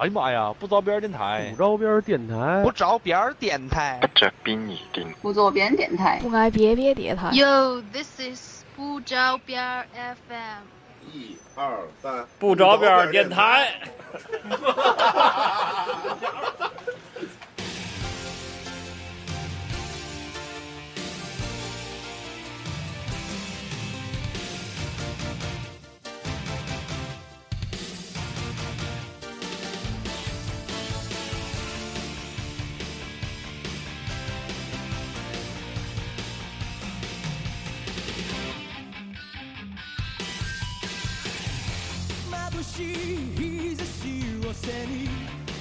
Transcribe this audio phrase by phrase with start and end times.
[0.00, 5.06] 哎呀妈呀，不着边电台不，着边电台不，着边电台，不着边你定。
[5.20, 6.18] 不着边电台。
[6.22, 7.28] 不挨别别电台。
[7.32, 10.62] Yo, this is 不着边儿 FM。
[11.12, 13.74] 一二三，不着边电台。
[44.49, 45.07] しを背に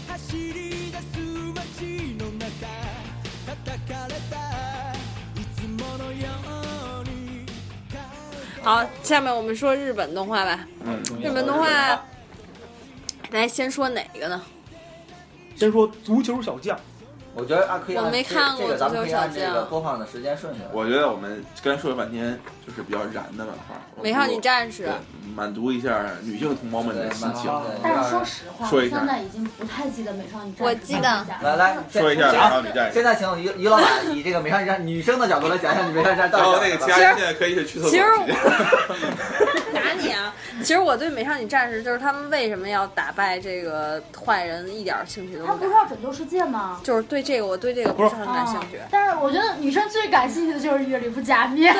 [0.08, 1.18] 走り出す
[1.54, 2.66] 街の中
[3.46, 4.36] 叩かれた
[5.38, 6.28] いつものよ
[7.00, 7.44] うに
[8.64, 10.66] 好，下面我们说日本动画吧。
[10.86, 12.02] 嗯，日本动画，
[13.30, 14.40] 大家先说哪个呢？
[15.56, 16.80] 先说足球小将，
[17.35, 20.61] 我觉得啊，可以按我没看过这个，咱们可以按足球小将这个播放的时间顺序。
[20.73, 24.89] 我觉得我们刚才说了半天，就是比较燃的漫画，美少女战士，
[25.35, 27.49] 满足一下女性同胞们的心情。
[27.81, 30.63] 但是说实话，说一下我现在已经不太记得美少女战士。
[30.63, 38.33] 我记得来来，说一下美少女战士现在请于于老板以这个美少女战女生的角度来讲一下你美少女战士到然底后那个其他人现在可以去去厕所其实去。
[39.73, 40.33] 打你啊！
[40.61, 46.79] 其实我对美少女战士就是他们为什么要打败这个坏人一点兴趣都没有他不，是要拯救世界吗？
[46.83, 48.77] 就是对这个我对这个不是很感兴趣。
[48.77, 51.73] 啊但是我觉得女生最感兴趣的就是月里夫假面。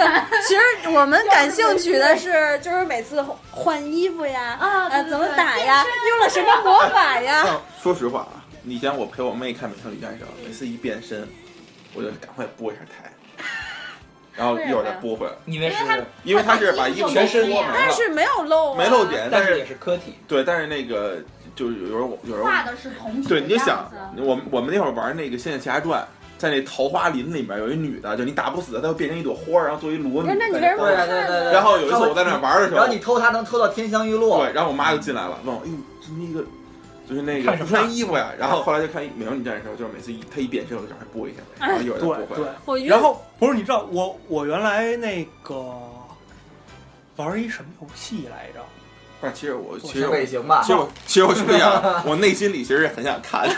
[0.47, 7.45] 其实我们感兴趣的是， 就是每次换衣服呀，啊呃，怎么打呀，用了什么魔法呀？
[7.81, 11.27] 说实话啊，以前我陪我妹看《美少女战士》，每次一变身，
[11.93, 13.11] 我就赶快拨一下台，
[14.39, 15.75] 然后一会儿再拨回来，因为是
[16.23, 21.17] 因为他是把衣服全身脱没了，但是没有露啊，没露点，但但是也是是科体，对，但是那个
[21.55, 26.01] 就是有时候有时候画的是同体对，你就想，我们我们那会儿玩那个《仙剑奇侠传》，
[26.37, 30.33] 在那桃花林里面有一女的，就你打不死她，她会变成一朵花儿，然后做一裸女。
[30.39, 31.51] 那你为什么对对对对。
[31.51, 34.37] 然后有一次我在那玩的时候然后你偷她能偷到天香玉露。
[34.37, 36.41] 对，然后我妈就进来了，问我，哎呦，怎么一个
[37.09, 38.31] 就是那个不看什么穿衣服呀？
[38.37, 42.85] 然后后来就看《美少女战士》的时候，就是每次一她一变身，我就赶快播一下，然后一会儿就拨对对回来。。
[42.85, 45.55] 然后不是你知道我我原来那个
[47.15, 48.63] 玩一什么游戏来着？
[49.21, 50.71] 但其实我其实我尾行吧其？
[50.71, 53.55] 实我其实我是这样，我内心里其实是很想看的。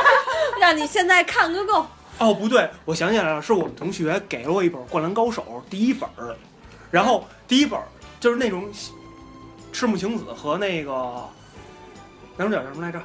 [0.60, 1.84] 让你现在看个够。
[2.18, 6.36] 哦，不对，我想起来了，是我们同学给了我一本《灌篮高手》第一本儿，
[6.90, 7.84] 然后第一本儿
[8.20, 8.68] 就是那种
[9.72, 11.26] 赤木晴子和那个
[12.40, 12.98] 男主角叫什么来着？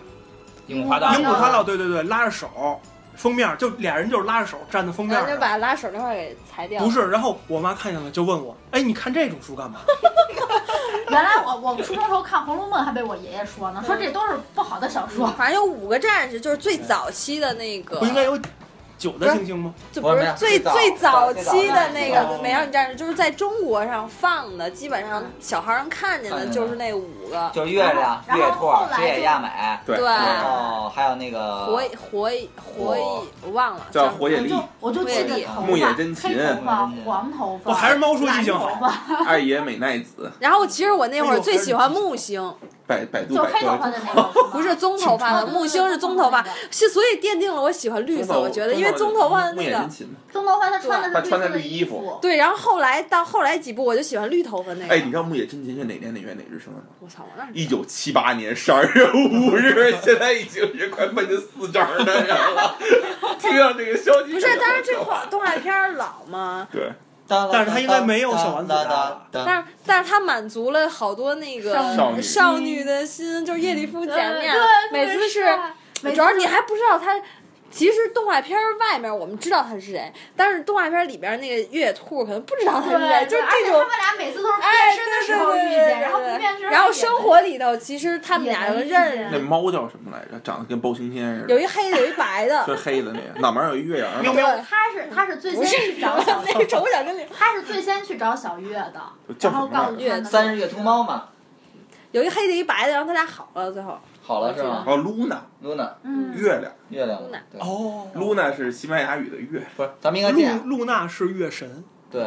[0.68, 2.80] 樱木花道，樱木花道，对对对，拉着手，
[3.18, 5.28] 封面就俩人就是拉着手站在封面上。
[5.28, 6.82] 然后就把拉手那块儿给裁掉。
[6.82, 9.82] 不是，然后我妈看见了就问我：“哎，你看这种书干嘛
[11.12, 15.28] 原来我我初中时候看《红楼梦》还被我爷爷说呢，说这都是不好的小说。
[15.38, 18.40] 反正有五个战士，就是最早期的那个，不应该有
[18.98, 19.74] 九的星星吗？
[19.92, 27.52] 就不是最最最早期的那个哦美少女战士，就是在中国上放的，基本上小孩儿能看见的就是那五个。
[27.54, 29.50] 就是月亮、然后月兔后、来雪野亚美，
[29.86, 29.98] 对。
[29.98, 30.06] 对。
[30.06, 34.54] 然后还有那个火火火，我忘了叫火野丽。
[34.80, 36.30] 我就、我就记得，木野真琴。
[36.30, 42.54] 黑头发、黄头发，我还是猫叔记性好蓝头发， 爱野美奈子、然后其实我那会儿最喜欢木星，
[42.88, 43.92] 百百度百就黑头发科。
[43.92, 48.40] 的那个， 不是棕头发的，木星是棕头发，是所以奠定了我喜欢绿色。
[48.40, 49.90] 我觉得，因为棕头发的那个
[50.32, 55.10] 棕头发他穿的他穿的是绿色的衣服服，对，然后后来到后来几部我就喜欢绿头发那个哎，你。
[55.10, 56.86] 知道木野真琴是哪年哪月哪日生的吗？
[57.00, 62.76] 我操，我那一九七八年十二月五日， 现在已经是快奔着四张的人了。
[63.40, 66.92] 听到这个消息，不是，但是这画动画片儿老嘛，对，
[67.28, 74.54] 但是他应该没有小丸子大但是但是他满足了好多那个少女少女的心，就是叶里夫假面，
[74.92, 75.44] 每次是，
[76.14, 77.20] 主要你还不知道他。
[77.76, 83.86] 其实动画片儿外面我们知道他是谁，但是动画片儿里边那个月兔可能不知道他是谁，对，就是这种而且他。
[83.86, 90.40] 们俩每次都是哎，变身的时候遇见，然后不变身，然后生活里头其实他们俩就认识，那猫叫什么来着？
[90.42, 99.02] 长得跟包青天似的，有一黑的，有一白的，是黑的那个，脑门有一月牙，喵喵对，他是他是最先去找小 那个丑小精灵，他是最先去找小月的，
[99.38, 99.92] 叫然后什么来着？
[99.92, 100.24] 告诉他们。
[100.24, 101.26] 三日月通猫嘛，
[102.12, 106.72] 有一黑的，一白的，然后他俩好了，最后好了是吗哦，Luna，？Luna 嗯，月亮。
[106.90, 107.22] 月亮。
[107.22, 112.24] Luna 哦，，Luna 是西班牙语的月，不是，咱们应该这样，露露娜是月神，对，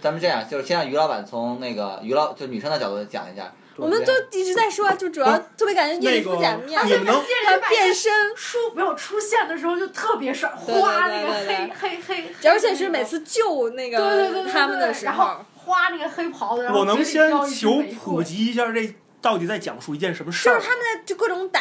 [0.00, 3.52] 咱们这样，就是先让于老板从那个于老就女生的角度讲一下。
[3.76, 7.14] 我们都一直在说，就主要特别感觉叶利夫假面，你们能
[7.46, 15.24] 他变身，书没有出现的时候就特别帅，花那个黑黑黑，而且是每次救那对对对对个他们的时候。
[15.24, 20.54] 然后，花那个黑袍子，然后我能嘴里先叼一支求普及一下这到底在讲述一件什么事儿？
[20.54, 21.60] 就是他们在就各种打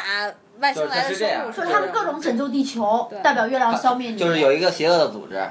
[0.59, 4.17] 外星来的是这样生物就是他们各种拯救地球，代表月亮消灭你。
[4.17, 5.41] 就是有一个邪恶的组织，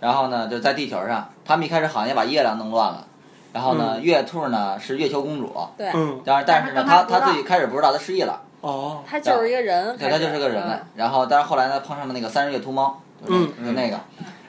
[0.00, 3.06] 然后呢就在地球上，他们一开始好像也把月亮弄乱了，
[3.52, 13.98] 然后呢、月兔呢是月球公主，对，嗯，但是但是呢但是刚开始不知道她她自己开始不知道她失忆了，哦，他就是一个人，对，她就是个人类，然后但是后来呢碰上了那个三十月秃猫，就是嗯就那个，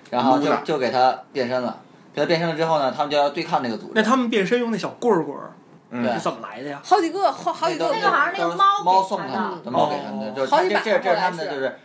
[0.09, 1.79] 然后就就给她变身了，
[2.13, 5.51] 给她变身了之后呢，他们就要对抗那个组织，那他们变身用那小棍儿棍儿
[5.91, 6.81] 嗯是怎么来的呀？
[6.83, 7.91] 好几个，好好几个。
[7.93, 10.33] 那个好像那个猫猫给他的送他们的，猫给他们的，哦。
[10.35, 11.77] 就是好几百这这这是他们的就是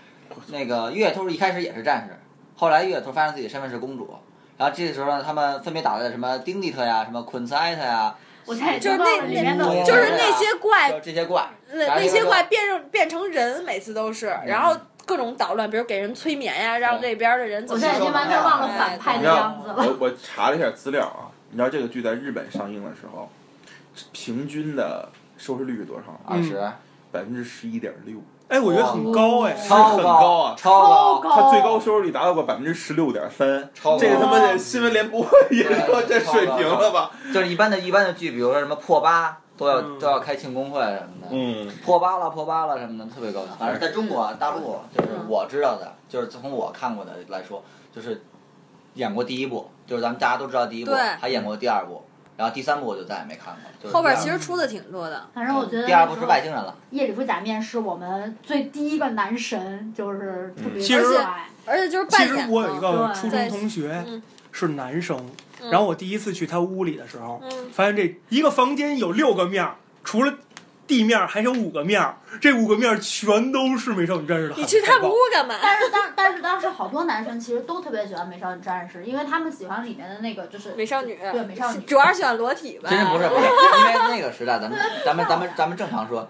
[0.49, 2.17] 那个月兔一开始也是战士，
[2.57, 4.17] 后来月兔发现自己身份是公主，
[4.57, 8.15] 然后这个时候呢，他们分别打败了什么丁蒂特呀、什么昆斯艾特呀，
[8.47, 19.75] 我就是知道了那里面的那就是那些怪，这些怪，那那些怪变成变成人，每次都是，然后各种捣乱，比如给人催眠呀，让这边的人怎么我现在已经完全忘了反派的样子，了。
[19.79, 23.29] 我我查了一下资料啊，你知道这个剧在日本上映的时候，
[24.13, 26.19] 平均的收视率是多少？
[26.25, 26.57] 二十，
[27.11, 28.17] 百分之十一点六，
[28.49, 30.55] 哎，我觉得很高哎，是超很高啊。
[30.57, 31.31] 超高，高。
[31.31, 33.99] 它最高收视率达到过百分之十六点三，超高。
[33.99, 37.11] 这个他妈的新闻联播也到这水平了吧？
[37.33, 39.99] 就是一般的一般的剧，比如说什么破八都要嗯。
[39.99, 43.41] 都要开庆功会什么的，嗯，破八了破八了什么的，特别高。
[43.43, 43.51] 兴。
[43.59, 47.63] 反正在中国大陆，就是我知道的，就是从我看过的来说，
[47.95, 48.23] 就是
[48.95, 52.05] 演过第一部，就是咱们大家都知道第一部，还演过第二部，
[52.37, 53.63] 然后第三部我就再也没看过。
[53.83, 61.49] 就是后边其实出的挺多的，反正我觉得第二部是外星人了，夜里夫假面是我们最第一个男神，就是特别其实帅。
[61.65, 62.53] 而且就是其实扮演嘛。
[62.53, 64.23] 我有一个初中同学嗯
[64.53, 65.19] 是男生，
[65.63, 65.71] 嗯。
[65.71, 69.75] 然后我第一次去他屋里的时候，嗯，发现这一个房间有六个面儿，
[70.05, 70.33] 除了
[70.87, 74.55] 地面儿还有五个面儿，这五个面儿全都是美少女战士的。
[74.57, 75.57] 你去他们屋干嘛？
[75.61, 82.89] 但是当但是当时好多男生其实都特别喜欢美少女战士，因为他们喜欢里面的那个就是美少女，对美少女主要是喜欢裸体吧？
[82.89, 86.29] 其实不是不是，因为那个时代咱们咱们咱们咱们正常说，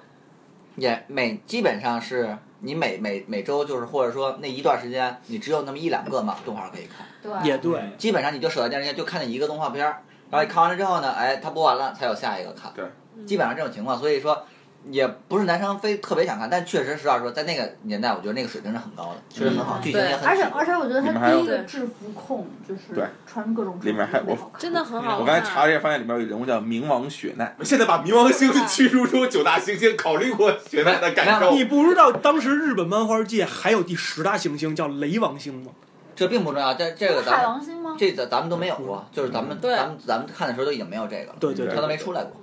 [0.76, 7.06] 也每基本上是你每每每周就是或者说那一段时间，你只有那么一两个嘛动画可以看。
[7.22, 12.72] 对也对，基本上你就守在电视前就看那一个动画片儿，然后你看完了之后呢，哎，它播完了才有下一个看。
[12.74, 12.84] 对，
[13.24, 14.44] 基本上这种情况，所以说
[14.90, 24.22] 也不是男生非特别想看，但确实实话说，在那个年代，我觉得那个水平是很高的，确实很好，嗯剧情也很而且而且我觉得他第一个制服控就是对穿各种制服里面还
[24.58, 25.18] 真的很好。
[25.18, 27.56] 我刚才查了一下，发现里面有人物叫冥王雪奈。
[27.64, 35.72] 现在把冥王星驱逐出九大行星，考虑过雪奈的感受你不知道当时日本漫画界还有第十大行星叫雷王星吗？
[36.14, 37.96] 这并不重要，这这个海咱们王星吗？
[37.98, 42.40] 这咱咱们都没有过，就是咱们咱们咱们看的时候都已经没有这个了，对对他都没出来过。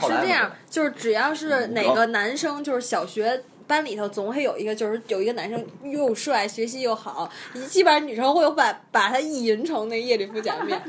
[0.00, 7.30] 是这样，就是只要是哪个男生，就是小学班里头总会有一个，就是有一个男生又帅，学习又好，
[7.68, 10.80] 基本上女生会有把把他意淫成那夜里夫假面。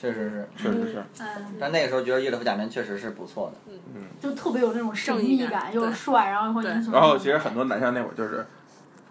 [0.00, 1.04] 对对确实是，确实是。
[1.20, 3.72] 嗯，但那个时候觉得叶里夫假面确实是不错的。
[3.94, 6.92] 嗯就特别有那种神秘正义感感，又帅，然后会英雄。
[6.92, 8.46] 然后其实很多男生那会儿就是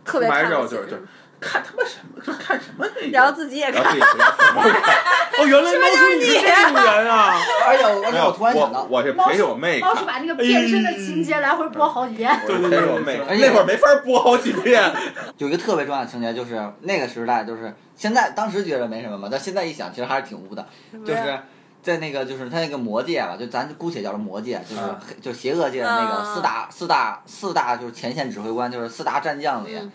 [0.03, 1.03] 特别看得起之后就是就是
[1.39, 4.95] 看他妈什么，就看什么那个，然后自己也看，然后自己回家偷偷看。
[5.39, 7.33] 哦，原来猫叔你是这种人啊！
[7.65, 12.37] 而且我我突然想到，我我是陪我妹看，猫是把那个变身的情节来回播好几遍。
[12.45, 14.91] 对对对我妹，那会儿没法播好几遍。
[15.37, 20.65] 有一个特别重要的情节，就是那个时代，就是现在当时觉得没什么嘛，但现在一想，其实还是挺污的。
[21.05, 21.39] 就是
[21.81, 29.89] 在那个就是他那个魔界吧，就咱姑且叫它魔界，就是嗯黑就邪恶界的那个嗯四大四大四大就是前线指挥官，就是四大战将里，嗯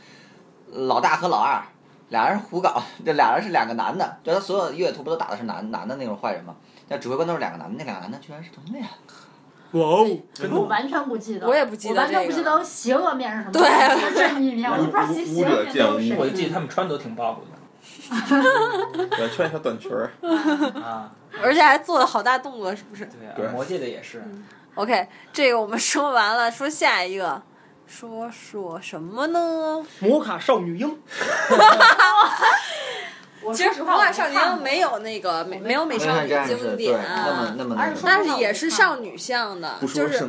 [0.74, 1.62] 老大和老二
[2.10, 6.54] 俩人胡搞，这俩人是两个男的，就他所有月图不都打的是男男的那种坏人吗？
[6.88, 8.84] 那指挥官都是两个男的，那两个男的居然是同性恋。
[8.84, 10.06] 哇哦，
[10.52, 16.16] 我完全不记得，我也不记得我完全这个不记得邪恶面是什么，对我只记得正义面，我都不知道邪邪恶面都是谁。
[16.16, 17.50] 我就记得他们穿的都挺暴露的
[19.16, 20.12] 对，穿一条短裙儿，
[20.80, 21.10] 啊，
[21.42, 24.22] 而且还做了好大动作，是不是对对啊，魔界的也是
[24.74, 27.42] ，？OK，这个我们说完了，说下一个，
[27.96, 29.80] 说说什么呢？
[30.00, 30.98] 摩卡少女樱，
[33.40, 37.54] 我其实《魔法少女樱》没有，那个没没有美没少女经典，啊。
[37.56, 40.28] 那么那么但是也是少女向的，就是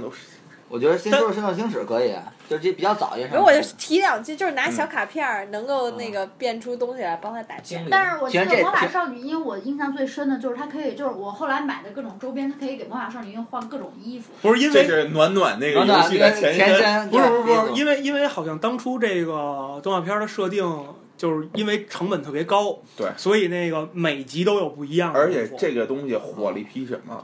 [0.68, 2.14] 我觉得先说说《圣斗星矢》可以，
[2.50, 3.28] 就这比较早一些。
[3.28, 7.62] 如果我就提两句，就是拿小卡片儿能够那个变出东西来帮他打架。
[7.62, 14.32] 经历但是我魔法少女因为，我印象最深的就是它可以，就是我后来买的各种周边，它可以给魔法少女用换各种衣服。
[14.42, 17.10] 不是因为这是暖暖那个暖暖游戏的前身。
[17.10, 20.66] 不是不是不是，为因为因为好像当初这个动画片的设定，
[21.16, 25.32] 就是因为成本特别高，对所以那个每集都有不一样的而。
[25.32, 27.24] 且这个东西火了一批什么？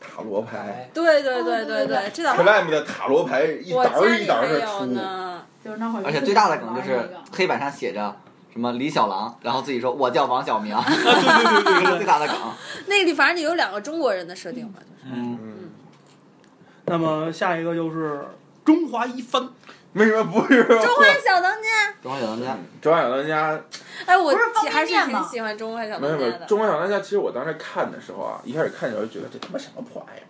[0.00, 0.58] 塔罗牌。
[0.58, 4.86] 哎，对对对对对，这的塔罗牌一沓儿一沓儿的出。
[4.86, 5.42] 呢。
[5.64, 8.14] 就是那会儿，而且最大的梗就是黑板上写着
[8.52, 12.36] 什么李小狼，然后自己说我叫王小明， 啊，对对对对这是对最大的梗。
[12.86, 15.12] 那个地方有两个中国人的设定嘛，就是。
[15.12, 15.70] 嗯，嗯，
[16.84, 18.28] 那么下一个就是
[18.64, 19.48] 中华一番。
[19.96, 20.62] 为什么不是？
[20.64, 23.60] 中华小当家，中华小当家，嗯中华小当家
[24.04, 24.34] 哎，我
[24.70, 26.46] 还是挺喜欢中华小没有没有当家，的。
[26.46, 30.20] 中华小当家，其实我当时看的时候啊，一开始看的时候就觉得这他妈什么破玩意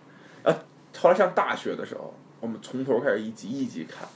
[0.43, 0.55] 儿，啊
[0.95, 4.07] 后后来上大学的时候，我们从头开始一集一集看，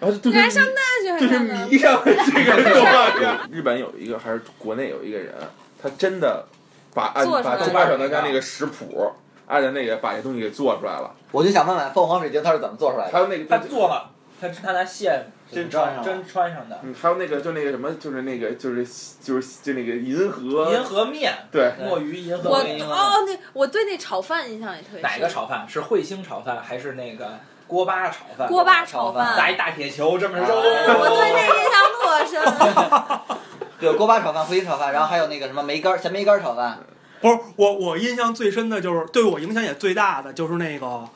[0.00, 1.38] 然后就对这你还上大学就是？
[1.38, 3.38] 迷上了这个动画片。
[3.52, 5.34] 日本有一个还是国内有一个人，
[5.82, 6.46] 他真的
[6.94, 9.12] 把按把中华小当家那个食谱，
[9.46, 11.14] 按照那个把这东西给做出来了。
[11.30, 13.12] 我就想问问凤凰水晶它是怎么做出来的？
[13.12, 14.10] 还有那个他做了，
[14.48, 18.86] 他他拿线真穿上了真穿上的嗯，还有那个就那个什么，就是那个就是
[19.22, 22.84] 就是就那个银河银河面，对墨鱼银河我面。
[22.84, 25.02] 哦，那我对那炒饭印象也特别深。
[25.02, 25.66] 哪个炒饭？
[25.68, 28.48] 是彗星炒饭还是那个锅巴炒饭？
[28.48, 29.36] 锅巴炒饭饭？
[29.38, 30.44] 拿一大铁球这么揉。
[30.46, 33.38] 我对那印象特深。
[33.80, 36.78] 对，锅巴炒饭、回星炒饭，然后还有那个什么梅干儿、咸梅干儿炒饭。
[37.20, 41.08] 不是我，我印象最深的就是对我影响也最大的就是那个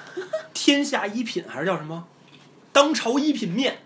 [0.52, 2.04] 天下一品还是叫什么
[2.76, 3.78] 当朝一品面，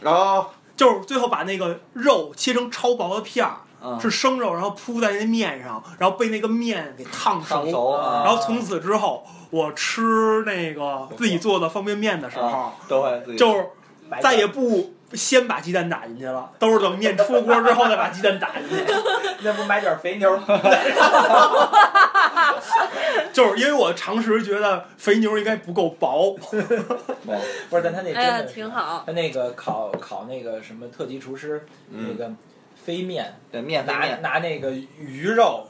[0.00, 7.56] 然后就是最后把那个肉切成超薄的片儿，嗯，是生肉，然后铺在那面上，然后被那个面给烫熟。
[7.56, 13.66] 烫熟啊，然后从此之后，我吃那个自己做的方便面的时候，都会自己就是
[14.22, 18.76] 再也不先把鸡蛋打进去了，都是等面出锅之后再把鸡蛋打进去。
[19.42, 20.36] 那不买点肥牛？
[23.32, 26.32] 就是因为我常识觉得肥牛应该不够薄，
[27.70, 29.04] 不是，但他那真哎呀，的是挺好。
[29.06, 32.30] 他那个烤烤那个什么特级厨师，那嗯，个
[32.74, 35.68] 飞面，对面拿面，拿那个鱼肉。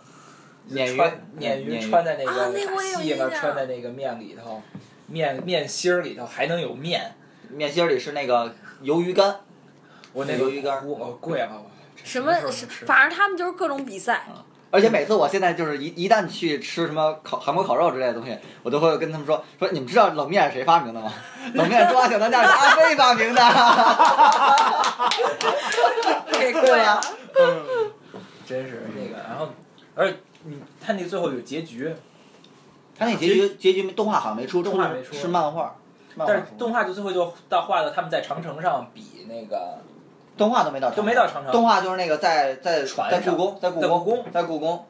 [0.71, 4.63] 鲶鱼穿鲶鲶鱼鱼穿在那啊个那我也有细了，印象穿在那个面里头，
[5.07, 7.15] 面面心儿里头还能有面。
[7.51, 9.41] 面心儿里是那个鱿鱼干，
[10.13, 11.51] 我那个鱿鱼干儿我我贵啊！
[11.55, 11.71] 我
[12.05, 12.67] 什么是？
[12.87, 14.25] 反正他们就是各种比赛。
[14.71, 21.11] 而且每次我现在就是一一旦去吃什么烤韩国烤肉之类的东西，我都会跟他们说说你们知道冷面是谁发明的吗？
[21.55, 23.43] 冷面中华小当家是阿飞发明的，
[26.39, 27.01] 给贵了。
[28.45, 29.49] 真是那个，然后
[29.95, 31.91] 而且你他那最后有结局，
[32.99, 35.77] 他那结局结局动画好像没出，动画没出是漫画，漫画
[36.27, 39.79] 但是动画就最后就到画的他们在长城上比那个
[40.37, 44.87] 动画都没到长城，都没到长城动画就是那个在在在故宫，在故在故宫在故宫，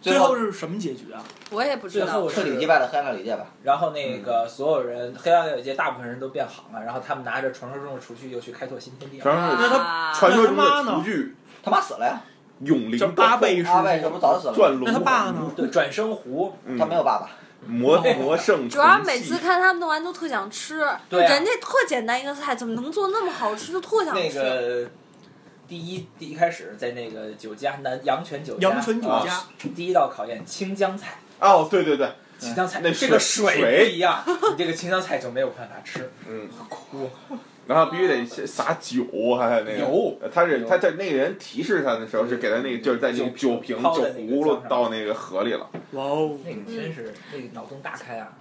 [0.00, 1.22] 最后后是什么结局啊？
[1.50, 2.28] 我也不知道最后。
[2.28, 3.46] 彻底击，败了黑暗料理界吧。
[3.62, 9.22] 然后那个所有人黑暗料理界大部分人都变好了，然后他们拿着传说中的厨具又去开拓新天地了。
[9.22, 12.20] 传说中的啊传说中的那他妈呢厨具他妈死了呀！
[12.60, 14.56] 永灵叫阿贝师阿贝这不早死了吗？
[14.56, 15.50] 转龙那他爸呢？
[15.56, 17.30] 对，转生壶，嗯他没有爸爸。
[17.66, 23.72] 魔魔圣主要每次看他们弄完都特想吃， 对啊人家特简单一个菜，怎么能做那么好吃？
[23.72, 24.42] 就特想吃那。
[24.42, 24.90] 个
[25.68, 29.40] 第一第一开始在那个酒家南阳泉酒家，阳泉酒啊家，
[29.74, 36.10] 第一道考验清江菜，哦，对对对，青江菜那这个水一样，你这个青江菜就没有办法吃。
[36.28, 36.48] 嗯，
[37.68, 39.04] 然后必须得先撒酒，
[39.36, 39.78] 还有那个。
[39.78, 44.68] 有，他是他在那个人提示他的时候是给他那个就是在那个酒瓶酒葫芦酱上。
[44.68, 46.36] 到那个河里了，哇哦！
[46.44, 48.32] 那个真是那个脑洞大开啊！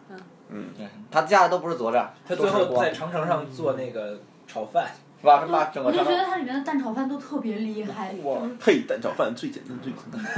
[0.50, 0.66] 嗯。
[0.76, 4.92] 对，他家的都不是佐料，他最后在长城上做那个炒饭，
[5.24, 10.22] 把什么整我就觉得它里面的蛋炒饭都特别厉害，哇就是配蛋炒饭最简单最简单。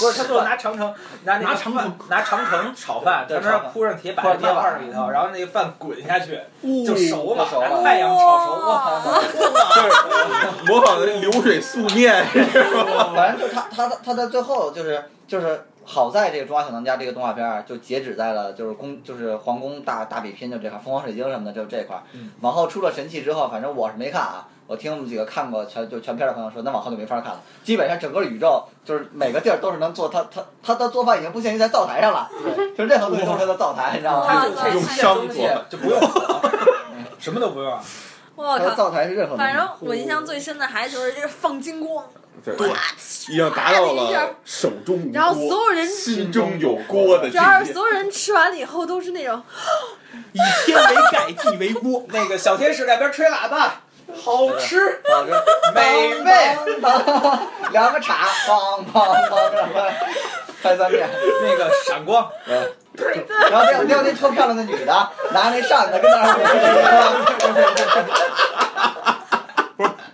[0.00, 6.38] 不是他最后拿长城 拿那个拿长城拿长城炒饭，在那儿铺上铁板铁板放里头，然后那个饭滚下去
[6.86, 9.12] 就哦熟了，熟了拿太阳炒熟了。
[9.74, 12.24] 就是模仿的流水素面，
[13.14, 24.48] 反正就他他的他在最后就是就是好在这个《中华小当家》这个动画片儿就截止在了就是宫就是皇宫大大比拼就这块儿凤凰水晶什么的就这块儿嗯，往后出了神器之后，反正我是没看啊。
[24.68, 27.40] 我听我们几个看过全就全片的朋友说，那往后就没法看了。
[27.62, 32.30] 基本上整个宇宙就是每个地儿都是能做他他他的做饭已经不限于在灶台上了，
[32.76, 34.46] 就是任何东西都是他的灶台，你知道吗？
[34.72, 36.40] 用香做饭，就不用火，
[37.18, 37.78] 什么都不用。
[38.34, 38.58] 我靠！
[38.58, 39.52] 他的灶台是任何东西。
[39.52, 42.06] 反正我印象最深的还就是这个放金光，
[42.44, 42.54] 对，
[43.28, 47.72] 已经达到了手中无然后所锅，有人心中有锅的境主要是。
[47.72, 49.40] 所有人吃完了以后都是那种，
[50.32, 52.04] 以天为盖，地为锅。
[52.08, 53.82] 那个小天使两边吹喇叭，
[54.24, 55.00] 好吃。
[55.08, 55.32] 好吃，
[55.72, 56.56] 美味，
[57.70, 59.32] 两个叉，梆梆梆，
[60.62, 61.08] 拍三遍。
[61.42, 64.92] 那个闪光， 然后那有那那特漂亮的女的，
[65.32, 66.26] 拿那扇子跟那儿，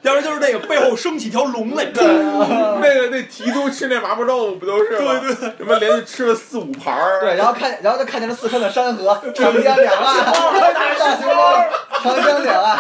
[0.09, 1.85] 要不然就是那个背后升起条龙来。
[1.95, 5.21] 那个那提督吃那麻婆豆腐不都是吗？
[5.21, 7.21] 对对，什么连续吃了四五盘儿。
[7.21, 10.33] 对，然后看，然后就看见了四川的山河， 长江两岸，
[10.75, 11.63] 大熊猫，
[12.03, 12.79] 长江两岸，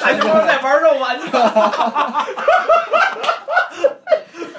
[0.00, 1.26] 大熊猫在玩肉丸子。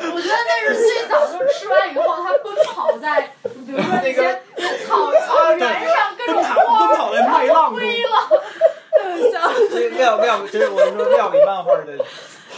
[0.09, 4.41] 我觉得那是最早就是吃完以后，他奔跑在，比如说那些
[4.87, 7.73] 草草原上，各种奔跑在麦浪。
[9.97, 11.93] 料料，就是我是说料理漫画的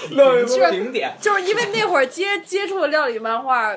[0.11, 1.15] 料顶点。
[1.19, 3.75] 就是因为那会儿接接触的料理漫画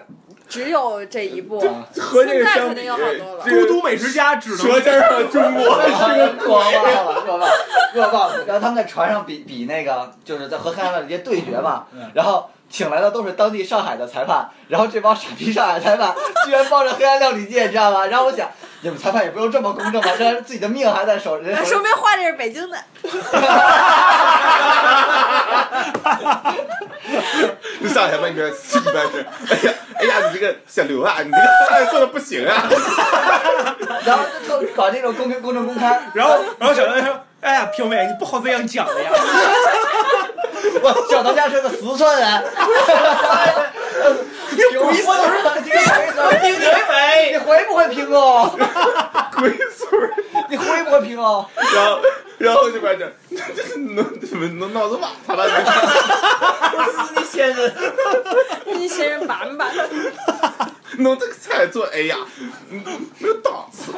[0.48, 1.60] 只有这一部，
[1.98, 3.44] 和这个相比现在肯定有好多了。
[3.44, 7.48] 孤独美食家只能舌尖上的中国是个弱爆了，弱爆，
[7.94, 8.30] 弱爆！
[8.46, 12.48] 然后他们在船上比比那个，就是在和黑暗料理街对决嘛，然后。
[12.72, 16.14] 请来的都是当地上海的裁判，然后这帮傻逼上海裁判
[16.46, 18.06] 居然抱着黑暗料理界，你知道吗？
[18.06, 18.48] 然后我想，
[18.80, 20.08] 你们裁判也不用这么公正吧？
[20.18, 22.78] 这自己的命还在手，人那手说明画的是北京的，
[27.82, 32.64] 就 上来吧，你这一般是，哎呀，哎呀，你这个小刘啊，你这个菜做的不行啊。
[34.06, 39.10] 然后就特把这种公平、公正、公开，然后然后小刘说：“哎呀，评委，你不好这样讲的呀。
[40.82, 42.44] 我小当家是个四川人，
[44.50, 45.78] 你鬼孙儿，你鬼
[46.14, 48.50] 孙儿，你你会不会评哦？
[49.36, 50.14] 鬼孙儿，
[50.48, 51.46] 你会不会评哦？
[51.74, 52.00] 然后
[52.38, 53.12] 然后就关键，
[53.56, 55.48] 这是能怎么能脑子瓦他了？
[55.48, 57.74] 是你先人，
[58.66, 59.66] 你先人把没把？
[60.98, 62.16] 弄这个菜做，哎呀，
[62.70, 62.82] 嗯
[63.18, 63.92] 没有档次。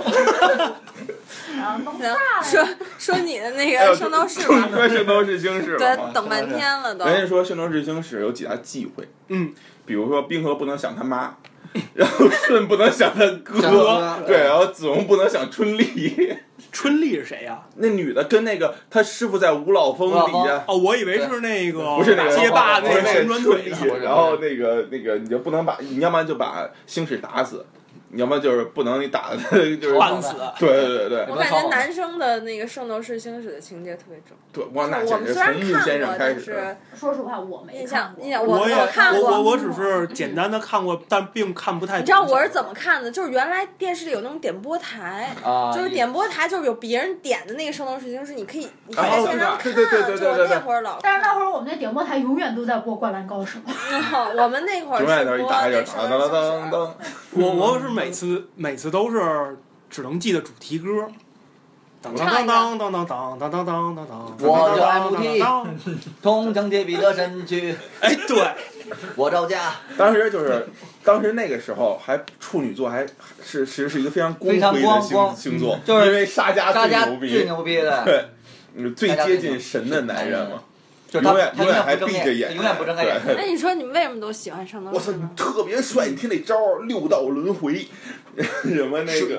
[1.57, 2.15] 然后弄行。
[2.43, 6.13] 说说你的那个圣斗士吧，说圣斗士星矢了对，？
[6.13, 7.05] 等半天了都。
[7.07, 9.53] 人家说圣斗士星矢有几大忌讳，嗯，
[9.87, 11.37] 比如说冰河不能想他妈，
[11.95, 16.37] 然后舜不能想他哥，对，然后子龙不能想春丽。”
[16.75, 17.63] 春丽是谁呀？
[17.77, 27.84] 那女的跟那个他师傅在五老峰底下，哦，我以为是那个不是那个街霸那个旋转腿然后那个那个你就不能把，你要不然就把星矢打死，你
[28.17, 29.37] 要么就是不能你打的，
[29.77, 30.35] 就是半死。
[30.59, 34.37] 对对对对我感觉男生的那个圣斗士星矢的情节特别重。
[34.53, 39.31] 对，哇，那我简直们虽然从木看过，先生开始，但是说实话，我没印看过象印象我我也看过。
[39.31, 42.03] 我我只是简单的看过，但并看不太懂。
[42.03, 43.11] 你知道我是怎么看的？
[43.11, 49.73] 就是原来电视里有那种点播台，啊，就是点播台，就是有别人点的那个《圣斗士星矢》，你可以你可以哦在现场看。
[49.73, 50.99] 对对对对对就我对对那会儿老。
[51.03, 53.59] 但是那会儿我们那点播台永远都在播《灌篮高手》，
[54.43, 56.93] 我们那会儿永远都是
[57.33, 59.57] 我我是每次每次都是
[59.89, 61.09] 只能记得主题歌。
[62.03, 64.37] 当当当当当当当当当当当当。
[64.41, 65.67] 我叫 MT 当。
[66.23, 68.47] 铜墙铁壁的身躯，哎，对，
[69.17, 70.69] 我招架，当时就是，
[71.03, 73.07] 当时那个时候还处女座还
[73.43, 76.71] 是其实是一个非常光辉的星星座，就是因为沙家
[77.07, 78.29] 牛逼，最牛逼的，对，
[78.77, 80.63] 嗯最接近神的男人嘛，
[81.15, 83.21] 就永远他永远还不睁闭着眼，他永远不睁开眼。
[83.25, 85.23] 对那你说你们为什么都喜欢圣斗我操，你？
[85.37, 86.09] 特别帅！
[86.09, 87.87] 你听那招儿六道轮回，
[88.65, 89.37] 什么那水个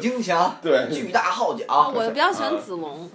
[0.62, 3.10] 对，巨大号啊角，我比较喜欢子龙，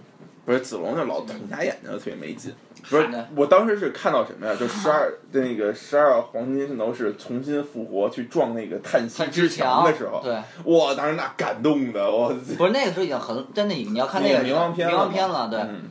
[0.44, 2.52] 不是子龙就老瞪瞎眼睛，特别没劲。
[2.88, 4.54] 不是我当时是看到什么呀？
[4.58, 12.28] 就十二那个十二黄金圣斗士重新复活去撞那个叹息之墙的时候，对，哇，当时那感动的我。
[12.58, 15.90] 不是那个时候已经很真的，你要看那个冥王篇冥王篇了，对，嗯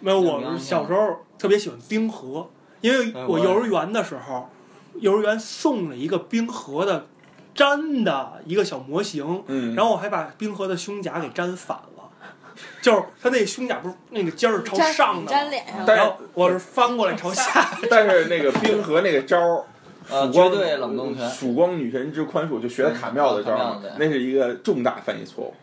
[0.00, 2.48] 没有，我们小时候特别喜欢冰河，
[2.80, 4.48] 因为我幼儿园的时候，
[4.94, 7.04] 幼儿园送了一个冰河的
[7.54, 12.10] 粘的一个小模型，嗯，然后我还把冰河的胸甲给粘反了，
[12.80, 15.84] 就是他那胸甲不是那个尖儿朝上的吗，粘脸上。
[15.84, 19.64] 然后我是翻过来朝下， 但是那个冰河那个招儿，
[20.08, 25.54] 呃，曙光绝对冷冻拳，曙光女神之宽恕，就学的卡妙的招儿那是一个重大翻译错误。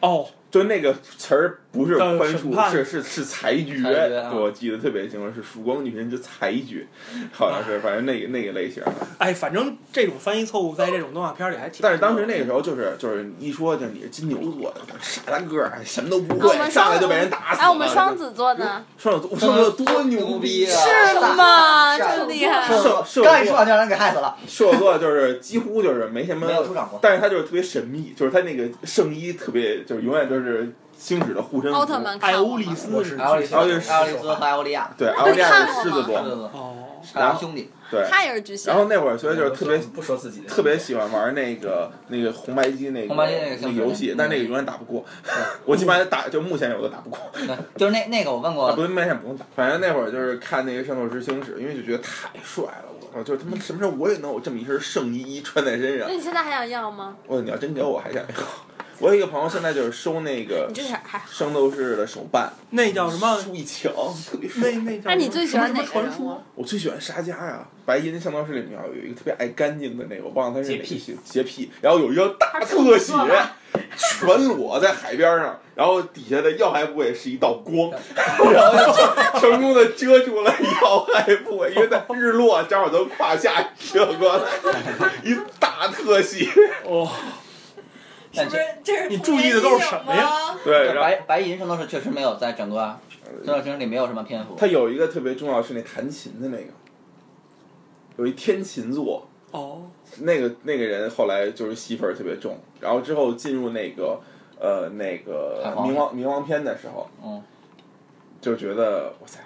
[0.00, 6.86] 哦，就那个词儿不是宽恕，是是是裁决，裁决啊我记得特别清楚，是曙光女神之裁决，
[7.32, 8.92] 好像是，反正那个那个类型的。
[9.18, 11.80] 哎，反正这种翻译错误在这种动画片里还挺。
[11.82, 17.64] 但是当时那个时候就是就是一说就是你是金牛座的，傻大个儿，什么都不会，上来就被人打死了。
[17.66, 18.84] 哎，我们双子座呢？
[18.96, 20.70] 双子座，双子座多牛逼啊！
[20.70, 21.96] 是吗？
[21.96, 22.68] 是真厉害！
[22.68, 26.98] 射射刚一说手座，完就让人给害死了， 射手座就是几乎就是没什么没有出场过。
[27.02, 30.72] 但是他就是特别神秘，就是他那个圣衣特别，就是永远都是
[31.04, 31.76] 星矢的护身符。
[31.76, 32.88] 奥特曼艾欧利斯、
[33.18, 36.74] 艾奥利斯艾奥利斯和艾欧利亚，对，奥利亚是狮子座，哦，
[37.14, 38.06] 两兄弟，对。
[38.10, 38.78] 他也是巨蟹然。
[38.78, 45.04] 后那会儿，所以就是特别不说自己的，特别喜欢玩那个那个红白机那个红白机那个游戏嗯，但那个永远打不过。
[45.66, 49.44] 我基本上打就目前有的打不过，对，就是那那个我问啊，过不，目前不用打。
[49.54, 53.22] 反正那会儿就是看那个《圣斗士星矢》，因为就觉得太帅了，我操！
[53.22, 56.14] 就他妈什么时候我也能有这么一身圣衣穿在身上那？
[56.14, 57.14] 你现在还想要吗？
[57.26, 58.28] 我你要真给我，我还想要。
[58.98, 61.20] 我有一个朋友现在就是收那个你这还还。
[61.30, 63.38] 圣斗士的手办，那叫什么？
[63.40, 63.92] 书一墙，
[64.30, 64.48] 特别。
[64.56, 66.40] 那那叫那你最喜欢哪个什么传说人物？？
[66.54, 73.12] 我最喜欢沙加呀，白银圣斗士里面有一个特别爱干净的那个，我忘了他是哪个洁癖洁洁癖，然后有一个大特写，
[73.96, 78.72] 全裸在海边上，然后底下的要害部位是一道光，然后
[79.32, 84.44] 就成功的遮住了要害部位，因为在日落正好从胯下射过来，
[85.24, 86.48] 一大特写。
[86.84, 87.10] 哦，
[88.36, 90.58] 但是不是这是你注意的都是什么呀呀？
[90.64, 92.98] 对，白白银圣斗士确实没有在整个
[93.44, 94.54] 圣斗士星矢里没有什么篇幅。
[94.56, 96.72] 他有一个特别重要是那弹琴的那个，
[98.16, 99.82] 有一天琴座，哦，
[100.20, 104.20] 那个那个人后来就是戏份儿特别重，然后之后进入那个
[104.58, 107.42] 呃那个冥王冥王篇的时候，嗯，
[108.40, 109.38] 就觉得哇塞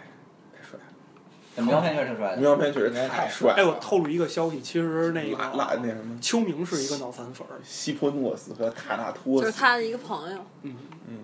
[1.59, 2.51] 了，冥王篇确实挺帅冥的。
[2.51, 3.55] 王篇确实太帅了。
[3.57, 10.77] 哎，我透露一个消息，其实那拉拉那个什么秋明是一个脑残粉儿，西坡诺斯和塔纳托斯，就是他的一个朋友，嗯
[11.09, 11.17] 嗯，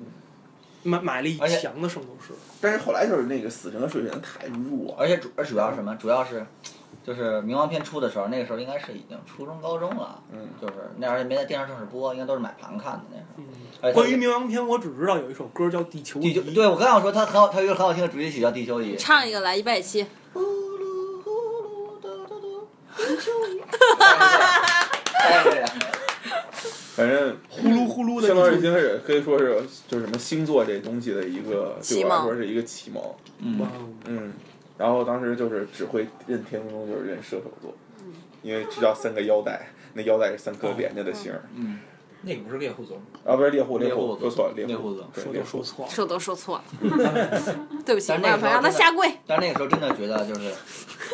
[0.83, 2.33] 买买了一墙的圣斗士。
[2.61, 5.95] 但是后来就是那个死神和水神太弱，而且主而主要是什么？
[5.97, 6.45] 主要是
[7.07, 13.43] 就是冥王篇出的时候，那个时候应该是已经初中高中了，嗯，就是那而且没在电视正式播，应该都是买盘看的那时候。
[13.83, 16.33] 嗯，关于冥王篇，我只知道有一首歌叫《地球仪。
[16.33, 18.97] 地球，》，对我刚想说，它很好，它有一个很好听的主题曲叫《地球仪》。
[18.99, 20.01] 唱一个来一百七，
[25.21, 25.67] 哎 对呀
[26.97, 29.01] 反正呼噜呼噜的相当于已经是。
[29.05, 33.03] 可以说是就是什么星座这东西的一个对启我来蒙说是一个启蒙，
[33.41, 33.59] 嗯。
[34.07, 34.33] 嗯，
[34.77, 37.75] 然后当时就是只会认天空中就是认射手座，
[38.43, 41.79] 因为知道三个腰带，那腰带是三颗连着的星儿，嗯，
[42.23, 43.03] 那个不是猎户座吗？
[43.25, 45.91] 啊不是猎户猎户户说错了猎猎户座说对猎户都说错了。
[45.91, 46.65] 说都说错了，
[47.87, 49.11] 对不起，那让他下跪。
[49.27, 50.53] 但是那个时候真的觉得就是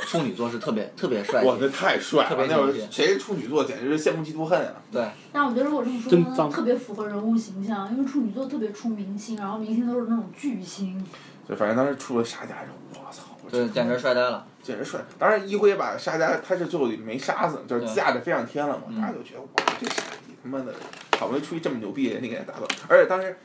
[0.06, 2.46] 处女座是特别特别帅气哇，那太帅了！
[2.48, 4.74] 那会儿别牛逼谁是处女座，简直是羡慕嫉妒恨啊！
[4.90, 11.04] 对，但我觉得如果这么说呢，特别符合人物形象，因为处女座特别出明星，然后明星都是那种巨星。
[11.48, 14.46] 就反正当时出了沙加之后，我操，我对，简直帅呆了。
[14.62, 15.00] 简直帅！
[15.18, 19.48] 当然一辉把沙加，他是最后没杀死，就是架着飞上天了嘛，嗯大家就觉得哇，
[19.80, 20.74] 这傻逼他妈的，
[21.18, 23.36] 好不容易出一这么牛逼的人，你给他打倒，而且当时。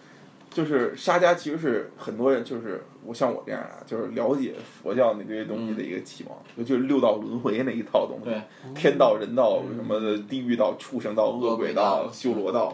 [0.52, 8.40] 就是沙加其实是很多人就是我像我这样啊，就是了解佛教那堆东西的一个启蒙，尤其是六道轮回那一套东西，
[8.74, 12.74] 天道、人道什么的，地狱道、畜生道、恶鬼道、修罗道，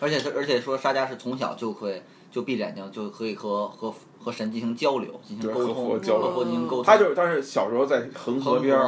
[0.00, 6.84] 而且而且说沙加是从小就会就闭着眼睛就可以和和和神进行交流，进行对和沟通，佛交流和佛进行沟通。
[6.84, 8.78] 他就是当时小时候在恒河边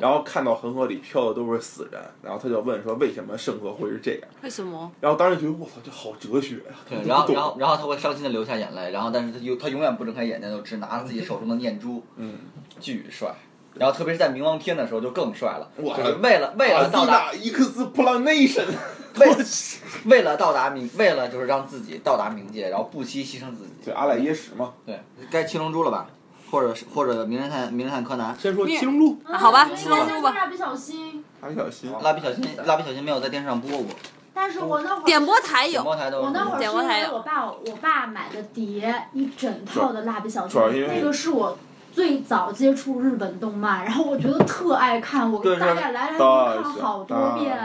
[0.00, 4.22] 然后看到恒河里漂的都是死人，然后他就问说为什么圣河会是这样？
[4.42, 4.90] 为什么？
[5.00, 12.38] 然后当时觉得我操，这好哲学呀、对，然后然后然后他会伤心的流下眼泪，然后但是他永他永远不睁开眼睛，就只拿着自己手中的念珠，嗯，
[12.78, 13.34] 巨帅。
[13.78, 18.64] 然后特别是在冥王篇的时候就更帅了，哇就是为了为了到达 explanation，
[19.18, 19.36] 为
[20.06, 23.72] 为了到达冥为了就是让自己到达冥界，然后不惜牺牲自己。
[23.84, 26.06] 对阿赖耶识嘛，对，该七龙珠了吧？
[26.50, 31.22] 或者是或者名侦探名侦探柯南，先说七龙珠，啊好吧嗯七龙珠吧蜡笔小新。
[31.42, 33.86] 蜡笔小新，蜡笔小新蜡笔小新没有在电视上播过，
[34.32, 41.56] 但是我那会儿点播台有，我那会儿是因点播台有为我爸我爸买的碟一整套的蜡笔小新那个是我
[41.98, 47.58] 最早接触日本动漫，然后我觉得特爱看，我大概来来回回看好多遍。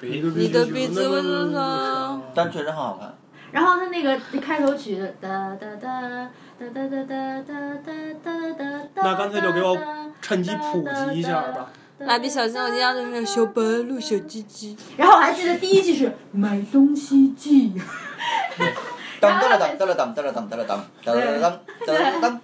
[0.00, 2.22] 你你的鼻子为什么？
[2.32, 3.12] 但确实很好看。
[3.50, 7.52] 然后他那个开头曲哒哒哒哒哒哒哒哒哒
[8.22, 8.62] 哒哒
[8.94, 9.76] 哒，那干脆就给我
[10.22, 11.68] 趁机普及一下吧。
[11.98, 14.76] 蜡笔小新，我印象就是小白鹿、小鸡鸡。
[14.96, 17.74] 然后我还记得第一季是买东西记，
[19.18, 22.40] 当当当当当当当当当当当当当当。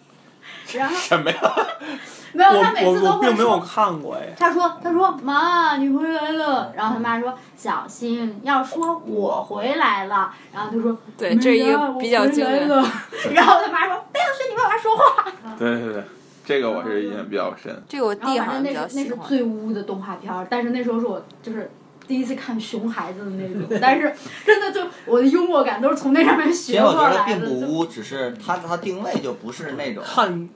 [0.75, 1.37] 然后什么呀？
[2.33, 3.61] 没有他每次都会我我并没有说。
[3.61, 12.69] 看过哎，他说：“他说妈，你回来了。”然后他妈说：“小心，要说我回来了。”然后他说：“对，这是一个比较经典。
[13.35, 15.27] 然后他妈说：“不要学你爸爸说话。
[15.59, 16.05] 对对对，
[16.45, 17.83] 这个我是印象比较深。
[17.89, 19.23] 这个我”然后弟好像比反正那是那较喜欢。
[19.23, 21.69] 是最污的动画片儿，但是那时候是我就是
[22.11, 24.13] 第一次看熊孩子的那种， 但是
[24.45, 27.47] 真的就我的幽默感都是从那上面其实我学过觉得并来的。
[27.47, 30.03] 就不污，只是它它定位就不是那种。
[30.05, 30.49] 看。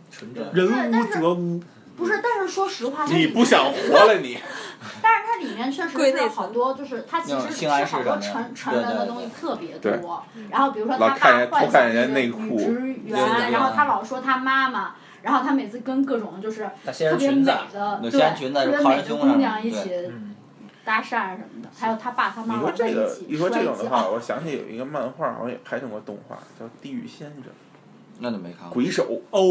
[0.53, 1.63] 人无则污。
[1.97, 4.37] 不是，但是说实话，你不想活了你？
[5.01, 10.21] 但是它里面确实是归内层好多，就是它其实是好多成成人的东西特别对多。
[10.51, 20.34] 然后比如说他看人爸幻偷看人家想那个内裤女职员，然后他老说他妈妈，然后他每次跟各种就是特别美人裙子，的，那对，特别美的靠人胸上姑娘一起嗯，
[20.85, 27.39] 搭讪什么的，还有他爸他你妈说这个玩在一，起一说这种的话，我想起有一个漫画，好像也拍成过动画，叫《地狱先生》，
[28.21, 28.75] 那就没看过。
[28.75, 29.43] 鬼手哦，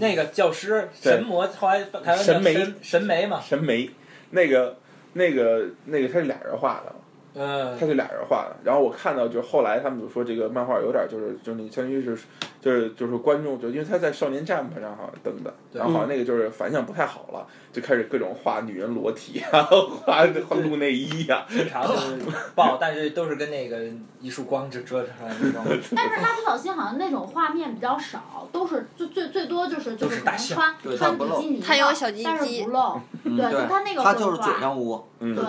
[0.00, 3.90] 那个教师神魔，后来台湾叫神媒神神媒嘛，神眉，
[4.30, 4.78] 那个
[5.12, 6.94] 那个那个他是俩人画的，
[7.34, 8.56] 嗯他，是俩人画的。
[8.64, 12.16] 然后我看到就是后来他们就说这个漫画有点就是就是你相当于是
[12.60, 19.62] 就是就是观众就因为他在少年 Jump 上好像登的，然后好像那个就是反响不太好了，就开始各种画女人裸体啊，
[20.04, 22.18] 画画露内衣啊，经常就是
[22.54, 23.78] 爆， 但是都是跟那个
[24.20, 25.64] 一束光就遮出来那种。
[25.96, 33.00] 但是蜡笔小新好像那种画面比较少，都是最最最多就是就是大穿穿比基尼的，它有小鸡但是不露。
[33.22, 34.60] 嗯对就他那个他就是会画嘴上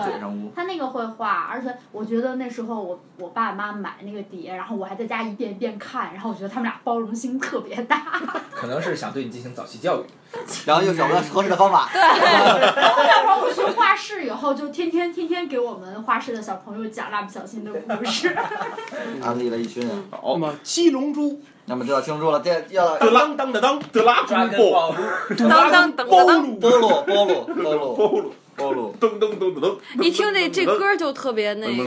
[0.04, 0.52] 嘴上污。
[0.54, 8.20] 他那个会画，而且我觉得那时候我我爸妈买那个碟，然后我还在家一遍一遍看，然后我觉得他们俩包容心特别大。
[8.52, 10.06] 可能是想对你进行早期教育。
[10.66, 11.90] 然后又找不到合适的方法。
[11.94, 18.34] 然后那会儿我去画室以后，就天天天天给我们画室的小朋友讲蜡笔小新的故事。
[19.22, 20.04] 安利了一群人。
[20.10, 24.94] 好，么七龙珠，那么就要清楚了，这要当当当当当，德拉抓古波，
[25.36, 31.84] 根暴露，当当当包当，鲁波鲁波鲁波鲁波鲁，波路，噔噔噔噔噔，一听这这歌就特别那个，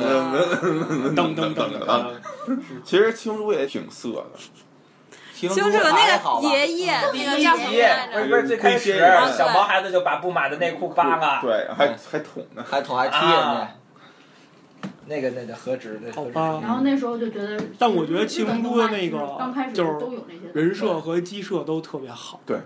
[1.16, 2.06] 噔噔噔噔噔，
[2.84, 4.40] 其实青珠也挺色的，
[5.36, 6.18] 青就是那？
[6.18, 7.84] 个爷爷，那个第一集？
[8.14, 8.98] 不是不是最开始
[9.38, 12.64] 小毛孩子就把布马的内裤扒了，对，还还捅呢。
[12.66, 13.70] 还捅还踢人啊
[14.82, 22.40] 家，那个那个何止那好吧然后那时候就觉得，但我觉得七龙珠的那个刚开始就是都有那些人设和机设都特别好。
[22.46, 22.58] 对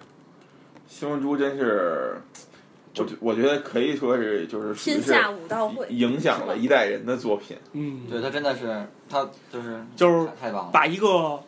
[0.88, 2.22] 七龙珠真是，
[2.96, 7.58] 我觉我觉得可以说是就是天下武道会，影响了一代人的作品。
[7.74, 10.70] 嗯，对他真的是他就是就是太太棒了。
[10.72, 11.42] 把一个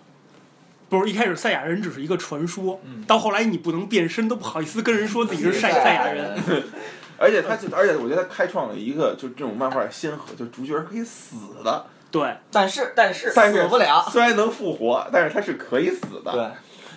[0.91, 6.37] 不是一开始赛亚人只是一个传说，嗯到后来你不能变身，都不好意思跟人说自己是 赛赛亚人。
[7.17, 14.05] 而且他就，而且我觉得他开创了一个就是这种漫画的先河，就主角是可以死的，对，但是但是但是死不了。
[14.11, 16.31] 虽然能复活，但是他是可以死的。
[16.33, 16.49] 对，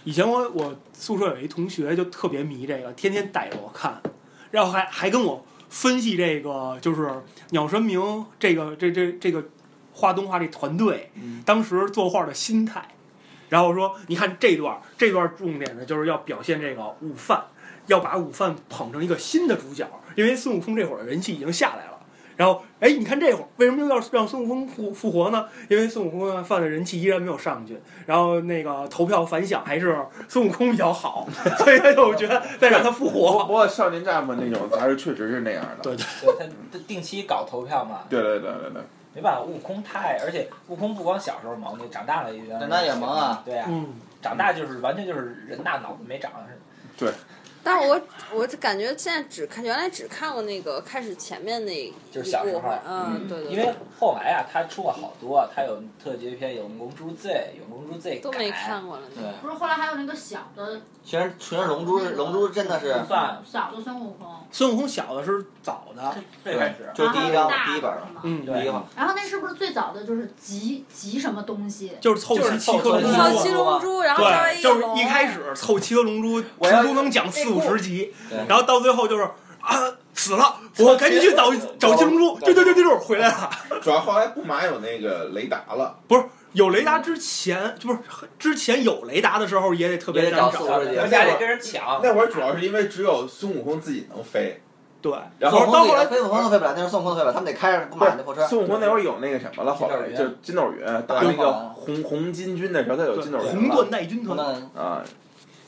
[0.02, 4.00] 以前我我宿舍有一同学就特别迷这个，天天带着我看，
[4.50, 7.08] 然后还还跟我分析这个就是
[7.50, 9.44] 鸟神明这个这这这个
[9.92, 12.88] 画动画这团队嗯当时作画的心态，
[13.54, 17.40] 然后说你看这段这段重点呢就是要表现这个午饭，
[17.86, 21.92] 要把午饭捧成一个新的主角，因为孙悟空这会儿的人气已经下来了。
[22.36, 25.46] 然后，哎，你看这会儿为什么要让孙悟空复复活呢？
[25.68, 29.96] 因为孙悟空饭的人气依然没有上去，然后那个投票反响还是
[30.28, 31.28] 孙悟空比较好，
[31.62, 33.44] 所以他就觉得再让他复活。
[33.44, 35.76] 不过少年战嘛那种杂志确实是那样的。
[35.80, 38.82] 对对，对他他定期搞投票嘛，对对对对对，
[39.14, 43.42] 没办法，悟空太，而且悟空不光小时候萌，那长大了也长大也萌啊。
[43.44, 46.32] 对啊，嗯，长大就是完全就是人大脑子没长。
[47.64, 48.00] 但是我
[48.34, 59.02] 我就感觉现在只看原来只看过那个开始前面那一就是小时候部分，嗯，对对，因为后来啊，他出过好多，他有特别篇，有《龙珠 Z》，有《龙珠 Z》都没改看过了。
[59.14, 66.90] 对，不是后来还有那个小的其实其实龙珠龙珠真的是算小的孙悟空，孙悟空小的时候早的，最开始。
[66.94, 71.92] 就是第一章第一本嘛嗯，对第一话，然后那是不是最早的就是集集什么东西？
[72.00, 73.32] 就是凑齐七颗龙珠凑嘛。
[73.32, 78.12] 七龙珠，然后稍微对，就是一开始凑七颗龙珠，我要足足能讲四五十集，
[78.48, 79.22] 然后到最后就是
[79.60, 79.78] 啊
[80.12, 83.50] 死了，我赶紧去找找金龙珠，对对对对对，回来了。
[83.82, 88.00] 主要后来布马有那个雷达了，不是有雷达之前，就不是
[88.38, 94.62] 之前有雷达的时候也得特别难找，找四五十集人家得跟人抢，那会儿主要是因为只有孙悟空自己能飞，
[95.02, 98.46] 对，然后孙悟到后来孙悟空都飞不了，那时候孙悟空都飞不了，他们得开着不马那破车。
[98.46, 104.38] 孙悟空那会儿有那个什么了，后来筋斗云就筋斗云打那个红红巾军的时候，他有筋斗云红了盾带军团，
[104.76, 105.02] 啊。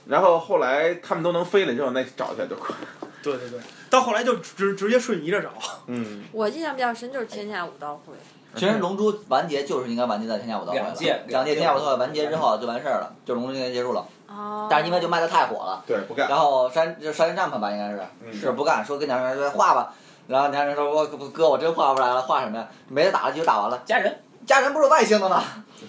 [0.07, 2.75] 然后后来他们都能飞了之后，那找起来就快。
[3.23, 3.59] 对对对，
[3.91, 5.51] 到后来就直直接瞬移着找，
[5.87, 8.13] 嗯，我印象比较深就是天下武道会，
[8.55, 11.55] 其实龙珠完结就是应该完结在天下武道会了，两届两届。
[11.57, 14.07] 天下武道会完结之后就完事儿了，就龙珠应该结束了。
[14.29, 16.29] 哦，但是因为就卖的太火了，对，不干。
[16.29, 18.01] 然后山就山战吧吧应该是。
[18.25, 18.33] 嗯。
[18.33, 19.93] 是不干，说跟娘人说画吧，
[20.29, 22.69] 然后娘人说我哥我真画不出来了，画什么呀？
[22.89, 23.83] 没得打了，就打完了。
[23.85, 24.17] 家人
[24.47, 25.43] 家人不是外星的吗？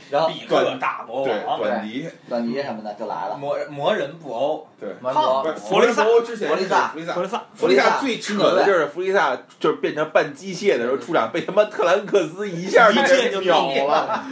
[0.09, 3.37] 然后比克大魔，王，短笛，短笛什么的就来了。
[3.37, 14.25] 魔魔人布欧，对，完国不是弗利萨弗之前是弗利萨弗利萨弗，利萨，弗利萨最扯的就是弗利萨就是变成半机械的时候出场，被他妈特兰克斯一下一剑就秒秒了。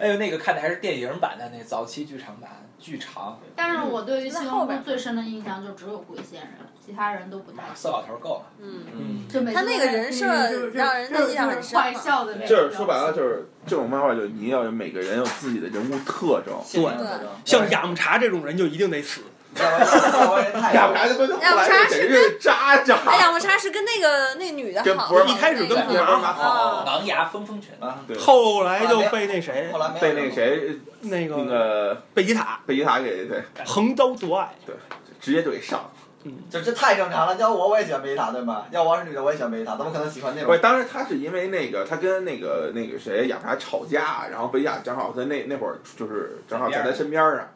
[0.00, 6.52] 哎呦，那个看的还是电影版的那早期剧场版，巨长，但是我对于七在后边最深的印象就只有龟仙人，
[6.84, 7.64] 其他人都不太。
[7.74, 8.46] 色老头够了。
[8.58, 12.48] 嗯，嗯，就每他那个人设就是让人的印象很深坏笑的那种。
[12.48, 16.54] 就是说白了，就是这种漫画，就是你要有每个人有自己的人物特征。
[16.64, 19.20] 现在的特征像雅木茶这种人就一定得死。
[19.56, 22.96] 要不然要不然人太呀，孩子们后来就简直是渣渣。
[23.04, 34.74] 哎，养不茶是跟那个那女的好，一开始跟那个不是马好狼牙风风拳，啊，对，后来就被那谁后，来被那个谁那个那个个贝吉塔贝吉塔给对横刀夺爱，对
[35.20, 35.90] 直接就给上
[36.24, 36.32] 嗯。
[36.50, 37.34] 这这太正常了。
[37.36, 38.66] 要我我也喜欢贝塔，对吗？
[38.70, 40.60] 要我是女的我也喜欢贝塔，怎么可能喜欢那种不是，？
[40.60, 47.48] 当时他是因为那个他跟那个那个谁雅茶吵架，然后贝吉塔正好在那那会儿就是正好在他身边上，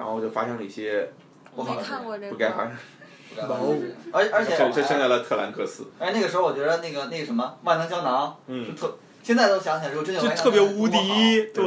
[0.00, 1.10] 然后就发生了一些
[1.54, 2.70] 我没看过这不该发个。
[2.70, 2.78] 生，
[4.10, 5.88] 而而且这这生下了特兰克斯。
[5.98, 11.64] 哎，那个时候我觉得那个那个什么万能胶囊嗯是，特现在都想起来，之后真有就特别无敌对。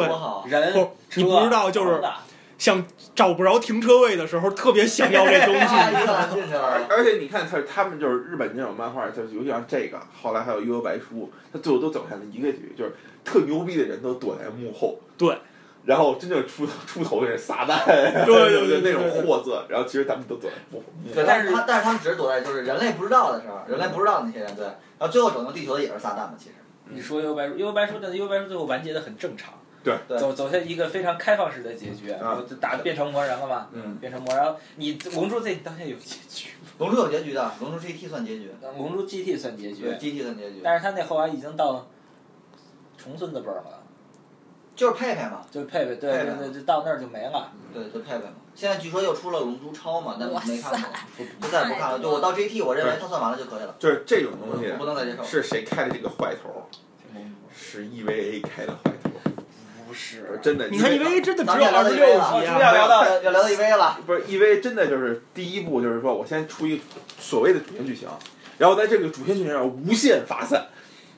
[0.48, 2.18] 人不你不知道就是车房子
[2.58, 5.62] 像找不着停车位的时候，特别想要这东西。
[6.90, 11.04] 而且你看他他们就是日本这种漫画，就是尤其像这个，后来还有《幽游白书》，
[11.52, 12.94] 他最后都走向了一个局，就是
[13.24, 15.38] 特牛逼的人都躲在幕后，对，
[15.86, 17.86] 然后真正出出头的是撒旦，
[18.26, 20.86] 对对对那种货色，然后其实他们都躲在幕后。
[21.14, 26.56] 对，但是但是他但是他们只是躲在就是人类不知道的时候，人类不知道那些人对，然后最后拯救地球的也是撒旦嘛，其实。
[26.90, 29.96] 你说幽游白书，幽游白书，但是幽游白书最后完结的很正常，对。
[30.08, 30.18] 对。
[30.18, 39.84] 走走向一个非常开放式的结局，啊就打变成魔人了嘛，嗯，变成魔人，你龙珠这当下有结局，龙珠有结局的，龙珠 GT 算结局，龙珠 GT 算结局。
[39.84, 41.88] 对，，GT 算结局，但是他那后来已经到
[42.98, 43.83] 重孙子辈儿了，
[44.76, 47.52] 就是佩佩嘛，就是佩佩，对对对，就到那儿就没了。
[47.74, 48.32] 对，就佩佩嘛。
[48.56, 52.00] 现在据说又出了龙珠超嘛，但哇没看过不，就再也不看了。
[52.00, 55.24] 就我到 GT，我认为它算完了就可以了，就是这种东西我不能再接受。
[55.24, 56.68] 是谁开的这个坏头？
[57.56, 59.10] 是 EVA 开的坏头，
[59.88, 60.68] 不是，真的。
[60.70, 66.82] 你看 EVA 真的只咱们聊到有二十六集要啊，聊到要要聊到 EVA 了，不是 EVA 真的就是第一步，就是说我先出一
[67.20, 68.08] 所谓的主线剧情，
[68.58, 70.68] 然后在这个主线剧情上无限发散。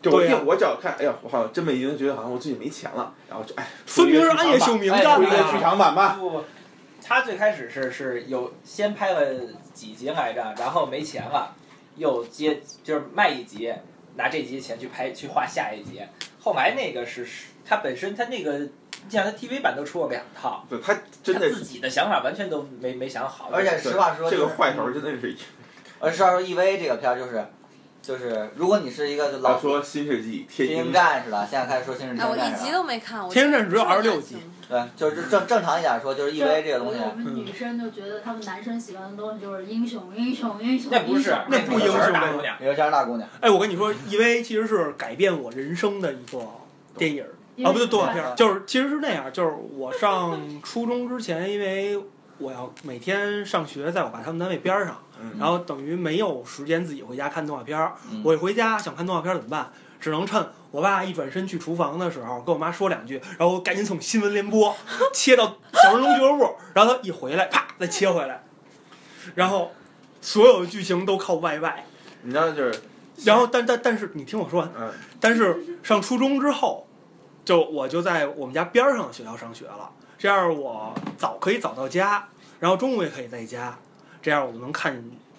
[0.06, 5.60] 就我我只要看，哎呀，我好像真没赢，觉得好像我最近没钱了，然后就哎，分明是暗夜秀明干的出一个剧。
[5.60, 6.18] 场版吧。
[6.20, 6.44] 不不，
[7.04, 9.34] 他最开始是是有先拍了
[9.74, 11.56] 几集来着，然后没钱了，
[11.96, 13.74] 又接就是卖一集，
[14.15, 16.02] 拿这集钱去拍去画下一集。
[16.39, 23.50] 后来那个是是他本身他那个，你想他 TV 版都出过两套，对他真的，他自己的想法完全都没没想好。
[23.52, 25.36] 而且实话说，就是这个坏头真的是，
[26.00, 27.44] 而实话说，EVA 这个片儿就是，
[28.06, 32.74] 就是如果你是一个就老老说新世纪天精英鹰战士了，现在开始说新世纪哎，天我一集鹰战士了。
[32.74, 33.24] 都没看。
[33.26, 34.38] 我天生战士只有二十六集
[34.70, 40.91] 对，就是正正常一点说，就是 EVA 这个东西，我们女生就觉得他们男生喜欢的东西就是英雄，英雄，英雄。
[40.91, 42.56] 那不是那不英雄是大姑娘。
[42.60, 46.39] 你说大姑娘，哎，我跟你说，EVA 其实是改变我人生的一个
[46.98, 47.30] 电影儿
[47.63, 52.00] 啊，不对，动画片儿，就是其实是那样，就是我上初中之前，因为
[52.38, 55.05] 我要每天上学，在我爸他们单位边儿上，嗯
[55.39, 57.93] 然后等于没有时间自己回家看动画片儿。
[58.12, 59.71] 嗯我一回家想看动画片儿怎么办？
[59.99, 64.75] 只能趁我爸一转身去厨房的时候，跟我妈说两句，然后我赶紧从新闻联播
[65.13, 68.43] 切到小人龙俱乐部，然后他一回来，啪再切回来，
[69.34, 69.71] 然后
[70.21, 71.73] 所有的剧情都靠 YY。
[72.21, 72.82] 你知道就是，
[73.23, 76.86] 然后但但但是你听我说完，嗯，但是上初中之后，
[77.43, 82.28] 就我就在我们家边儿上的学校上学了，这样我早可以早到家，
[82.60, 83.75] 然后中午也可以在家，
[84.25, 84.91] 这样我就能看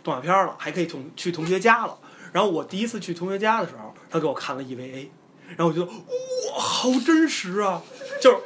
[0.04, 1.98] 动画片了，还可以同去同学家了。
[2.30, 5.08] 然后我第一次去同学家的时候，他给我看了 EVA，
[5.56, 7.82] 然后我觉得哇，好真实啊！
[8.20, 8.36] 就是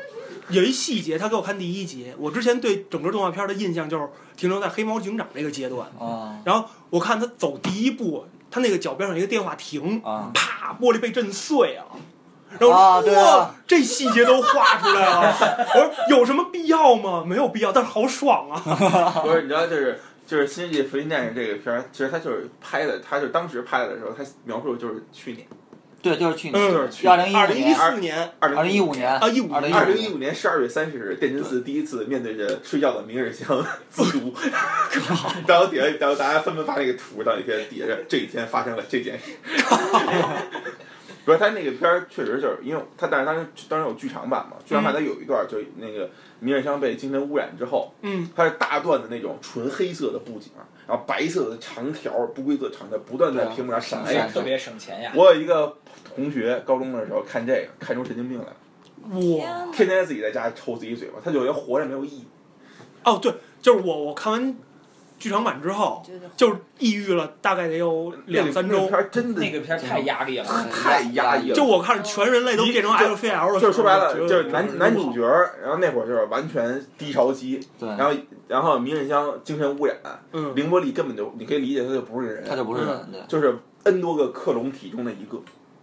[0.49, 11.85] 有一细节，他给我看第一集，我之前对整个动画片的印象就是停留在黑猫警长这个阶段，啊然后我看他走第一步，他那个脚边上一个电话亭，啊，啪，玻璃被震碎了。
[12.59, 15.37] 然后哇这细节都画出来了。
[15.73, 17.23] 我说有什么必要吗？
[17.25, 19.21] 没有必要，但是好爽啊！
[19.23, 25.45] 不是，你知道就是就是《新世纪福音战士》这个片儿，其实他就是拍的，他就当时拍的时候，他描述的就是去年
[26.01, 34.33] 对，就是去嗯年，就是去二零一二零一五年，四年，二二零一五年啊15二零一一五年十二月三十日，电真寺第一次面对着睡觉的明日香 自读，
[35.49, 39.33] 然后底下，然后大家纷纷发那个图，到底下底下这一天发生了这件事。
[41.31, 50.51] 不是他那个片儿确实就是因为他，但是当时当时有剧场版嘛，剧场版它有一段就是那个明日香被精神污染之后，嗯，它是大段的那种纯黑色的布景，
[50.89, 54.35] 然后白色的长条不规则长条不断在屏幕上闪来闪去。
[54.35, 55.13] 特别省钱呀。
[55.15, 62.25] 我有一个同学，高中的时候看这个，看出神经病来了，哇，天天自己在家抽自己嘴巴，他就觉得活着没有意义。
[63.05, 64.57] 哦对，就是我我看完
[65.21, 66.03] 剧场版之后，
[66.37, 68.99] 就是抑郁了大概得有两三周那个片。
[68.99, 71.55] 儿真的那个片太压抑了，太压抑了。
[71.55, 73.07] 就我看全人类都变成时
[73.37, 75.21] 候，就是说白了，就是男男主角，
[75.63, 78.13] 然后那会儿就是完全低潮期，对，然后
[78.49, 79.95] 然后明日香精神污染，
[80.33, 85.39] 嗯，凌波丽根本就你可以理解他就不是人，他就不是人，就是 N 多个克隆体中的一个。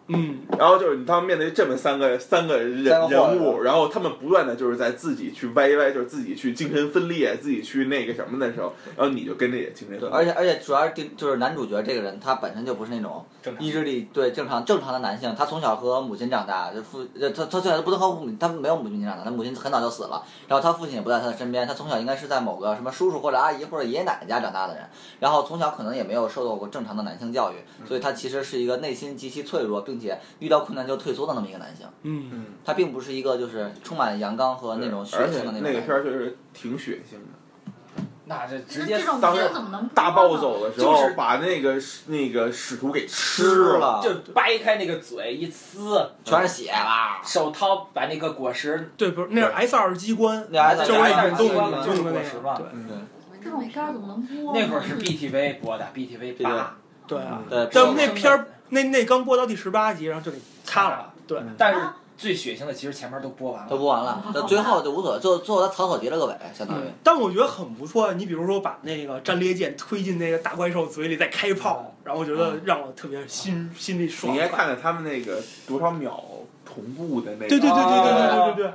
[0.08, 3.18] 嗯，然后就是你当面对这么三个三个人三个人。
[3.18, 10.18] 人物，然后他们不断的就是在自己去歪歪，就是自己去精神分裂，自己去那个什么的时候，然后你就跟着也精神分裂。
[10.18, 13.66] 而且而且主要是定就是男主角这个人，他本身就不是那种正常。
[13.66, 24.84] 意志力对正常正常的男性，他从小和母亲长大，就父呃他他虽然不能和母他没有母亲长大，他母亲很早就死了，然后他父亲也不在他的身边，他从小应该是在某个什么叔叔或者阿姨或者爷爷奶奶家长大的人，
[25.20, 27.56] 然后从小可能也没有受到过正常的男性教育，
[27.86, 35.62] 所以他其实是一个内心极其脆弱，并且遇到困难就退缩的那么一个男性，嗯，嗯，他并不是一个就是充满阳刚和那种血性的那种。
[35.64, 38.02] 那个片儿确实挺血腥的。
[38.30, 39.50] 那这直接当时
[39.96, 44.02] 大暴走的时候，就是把那个那个使徒给吃吃了。
[44.04, 47.22] 就掰开那个嘴一撕，全是血啦？
[47.24, 52.98] 手掏把那个果实对，不是那是 S 二机关，那 S 就是那二机关就是果实嘛个，对
[53.42, 54.60] 这种片儿怎么能播呢？
[54.60, 56.76] 那会儿是 BTV 播的，BTV 八，
[57.08, 57.42] 对啊。
[57.50, 61.14] 对，但那片儿那那刚播到第十八集，然后就给擦了。
[61.26, 61.82] 对，但是
[62.18, 63.70] 最血腥的其实前面都播完了。
[63.70, 66.84] 都播完了，到最后就无所谓，最后最后他草草结了个尾，相当于。
[67.04, 68.14] 但我觉得很不错。
[68.14, 74.50] 你比如说把那个战列舰推进那个大怪兽嘴里再开炮，然后我觉得让我特别心心里爽你应该。
[74.50, 76.24] 看看他们那个多少秒
[76.66, 78.74] 同步的那个，对对对对对对对对对。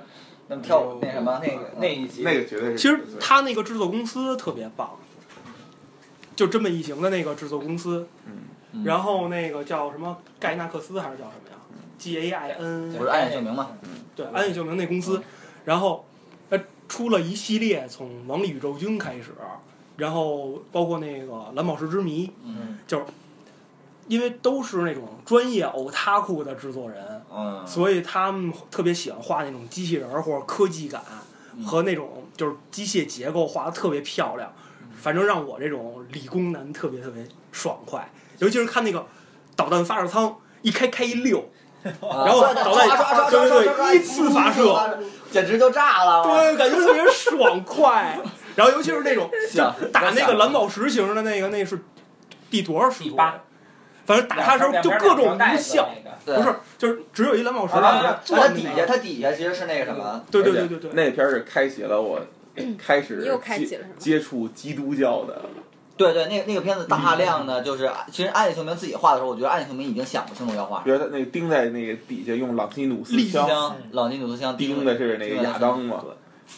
[0.48, 2.76] 那么跳那什么那个那一集那个绝对是。
[2.76, 4.90] 其实他那个制作公司特别棒，
[6.36, 8.32] 就这么一行的那个制作公司，嗯，
[8.84, 11.56] 然后那个叫什么盖纳克斯还是叫什么呀
[11.98, 13.70] ？G A I N 不是暗夜秀明吗？
[14.16, 15.22] 对，安野秀明那公司，
[15.64, 16.04] 然后
[16.50, 16.58] 他
[16.88, 19.32] 出了一系列从《王力宇宙军》开始，
[19.96, 22.78] 然后包括那个《蓝宝石之谜》，嗯。
[24.08, 31.00] 因为都是那种专业偶他库的制作人，嗯，所以他们特别喜欢画那种机器人儿或者科技感
[31.56, 34.52] 嗯和那种就是机械结构画的特别漂亮，
[34.96, 38.10] 反正让我这种理工男特别特别爽快，
[38.42, 39.06] 尤其是看那个
[39.54, 41.48] 导弹发射舱一开开一溜，
[41.84, 44.98] 然后导弹对对对依次发射，
[45.30, 46.24] 简直就炸了。
[46.24, 48.18] 对，感觉特别爽快。
[48.56, 51.78] 然后尤其是那种想打那个蓝宝石型的那个，那是
[52.50, 52.90] 第多少？
[52.90, 53.40] 第八，
[54.04, 55.88] 反正打他的时候就各种无效，
[56.26, 62.20] 不是，就是只有一蓝宝石，它底下它底下其实是那个什么，对对对对对，那片儿是开启了我
[62.76, 63.38] 开始
[63.96, 65.40] 接触基督教的。
[65.96, 76.02] 对对，那个那个片子大量的就是，其实暗夜雄明自己画的时候，我觉得暗夜雄明已经想不清楚要画比如他那个钉在那个底下用朗基努斯利枪朗基努斯枪钉的是那个亚当嘛，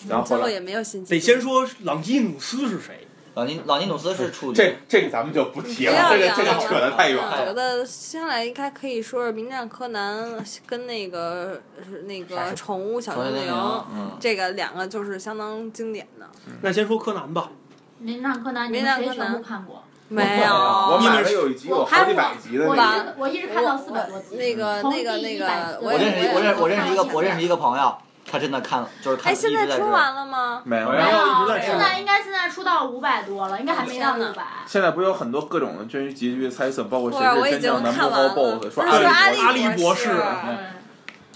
[0.08, 3.06] 然后最后也没有新得先说朗基努斯是谁。
[3.36, 7.44] 朗基朗基努斯是处女，这这个咱们就不提了，这个这个扯得太远了我。
[7.44, 10.24] 觉得先来应该可以说是《名侦探柯南》
[10.64, 13.52] 跟那个是那个宠物小精灵，
[13.92, 16.24] 嗯，这个两个就是相当经典的。
[16.62, 17.50] 那先说柯南吧，
[17.98, 19.82] 名侦探柯南，你们谁全部看过？
[20.08, 22.76] 没有，我买了有一集有好几百集的我
[23.16, 24.36] 我一直看到四百多集。
[24.36, 25.46] 那个从那个那个
[25.80, 27.96] 我我认识一我认我认识一个我认识一个朋友，
[28.30, 29.34] 他真的看就是看哎。
[29.34, 30.60] 现在出完了吗？
[30.64, 34.44] 没有没有，现在应该现在出到五百多了，应该还没到百。
[34.66, 40.58] 现在不是有很多各种的关于结局的猜测，包括谁不是真正的 BOSS，说不是说阿阿里里博士嗯，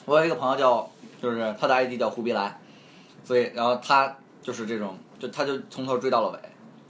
[0.04, 0.90] 我有一个朋友叫，
[1.22, 2.60] 就是他的 ID 叫忽必来，
[3.24, 6.38] 所以然后他就是这种，就他就从头追到了尾，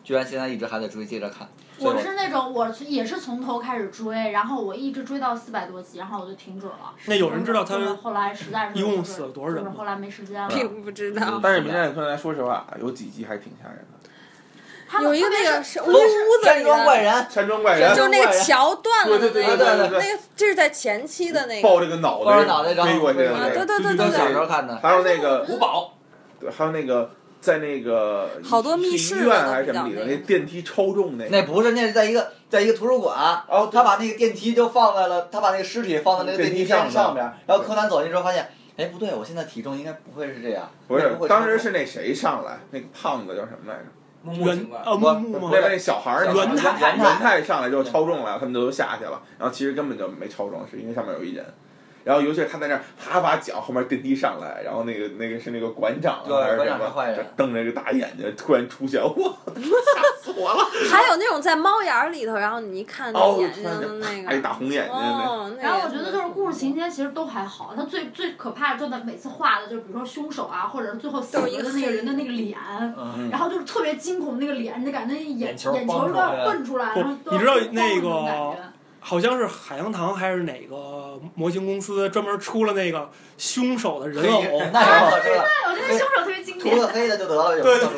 [0.05, 1.49] 居然现在一直还在追，接着看。
[1.81, 6.93] 我是那种我是也是从头开始追，然后我一直追到四百多集，然后我就停止了。
[7.07, 10.49] 那有人知道他就是后来实在是一共死了多少人吗后来没时间了。
[10.49, 11.39] 并不知道。
[11.41, 15.03] 但是《名侦探柯南》说实话，有几集还挺吓人的。
[15.03, 21.69] 有一个那个屋屋子里的，庄怪人，山庄怪人就是那个桥断了的那个，对对对对那个这是在前期的那个。
[21.69, 24.75] 抱着个脑抱着脑袋然后飞过去的啊，那个，对对对对我小时对，候看的。
[24.79, 25.93] 还有那个古堡，
[26.41, 27.11] 对，还有那个
[27.41, 33.17] 在那个好多密室医院还是什么里头，那电梯超重那个，那不是，那是在一个在一个图书馆，
[33.49, 43.85] 然后他把那个电梯就放在了，他把那个尸体放在那个电梯上上边，然后柯南走进之后发现，哎不对，我现在体重应该不会是这样，不是，当时是那谁上来，那个胖子叫什么来着？
[44.25, 45.51] 元木木警官，呃木木吗？
[45.53, 46.97] 那边那小孩儿，元元太。
[46.97, 51.47] 元太上来之后超重了，他们都下去了，然后其实根本就没超重，是因为上面有一人。
[52.09, 60.65] 然后尤其是他在那儿啪把脚后面电梯上来，然后那个那个是那个馆长还是什么坏，瞪着个大眼睛突然出现，哇，吓死我了！
[60.91, 72.57] 还有那种在猫眼儿里头，然后你一看眼睛的那哎，个，大红眼睛那，哦，那然后我觉得就是故事情节其实都还好，他最最可怕的真的每次画的就是比如说凶手啊，或者是最后死的那个人的那个脸，
[72.97, 78.57] 嗯，然后就是特别惊恐那个脸，你就感觉眼眼球眼球都要蹦出来，不然后你知道那个种感觉
[79.09, 87.89] 好像是海洋堂还是哪个模型公司专门出了那个凶手的人偶，那是我知道，对，我觉得凶手特别经典，涂个黑的就得了，有对对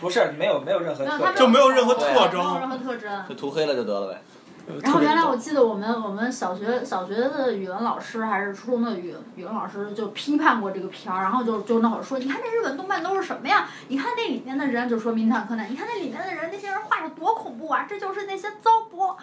[0.00, 2.70] 不是没有没有任何特征就没有任何对特没有征任。
[2.70, 3.24] 何特征。
[3.28, 4.22] 就涂黑了就得了呗。
[4.66, 13.68] 呃然后原来我记得我们我们小学小学的语文老师还是初中的语语文老师就批判过这个片儿，然后就就那会儿说，你看这日本动漫都是什么呀？
[13.88, 17.84] 你看那里面的人，就说《名侦探柯南》，你看那里面的人，那些人画的多恐怖啊！
[17.88, 19.14] 这就是那些糟粕。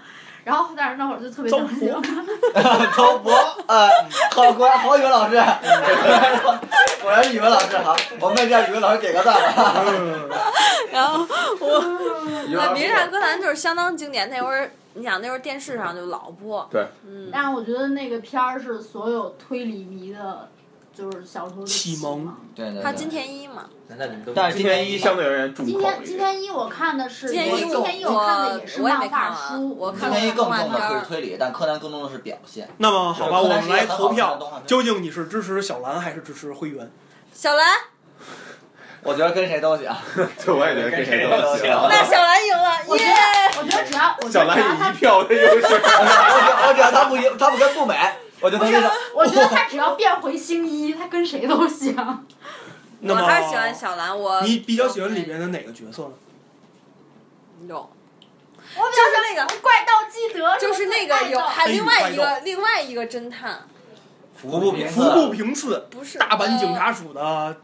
[0.44, 2.02] 然后但是那会儿就特别糟想粕
[2.98, 3.32] 糟粕，
[3.68, 3.88] 呃，
[4.32, 5.36] 好，乖好语文老师，
[7.02, 9.84] 果然是语文老师好，我们为这语文老师点个赞吧。
[9.88, 10.30] 嗯
[10.92, 11.26] 然后
[11.60, 11.82] 我
[12.50, 20.50] 那《名侦探柯南》就是相当经典，那会儿你想那会儿电视上就老播，对，嗯，但是我觉得那个片儿是所有推理迷的，
[21.02, 22.36] 就是小时候的启蒙蒙。
[22.56, 23.20] 对对还有金对。
[23.20, 25.96] 田一嘛，那你们都但是金田一相对而言重今口一点。
[25.96, 32.70] 天今天一我看的是，金田一今天一我我看的也是漫画书，我看今天一更重的是推理，但柯南更重的是表现。
[32.78, 36.92] 那么好吧，我们来投票究竟你是支持小兰还是支持灰原？
[37.34, 37.66] 小兰，
[39.04, 39.90] 我觉得跟谁都行。
[40.16, 41.68] 对，我也觉得跟谁都行。
[41.90, 43.14] 那小兰赢了，我觉耶！
[43.54, 45.66] 得我觉得只要小兰得只要他有一票的优势。
[46.68, 47.96] 我只要他不赢，他不跟不美，
[48.42, 51.96] 我就不是能接受。，我觉得他只要变回星一，他跟谁都行。
[53.04, 56.12] 那么我还是喜欢小兰，我你比较喜欢里面的哪个角色呢？
[57.68, 57.76] 有，
[58.76, 63.68] 我就是那个怪盗基德，就是那个有还另外一个另外一个侦探，
[64.36, 67.58] 服部平服次，部平次，不是大阪警呃察署的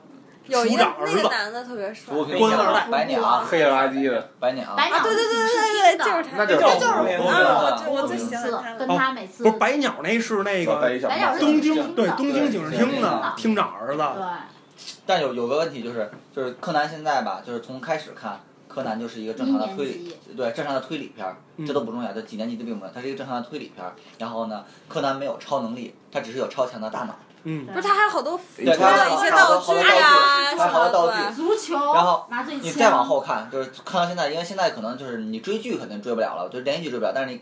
[0.47, 1.23] 有一个那。
[1.23, 5.03] 个男的特别帅服部平次官二代，白鸟，黑了吧唧的，白鸟，白鸟啊！
[5.03, 8.75] 对对对对对对，就是他，那就就是就是名字我啊我我我最喜欢他。
[8.75, 13.97] 跟他每次不是白鸟那是那个小白鸟是东京对东京警视厅的厅长儿子。
[13.97, 21.25] 对，但有有个问题就是，就是柯南现在吧，就是从开始看，柯南就是一个正常的推理，对正常的推理片
[21.65, 23.93] 这都不重要，这几年级的并不重要，它是一个正常的推理片儿。
[24.19, 27.15] 然后呢，柯南没有超能力，他只是有超强的大脑。
[27.49, 31.23] 嗯，不是他还有好多对还有一些道具呀什还有好多道么具。
[31.23, 32.27] 的，足球，然后
[32.61, 37.41] 你再往后看，就是看到现在，因为现在可能就是你追剧肯定追不了了，就是连续剧追不了，但是你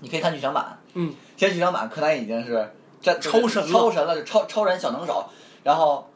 [0.00, 2.72] 你可以看剧场版，嗯，现在剧场版柯南已经是
[3.02, 3.68] 这超神了。
[3.68, 5.24] 超神了，就超超人小能手。
[5.64, 6.08] 然后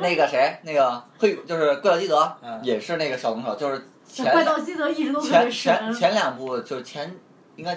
[0.00, 7.12] 那个谁，那个黑就是怪盗基德嗯，也是那个小能手，就是前怪盗基德一直都前前，前两部就是前
[7.56, 7.76] 应该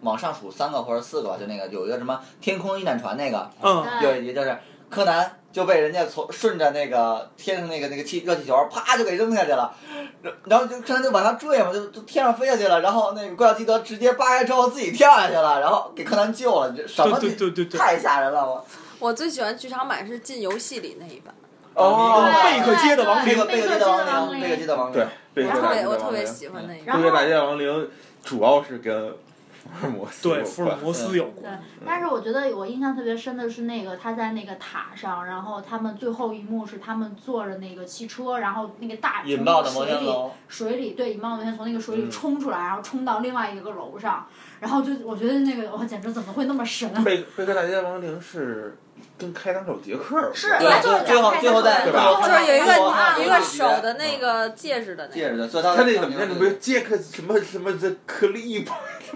[0.00, 4.56] 往上数三个或者四个吧，就那个有一个什么天空一难船那个，嗯，对有一集就是
[4.88, 9.74] 柯南就被人家从顺着那个天上那个那个气热气球，啪就给扔下去了，
[10.22, 17.18] 然然后就柯南就往上坠嘛，就就天上飞下去了，然后那个怪盗基德直接扒开之后自己跳下去了，然后给柯南救了，你这什么？
[17.18, 17.78] 对对对。
[17.78, 18.64] 太吓人了我！
[18.98, 21.34] 我最喜欢剧场版是进游戏里那一版，
[21.74, 26.34] 哦贝克街的亡灵贝克贝克街的亡灵灵，贝克街的亡灵，对，贝我特克大街的别我特别亡灵。
[26.34, 26.80] 喜欢那个。
[26.84, 27.90] 然后贝克大街的亡灵
[28.24, 29.14] 主要是跟
[29.74, 31.50] 福尔摩斯对，福尔摩斯有对。，
[31.84, 44.26] 但是我觉得我印象特别深的是那个他在那个塔上，然后他们最后一幕是他们坐着那个汽车，然后那个大引爆的摩水里天楼，水里对引爆摩天从那个水里嗯冲出来，然后冲到另外一个楼上，
[44.60, 46.92] 然后就我觉得那个我简直怎么会那么神？
[47.04, 48.76] 贝贝克大街的亡灵是
[49.18, 51.98] 跟开膛手杰克是，对他就是最后两最后在就是
[52.46, 58.66] 有一个一个手的那个戒指的那个，戒指的，所以他他那个那个不是杰克什么什么这克利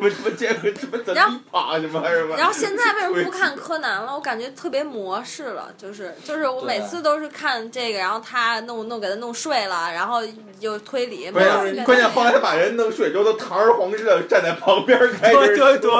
[0.02, 2.36] 么什么杰克什么怎然后利帕什么什么。
[2.36, 4.14] 然后现在为什么不看柯南了？
[4.14, 10.20] 我感觉特别模式了，就是就是我每次都是看这个，然后他弄弄给他弄睡了，然后
[10.60, 15.90] 又推理，关每次键关键后来他把人弄睡之后，都堂而皇之的站在旁边开始对对对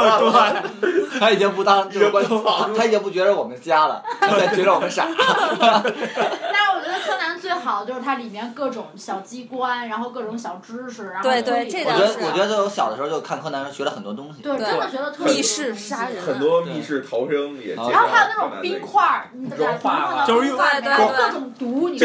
[1.19, 5.07] 他已经不当就是 官方，他已经不觉得我们家了，他在觉得我们傻。
[5.11, 6.99] 那我觉得
[7.41, 14.43] 最好就是它里面各种小机关，然后各种小知识，然后对对推理我觉得我觉得我小的时候就看柯南学了很多东西。
[14.43, 16.23] 对，真的觉得特别密室杀人。
[16.23, 21.99] 很多密室逃生也然后还有那种冰块儿，你融化了就是用对对各种毒，你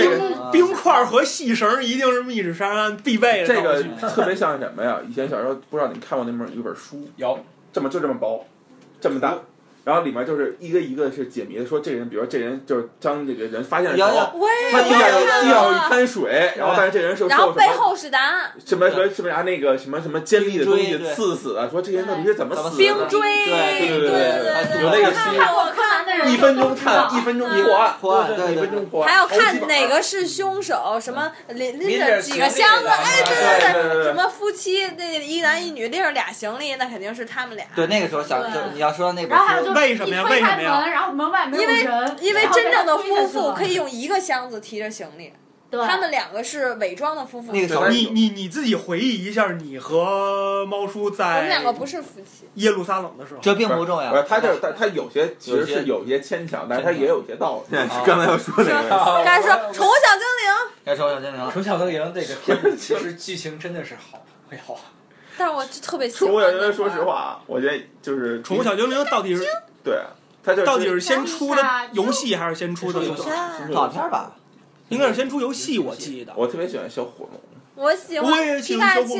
[0.51, 3.83] 冰块和细绳一定是密室杀人必备的这个。
[4.09, 4.99] 特别像什么呀？
[5.07, 7.37] 以前小时候不知道你们看过那本有一本书，有。
[7.73, 8.45] 这么就这么薄，
[9.01, 9.33] 这么大，
[9.85, 14.39] 然后里面就是一个一个是解谜的，说这人，比如说这人就是将这个人发现的时有有候，
[14.71, 22.77] 他地下有有地下有一滩水，然后但是这人是然后受什么背后是答案，什么什么什么啥那个什么什么尖利的东西刺死的，说这人到底是怎么死的？
[22.77, 37.65] 冰锥，对对对对对有那个看书看过柯南的人一分钟都知道探，一分钟破案，破案对对对一分钟破案，还要看哪个是凶手，什么拎拎拎着着几个箱子，哎，对对对对对什么夫妻那一男一女拎着俩行李，那肯定是他们俩。
[37.75, 40.23] 对，那个时候想对就是你要说那本然后还有书，就是为什么呀？
[40.23, 41.83] 为什么呀，然后门外没有因为，
[42.21, 45.31] 因为真正的夫妇可以用一个箱子提着行李，
[45.71, 47.51] 他们两个是伪装的夫妇。
[47.51, 54.11] 那个小你你你自己回忆一下，你和猫叔在我们两个不是夫妻，耶路撒冷的时候，这并不重要。
[54.11, 57.77] 不是他就是他他有些其实是有些牵强，但是他也有些道理。
[57.77, 64.79] 啊刚才要说那个，该说宠物小精灵，该说小精灵，《宠物小精灵》这个 片子其实剧情真的是好，哎好。
[65.37, 69.43] 但是我就特别喜宠物小精灵，说实话，我觉得就是宠物小精灵到底是
[69.83, 69.99] 对，
[70.43, 71.61] 它就是到底是先出的
[71.93, 73.23] 游戏还是先出的动画？
[73.67, 74.31] 动画片吧，
[74.89, 76.33] 应该是先出游戏，我记得。
[76.35, 77.39] 我特别喜欢小火龙，
[77.75, 79.15] 我喜欢我也喜皮卡欢小火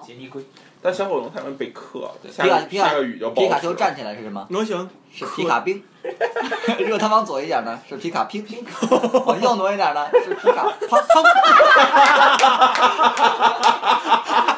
[0.00, 0.42] 丘，杰尼龟，
[0.80, 4.46] 但小火龙太容易被克了，下个皮卡皮卡下个雨就爆皮卡丘站起来是什么？
[4.50, 5.82] 我喜欢是皮卡兵。
[6.80, 8.64] 如果他往左一点呢，是皮卡拼拼；
[9.26, 11.22] 往右挪一点呢，是皮卡砰砰。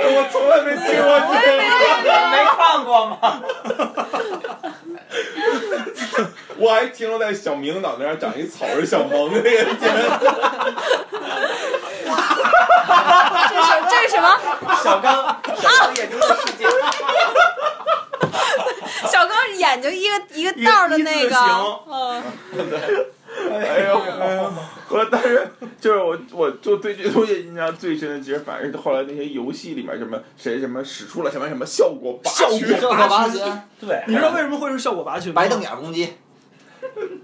[0.05, 1.33] 我从来没听过这
[2.03, 3.11] 个，没看过吗？
[3.21, 4.65] 哈哈哈哈
[6.17, 6.25] 哈！
[6.57, 9.49] 我还听说在小明脑袋上长一草人小萌那个。
[12.07, 12.15] 哈
[12.87, 13.49] 哈哈哈哈哈！
[13.49, 14.27] 这是这是什么？
[14.83, 15.15] 小刚，
[15.57, 16.67] 小刚眼中的世界。
[19.83, 21.39] 小刚眼睛一个一个道儿的那个形，
[21.89, 22.23] 嗯，
[23.51, 24.53] 哎呦，哎呦！
[24.89, 33.41] 我但是就是我，我就对这东西印象最深的，其实反而是后来那些游戏里面什么谁什么使出了什么什么效果拔效果拔群，
[33.81, 35.43] 对，你知道为什么会是效果拔群吗？
[35.43, 36.13] 白瞪眼攻击，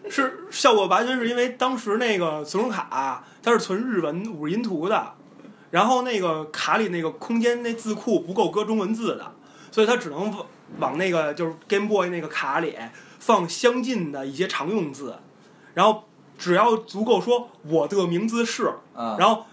[0.09, 5.13] 是效果拔群，是因为当时那个存储卡它是存日文五十音图的，
[5.71, 9.33] 然后那个卡里那个空间那字库不够搁中文字的，
[9.71, 10.35] 所以它只能
[10.79, 12.77] 往往那个就是 Game Boy 那个卡里
[13.19, 15.17] 放相近的一些常用字，
[15.75, 16.05] 然后
[16.39, 19.47] 只要足够说我的名字是，嗯，然后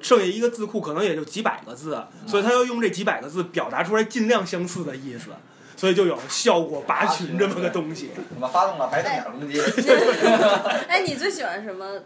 [0.00, 5.30] 剩下一个字库可能也就几百个字，所以他要用这几百个字表达出来尽量相似的意思，
[5.76, 8.10] 所以就有效果拔群这么个东西。
[8.34, 9.60] 我们发动了白瞪眼攻击，
[10.88, 12.00] 哎，你最喜欢什么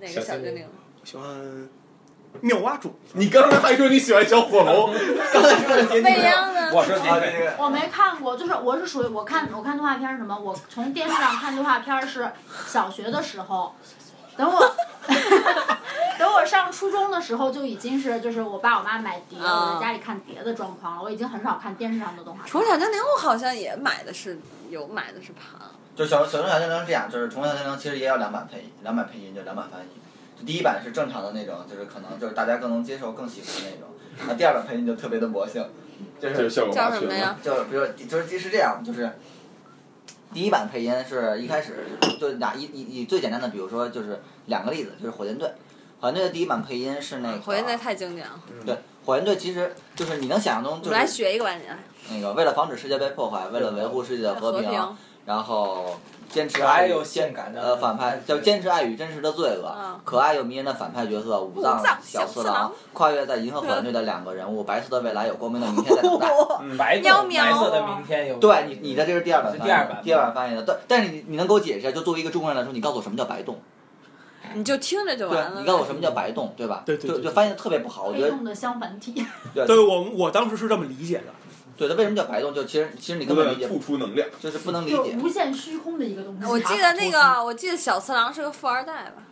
[0.00, 0.64] 哪个小精灵？
[1.04, 1.68] 喜欢
[2.40, 4.92] 妙蛙种，你刚才还说你喜欢小火龙，
[5.32, 6.70] 刚才说的杰尼央呢？
[6.72, 6.96] 我说
[7.58, 10.38] 我没看过，就是我是属于我看我看动画片是什么？
[10.38, 12.30] 我从电视上看动画片是
[12.66, 13.74] 小学的时候，
[14.36, 14.74] 等我
[16.18, 22.50] 等我上初中的时候就已经是就是我爸我妈买碟，啊我在家里看碟的状况了，我已经很少看电视上的动画片。
[22.52, 25.60] 宠物小精灵我好像也买的是有买的是盘，
[25.96, 29.88] 就小小熊小精灵是这样，就是宠物小精灵其实也有两版配音，两版配音就两版翻译。
[30.38, 33.88] 就第一版是正常的那种，就是可能就是大家更能接受、更喜欢的那种。
[34.18, 35.64] 然后第二版配音就特别的魔性，
[36.20, 36.70] 就就是。
[36.70, 37.36] 叫什么呀？
[37.42, 39.18] 就是比如就是是这样，就是
[40.32, 41.86] 第一版配音是一开始
[42.20, 45.50] 就拿以以以最简单的，比如说就是两个例子，就是火箭队。
[46.00, 51.64] 火箭队的第一版配音是那个火箭队太经典了，对，火箭队其实就是你能想象中我们来就是学一个吧，你。
[52.14, 55.98] 那个为了防止世界被破坏，为了维护世界的和平，和平，然后
[56.28, 66.28] 坚持爱又性感的呃反派叫坚持爱与真实的罪恶，嗯可爱又迷人的反派角色武藏小次小次郎郎，跨越在银河火箭队的两个人物， 白色的未来有光明的明天在等待。
[66.76, 68.36] 白喵喵色白色的明天有。
[68.36, 70.62] 对你，你的这是第二版翻译，是第二版第二版翻译的。
[70.66, 71.90] 但，但是你你能给我解释一下？
[71.90, 73.58] 就作为一个中国人来说，你告诉我什么叫白洞？
[74.54, 75.60] 你就听着就完了。
[75.60, 76.82] 你告诉我什么叫白洞，对吧？
[76.86, 79.24] 对对对就就翻译的特别不好，我觉得黑洞的相反体，
[79.54, 81.24] 对我我当时是这么理解的。
[81.78, 82.52] 对它为什么叫白洞？
[82.52, 84.96] 就其实其实你根本理解不，出能量，就是不能理解。
[84.96, 86.44] 就无限虚空的一个东西。
[86.44, 89.22] 我记得那个，我记得小次郎是个富二代吧？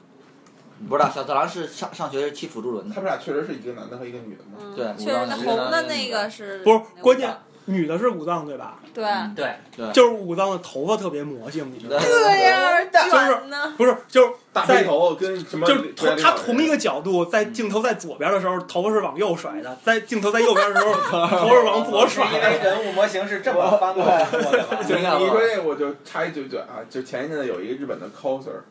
[0.88, 4.58] 不知道小次郎是上上学是骑辅助轮的，他们俩确实是一个男的和一个女的吗？
[4.60, 7.36] 嗯，对确实，红的那那个是不是关键，
[7.66, 8.78] 女的是武藏对吧？
[8.94, 9.04] 对，
[9.34, 12.02] 对，对就是武藏的头发特别魔性，你知道吗？
[12.04, 13.74] 这样卷呢。
[13.76, 15.66] 不是，就是大背头跟什么？
[15.66, 20.94] 就是同他同一个角度，在镜头在左边的时候，头发是往右甩的；在镜头在右边的时候，
[21.28, 22.58] 头是往左甩因为。
[22.62, 24.64] 人物模型是这么翻过来过的
[25.18, 28.62] 你说这，我就插一嘴嘴啊，就前一阵子有一个日本的 coser，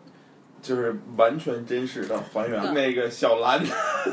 [0.66, 3.61] 就是完全真实的还原嗯那个小兰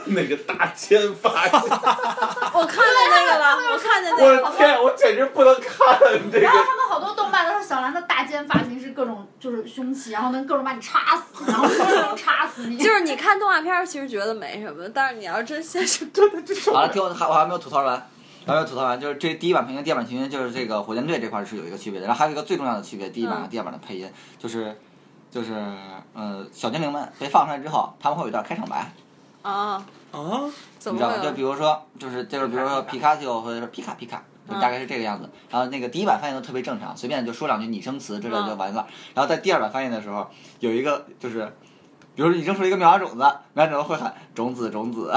[0.04, 1.58] 那个大尖发型，
[2.52, 4.42] 我看见那个了，我看见那个了。
[4.42, 5.98] 我的天，我简直不能看
[6.30, 6.66] 这然后个。
[6.66, 12.76] 他们好多动漫都是小兰的大尖发型是各种就是凶器，然后能各种把你插死，然后各种插死你。
[12.76, 16.06] 就是你看动画片儿，其实觉得没什么，但是你要真现实，
[16.70, 17.96] 好了，听我还我还没有吐槽完，
[18.46, 24.76] 还没有吐槽完，就是这第一版配音、第二版配音，就是这个火箭队这块儿是有一个区别的，然后还有一个最重要的区别，第一版和嗯第二版的配音，就是
[25.30, 25.54] 就是
[26.14, 28.92] 呃小精灵们被放出来之后，他们会有一段开场白，
[29.42, 31.18] 啊，啊，怎你知道吗？
[31.18, 31.32] 就有？
[31.32, 34.22] 比如说就是就是比如说皮卡丘或者是皮卡皮卡。
[34.44, 38.84] 就大概是这个样子，然后那个第一版翻译都特别正常，随便就说两句拟声词之类就完了。
[39.14, 41.56] 然后在第二版翻译的时候，有一个就是，
[42.14, 45.10] 比如说你扔出一个妙蛙种子，妙蛙种子会喊种子种子，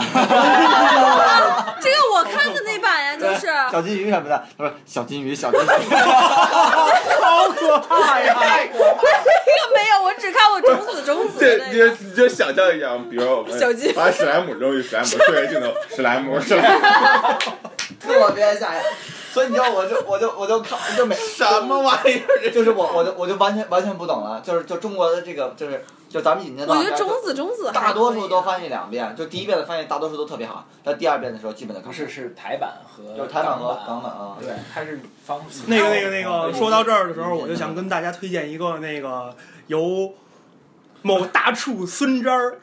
[1.82, 8.38] 这个我看的那版呀，就是小金鱼什么的，他说小金鱼小金鱼， 好可怕呀！
[8.39, 8.80] 这个
[9.76, 11.74] 没有，我只看过种子种子这的那个。
[11.74, 13.52] 你就你就想象一下，比如说我们
[13.93, 16.80] 把史莱姆扔进史莱姆，对着镜头，史莱姆，史莱姆，
[18.00, 18.82] 特别吓人。
[19.36, 22.50] 所以你知道，我就我就我就看就没什么玩意儿？
[22.50, 34.38] 就是我我就我就完全完全不懂了，就是就中国的这个就是就咱们引进的我觉得种子种子大多数都翻译两遍，就第一遍的翻译大多数都特别好，但第二遍的时候基本的不是是台版和就是台版和港港版啊。
[34.40, 39.36] 对，它是方那个那个那个，说到这儿的时候，我就想跟大家推荐一个那个
[39.68, 40.14] 由
[41.02, 42.58] 某大厨孙渣儿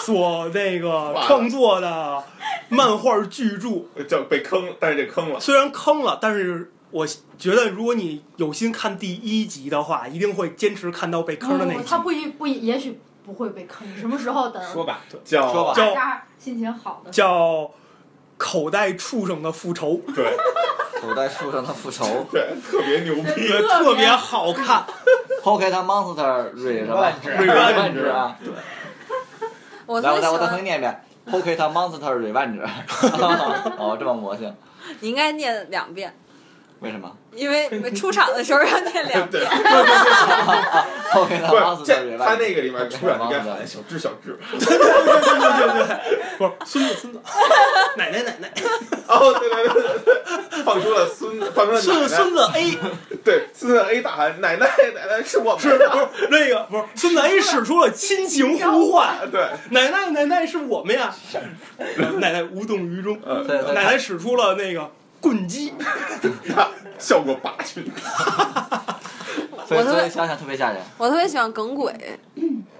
[0.00, 2.22] 所那个 创作的
[2.70, 3.82] 漫画巨著。
[4.08, 5.38] 叫被坑，但是这坑了。
[5.38, 7.06] 虽然坑了，但是我
[7.38, 11.82] 觉得如果你有心看第一集的话，一定会坚持看到被坑的那一集。
[11.82, 13.86] 不他不一不一，也许不会被坑。
[13.96, 15.94] 什么时候等说吧，叫说吧叫
[16.38, 17.10] 心情好的？
[17.10, 17.70] 叫
[18.36, 20.00] 口袋畜生的复仇。
[20.14, 20.36] 对，
[21.00, 23.48] 口袋畜生的复仇 对，特别牛逼。
[23.48, 24.84] 对，特别好看。
[25.42, 28.38] ，Pocket Monster Re 是吧 Revenge？Revenge 啊！
[28.50, 28.50] 来，
[29.86, 32.62] 我特别喜我再我再重新，念一遍，Pocket Monster Revenge。
[33.78, 34.54] 哦，这么魔性，
[35.00, 36.14] 你应该念两遍，
[36.80, 39.44] 为什么因为出场的时候要念两遍。
[41.10, 42.34] Pocket 不是 Monster 这，他。
[42.36, 44.38] 那个里面出来应该喊小智小智。
[44.50, 47.20] 对对对对对，不是孙子孙子，
[47.96, 48.50] 奶奶奶奶，
[49.08, 50.14] 哦，对对对对
[50.50, 52.08] 对，放出了孙，放出了奶奶。
[52.08, 52.78] 孙孙子 A
[53.24, 55.88] 对，孙子 A 大喊奶奶奶奶是我是们的。
[55.90, 61.12] 不是那个不是孙子 A 使出了亲情呼唤，对，奶奶奶奶是我们呀，
[62.18, 64.90] 奶奶无动于衷，呃，对对奶奶使出了那个
[65.20, 65.72] 棍击，
[66.98, 67.84] 效果拔群。
[69.66, 70.80] 所以我特别想想特别吓人。
[70.98, 71.94] 我特别喜欢耿鬼，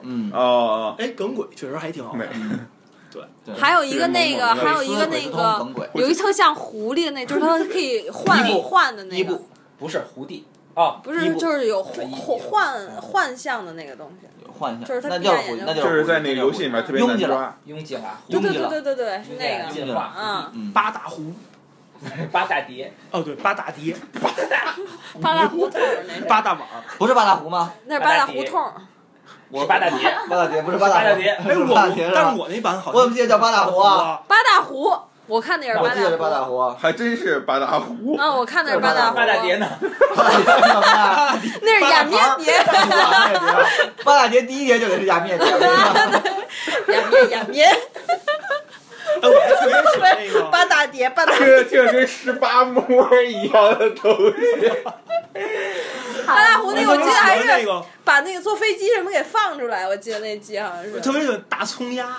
[0.03, 2.17] 嗯，哦哦，哎，耿鬼确实还挺好。
[3.13, 3.23] 对。
[3.55, 9.41] 还有一个那个，对还有一个那个有一特像狐狸的那，就是它可以换换的那个。
[9.79, 10.43] 不是狐狸。
[10.75, 14.27] 哦，不是就是有幻幻幻象的那个东西。
[14.59, 17.35] 换一下，就是就是狐狸，闭上眼睛那就就是是在那个游戏里面特别难拥挤了。
[17.37, 17.57] 抓。
[17.67, 19.73] 拥挤了，对对对对对对，是那个。
[19.73, 21.33] 进化，嗯，嗯，八大湖，
[22.33, 23.95] 八大碟，哦对，八大碟，
[25.21, 26.83] 八大胡同那，八大碗儿。
[26.99, 27.73] 不是八大湖吗？
[27.87, 28.73] 那是八大胡同。
[29.51, 31.75] 我是八大碟，八大碟不是八大湖八大碟，哎，我
[32.15, 34.23] 但是我那版好像我怎么记得叫八大湖啊？
[34.29, 34.97] 八大湖，
[35.27, 36.71] 我看那是八我记得是八大大湖。
[36.81, 38.17] 还真是八大湖。
[38.19, 39.17] 嗯，我看那是八大湖。
[39.17, 39.67] 八大碟呢？
[40.17, 41.39] 八大碟是什么呀？
[41.63, 42.65] 那是雅面碟，
[44.05, 45.47] 八大碟第一碟就得是压面碟。
[46.95, 47.77] 雅面雅面，
[50.51, 54.73] 八大碟，八大听着听着跟十八摸一样的东西。
[56.27, 57.47] 八大湖那个，我记得还是，
[58.05, 61.01] 把那个坐飞机什么给放出来，我记得那集好像是。
[61.01, 62.17] 特别喜欢大葱鸭，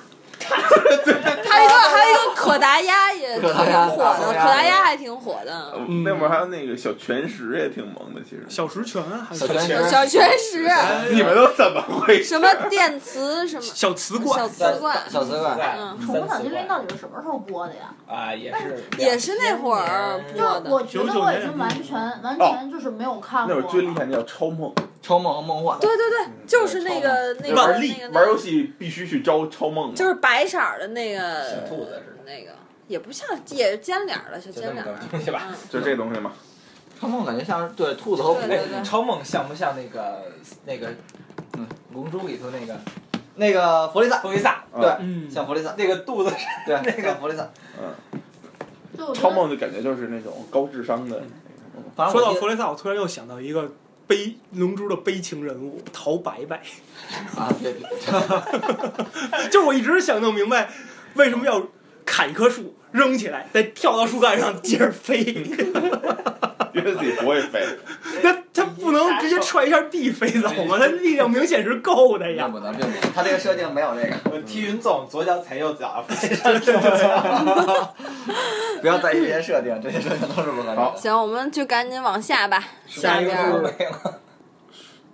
[1.50, 5.74] 还有一个 还有一个可达鸭也挺火的，可达鸭还挺火的。
[5.88, 8.46] 嗯那会儿还有那个小全食也挺萌的，其实。
[8.50, 9.84] 小石泉还小是泉。
[9.84, 12.30] 石小全食，哎你们都怎么回事？
[12.30, 13.62] 什么电磁什么？
[13.62, 17.94] 小瓷小罐，瓷罐，小瓷罐，嗯，宠物小精灵到底是什么时候播的呀？
[18.08, 18.84] 啊，也是。
[18.98, 20.70] 也是那会儿就播的。
[20.70, 23.54] 我觉得我已经完全完全就是没有看过。
[23.56, 25.80] 那会儿最厉害的叫超梦，超梦和梦幻。
[25.80, 29.94] 对对对，就是那个那个玩那个玩游戏必须去招超梦。
[29.96, 32.52] 就是白色儿的那个小兔子似的那个
[32.88, 34.96] 也不像，也是尖脸儿的小尖脸儿。
[35.10, 35.44] 东西吧。
[35.50, 36.32] 嗯，就这东西嘛。
[37.00, 40.24] 超梦感觉像是对兔子和虎对对对哎，超梦像不像那个
[40.66, 40.88] 那个，
[41.58, 42.78] 嗯，龙珠里头那个
[43.36, 44.64] 那个弗利萨，弗利萨？
[44.80, 46.36] 对，嗯，像弗利萨，那个肚子是
[46.68, 47.50] 对， 那个像弗利萨。
[48.96, 51.84] 就我觉得超梦就感觉就是那种高智商的那种。
[51.96, 53.72] 反正说到弗雷萨，我突然又想到一个
[54.12, 56.58] 悲龙珠的悲情人物陶白白，
[57.38, 57.88] 啊，对对，
[59.50, 60.70] 就是我一直想弄明白
[61.14, 61.66] 为什么要
[62.06, 65.24] 砍一棵树扔起来，再跳到树干上接着飞，
[66.74, 67.64] 因为自己不会飞。
[68.24, 70.78] 那他不能直接踹一下地飞走吗？
[70.80, 72.54] 他力量明显是够的呀并。
[72.54, 76.04] 不能，并不能，他这个设定没有这个，我 踢云纵，左脚踩右脚，
[78.82, 80.92] 不要在意这些设定，这些设定都是不可能。
[80.98, 82.64] 行，我们就赶紧往下吧。
[82.88, 84.20] 下一个边儿都没了。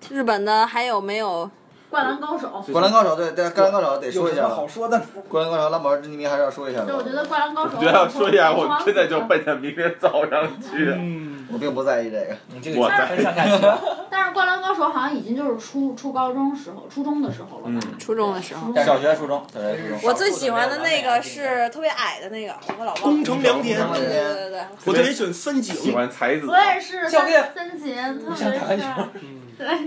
[0.10, 1.50] 日本的还有没有？
[1.90, 4.56] 灌篮高手，灌篮高手，对对，灌篮高手得说有什么一下了。
[4.56, 5.02] 好说的？
[5.30, 6.88] 灌篮高手，拉宝之谜还是要说一下的。
[6.88, 10.92] 就我觉得灌篮高手，我觉得要说一下，我真的就奔着明天早上去。
[10.98, 12.36] 嗯，我并不在意这个。
[12.54, 13.08] 你这个我在。
[14.12, 18.74] 但是灌篮高手好像已经就是初初高中时候，初中的时候了嗯吧？，初中的时候。
[18.76, 20.00] 小学、初中，小学、初中。
[20.04, 23.24] 我最喜欢的那个是特别矮的那个，我老忘宫。
[23.24, 25.92] 城良田，对对对对对，我特别喜欢三喜。
[25.92, 26.58] 欢才子我。
[26.58, 28.86] 也是教练森森锦，特想打篮球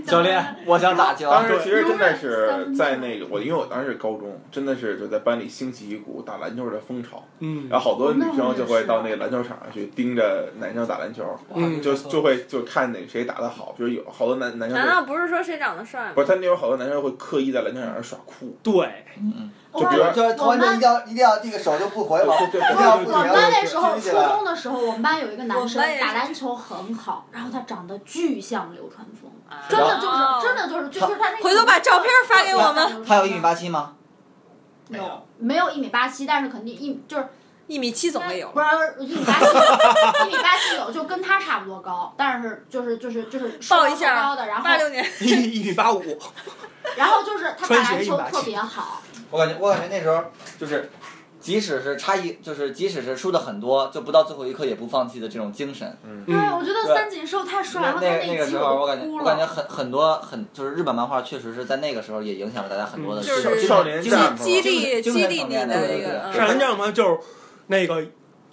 [0.05, 1.29] 教练，我想打球。
[1.29, 16.11] 当时其实真的是在那个我，因为我当时是高中，真的是就在班里兴起一股打篮球的风潮，嗯然后好多女生就会到那个篮球场上去盯着男生打篮球，嗯就就会就看哪谁打得好，比如有好多男男生难道不是说谁长得帅吗？
[16.15, 24.09] 不是他那会儿好多男生会刻意在篮球场上耍酷，对，嗯就比如就是投完之后一定要一定要这个手就不回了，对对一定要不我们班那时候初。
[24.11, 29.20] 中的时候，我们班有一个男生打篮球很好，然后他长得巨像流川枫，啊
[29.69, 33.05] 真的就是真的就是就是他那个回头把照片发给我们。
[33.05, 33.95] 他有一米八七吗？
[34.89, 37.25] 没有没有一米八七，但是肯定一就是
[37.67, 38.49] 一米七总得有。
[38.49, 38.67] 不是
[38.99, 39.45] 一米八七，
[40.25, 46.03] 一米八七有，就跟他差不多高，但是就是就是就是报一下高的，然后八六年，一一米八五，
[46.97, 50.21] 然后就是他打篮球特别好，我感觉我感觉那时候
[50.59, 50.91] 就是，
[51.41, 55.97] 即使是差一，就是即使是输的很多，就不到最后一刻也不放弃的这种精神。
[56.25, 59.41] 对，嗯，我觉得三井寿太帅，那然后他那那个时候，我我感觉我感觉。
[59.51, 66.33] 很很多很就是日本漫画确实是在那个时候也影响了大家很多的嗯就是少年精神战激励精激励你神层面的对对对一个。
[66.33, 67.17] 少年战士嘛，就是
[67.67, 68.05] 那个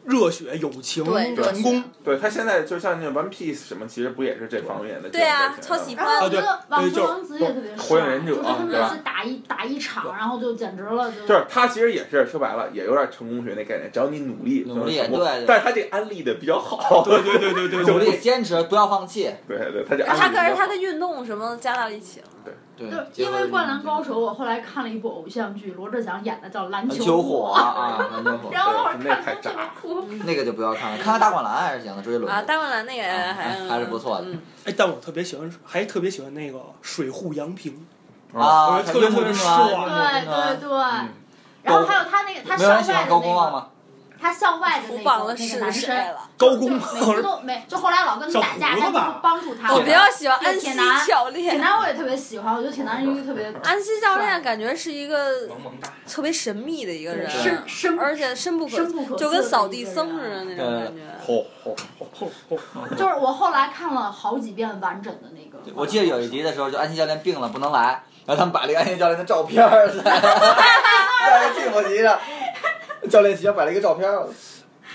[0.08, 1.84] 热血、友情、对成功。
[2.02, 5.08] 对他现在就像那 One Piece 什么，其实不也是这方面的？
[5.10, 6.06] 对啊，超喜欢。
[6.28, 19.30] 觉得网对就是球王子也特别帅，火影忍者就是他啊对吧每次打一打一场，然后就简直了，就就是他其实也是说白了，也有点成功学那概念，只要你努力，努力对对但是他这安利的比较好，对对对对对努，力坚持，不要放弃。
[19.46, 22.26] 对对，他这安利他可是比较好他跟运动什么加到一起了。
[22.44, 29.50] 对就是因为《灌篮高手》，我后来看了一部偶像剧，罗志祥演的叫《篮篮球球火啊，篮球火， 然后我那太看着
[29.80, 30.18] 特别。
[30.24, 33.02] 那个就不要看了，看看大灌篮还是行的，追轮啊，大灌篮那个
[33.34, 37.86] 还还是不错的嗯哎，但我特别喜欢，还特别喜欢那个水户洋平，
[38.34, 41.08] 啊，特别特别帅对对对嗯，
[41.62, 43.70] 然后还有他那个他没有校人喜欢高外的那个？
[44.20, 46.28] 他校外的胡那个那个忘了是男生，谁了。
[46.36, 49.74] 高公每次都没，就后来老跟他打架，小胡子吧但就帮助他。
[49.74, 50.70] 我比较喜欢安西
[51.06, 51.60] 教练铁。
[51.60, 55.48] 男我也特别喜欢，我觉得铁男是一个特别安西教练感觉是一个。
[56.08, 58.84] 特别神秘的一个人，深深而且深不可
[59.16, 61.02] 就跟扫地僧似的那种感觉。
[61.24, 61.76] 吼吼
[62.18, 65.58] 吼吼就是我后来看了好几遍完整的那个。
[65.74, 72.18] 我记得有一集的时候，就安西教练病了不能来，然后他们把这个安西教练的照片儿在在替补席上，
[73.10, 74.26] 教练席上摆了一个照片儿，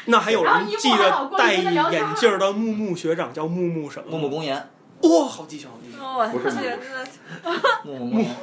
[0.06, 4.12] 那还有人记得戴眼镜儿的木木学长叫木木什么？
[4.12, 4.56] 木木公言，
[5.01, 5.99] 哇，好记性，好记性。
[6.32, 6.49] 不是
[7.84, 8.26] 木木。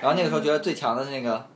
[0.00, 1.46] 然后那个时候觉得最强的是那个，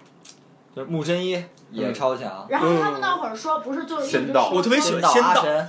[0.74, 5.66] 就是木真一也超强，然后他们那会儿说，不是就一直仙道我特别喜欢仙道对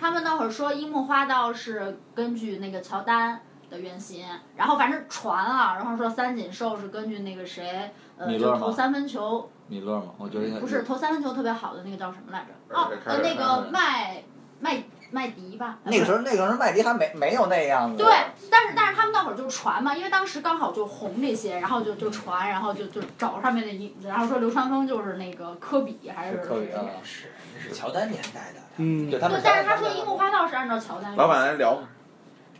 [0.00, 4.24] 他们那会儿说樱木花道是根据那个乔丹的原型，
[4.56, 12.74] 然后反正传啊，然后说三井寿是根据那个谁，呃，米勒吗就投三分球，米勒嘛，我觉得应该不是投三分球特别好的那个叫什么来着？
[12.74, 14.22] 哦呃，呃，那个麦
[14.60, 15.78] 麦麦迪吧。
[15.84, 18.12] 那个时候那个时候麦迪还没没有那样子，对，
[18.50, 28.60] 但是但是他们那会儿就传嘛，因为当时刚好就红这些，然后就就传，然后就就找上面的影子，然后说流川枫就是那个科比还是是科比啊，是，那是乔丹年代的。
[28.78, 31.14] 嗯对，他们，但是他说樱木花道是按照乔丹。
[31.16, 31.78] 老板来聊，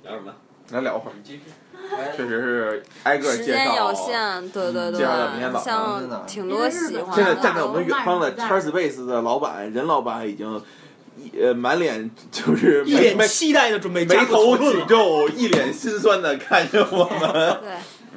[0.03, 0.33] 聊什么？
[0.71, 1.43] 来聊会儿，继续。
[2.17, 3.93] 确实是挨个介绍。
[3.95, 7.35] 限，对对介绍一下明天对，像挺多喜欢现在。
[7.37, 10.63] 站在我们远方的 Charles Base 的老板任老板已经
[11.17, 14.57] 一呃满脸就是一脸期待的准备眉头。
[14.57, 17.21] 紧皱，一脸心酸的看着我们。
[17.63, 17.71] 对，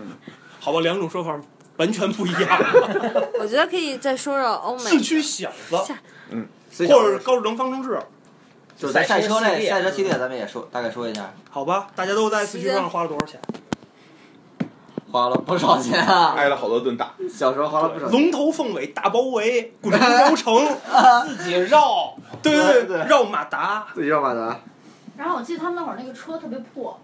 [0.60, 1.40] 好吧，两种说法
[1.78, 2.42] 完全不一样。
[3.40, 5.94] 我觉得可以再说说欧美四驱小子，
[6.32, 6.48] 嗯
[6.78, 8.00] 或者是高智能方程式，
[8.80, 13.38] 就是在赛车类赛车系列赛车系列，咱们也说大概说一下，好吧，大家都在四驱车上花了多少钱？
[15.12, 18.12] 花了不少钱啊，挨了好多顿打， 小时候花了不少钱。
[18.12, 20.78] 龙头凤尾大包围，滚出轴承，
[21.28, 24.62] 自己绕，对对对，绕马达，自己绕马达，
[25.18, 26.98] 然后我记得他们那会儿那个车特别破，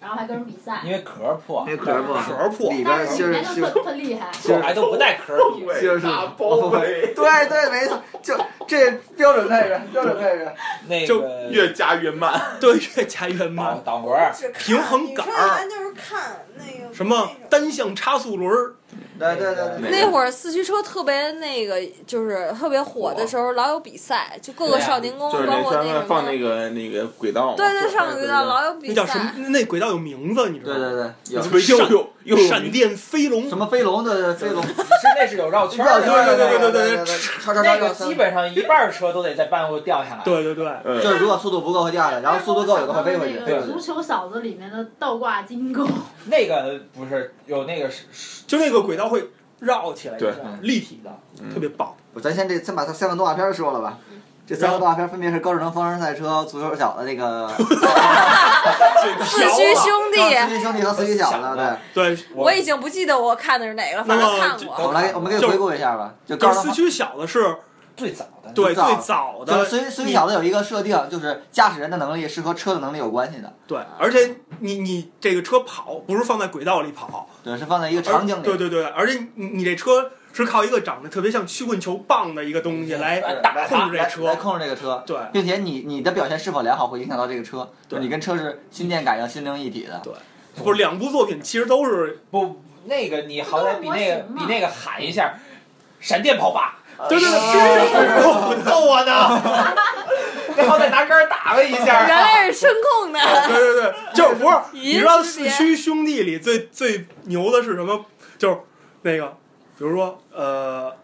[0.00, 4.30] 然后还跟人比赛因，为壳破，那壳破壳破里边但是芯儿芯儿里面就特特厉害。
[4.48, 5.66] 我还都不带壳比。
[5.80, 8.34] 就是大包围，对对，没错，就
[8.66, 11.06] 这标准配置，标准配置。
[11.06, 12.40] 就那个越加越慢。
[12.60, 13.82] 对，越加越导慢。
[13.84, 18.74] 导轮儿，平衡杆儿就是看那个什么单向差速轮儿，
[19.20, 29.48] 对对对对，那会儿四驱车特别那个，就是特别火的时候，老有比赛，就各个少年宫，包括那放那么，个那个轨道，对对，上个轨道老有比赛那叫什么赛。？
[29.50, 31.14] 那轨道有名字，你知道对吗？
[31.24, 34.74] 对对，有特别又又又有闪电飞龙什么飞龙的飞龙， 是
[35.18, 40.22] 那是有绕圈的，对对对对对对，超超那个基本上一半车都得在半路掉下来。
[40.24, 43.66] 对对对，嗯就是如果速度不够会掉下来，然后速度够有的会飞回去，那飞回去。
[43.66, 45.86] 个足球小子里面的倒挂金钩，
[46.26, 49.30] 那个不是有那个是是就那个轨道会
[49.60, 51.10] 绕起来一下对，立体的，
[51.42, 51.94] 嗯特别棒。
[52.14, 53.98] 我咱先这先把它三个动画片说了吧。
[54.46, 57.46] 这三个动画片分别是《高智能方程赛车》《足球小子》那个
[59.24, 61.56] 四驱兄弟，四驱兄弟和四驱小子，
[61.94, 62.14] 对。
[62.16, 64.74] 对，我已经不记得我看的是哪个，反正看过。
[64.86, 66.14] 我们来，我们给你回顾一下吧。
[66.26, 67.58] 就四驱小子是
[68.00, 68.50] 最早的。
[68.52, 78.42] 对最早的所以所以小子有一个设定，就是驾驶人的能力是和车的能力有关系的，对，而且你你这个车跑不是放在轨道里跑，对，是放在一个场景里。
[78.42, 83.20] 对对对，而且你你这车是靠一个长得特别像曲棍球棒的一个东西来
[83.68, 90.00] 控制这车来控制这个车，对并且你你的表现是否良好会影响到这个车，对你跟车是心电感应、心灵一体的。
[90.02, 90.12] 对
[90.56, 95.38] 不是两部作品其实都是不，那个你好歹比那个比那个喊一下，
[96.00, 99.42] 闪电跑法，对对啊对，逗我呢！
[100.56, 102.06] 你好歹拿杆打了一下。
[102.06, 104.56] 原来是声控的，对对对，就是不是？
[104.72, 108.04] 你知道四驱兄弟里最最牛的是什么？
[108.38, 108.58] 就是
[109.02, 109.26] 那个，
[109.78, 110.94] 比如说呃，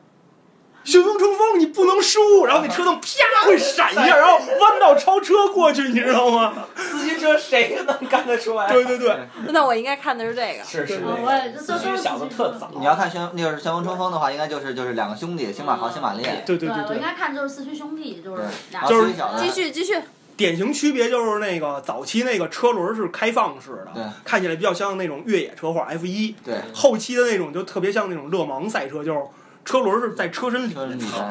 [0.86, 6.54] 旋风冲锋你不能输，然后那车灯啪会闪一下，然后弯道超车过去，你知道吗？
[6.76, 8.70] 四驱车谁能干得出来？
[8.72, 9.16] 对对对，
[9.48, 10.62] 那我应该看的是这个。
[10.64, 12.70] 是是我也这都是四驱小子特早。
[12.78, 16.44] 你要看旋，那个是旋风冲锋的话，应该就是就是两个兄弟，星马豪、星马烈。
[16.46, 17.00] 对对对对我应。
[17.00, 19.96] 该看就是四驱兄弟，就是俩就是继续继续，
[20.36, 26.34] 典型区别就是那个早期那个车轮是开放式对的，看起来比较像那种越野车或者 F 一。
[26.44, 29.20] 对，后期的那种就特别像那种勒芒赛车，就是
[29.66, 30.88] 车轮是在车身里藏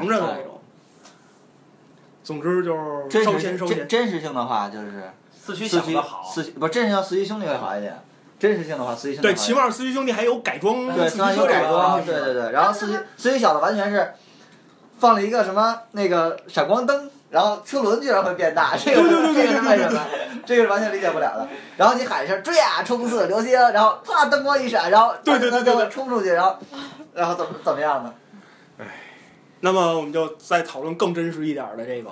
[0.07, 0.61] 着的那种。
[2.23, 2.79] 总之就是
[3.09, 3.77] 收真实钱收钱。
[3.77, 7.99] 真真实性的话，就是四驱四驱小子好，四驱不真实性四驱兄弟会好一点。
[8.37, 12.51] 真实性的话，四驱兄弟对，起码四驱兄弟还有改装对，四驱虽然有改装，对对对。
[12.51, 14.13] 然后四驱四驱小的完全是
[14.99, 20.01] 放了一个什么那个闪光灯，然后车轮居然会变大， 这个这个是为什么？
[20.45, 21.47] 这个是完全理解不了的。
[21.77, 26.57] 然后你喊一声追啊，冲刺流星，然后啪灯光一闪，然后对对对对冲出去，然后
[27.13, 28.11] 然后怎么怎么样呢？
[29.65, 32.11] 那么我们就再讨论更真实一点的这个，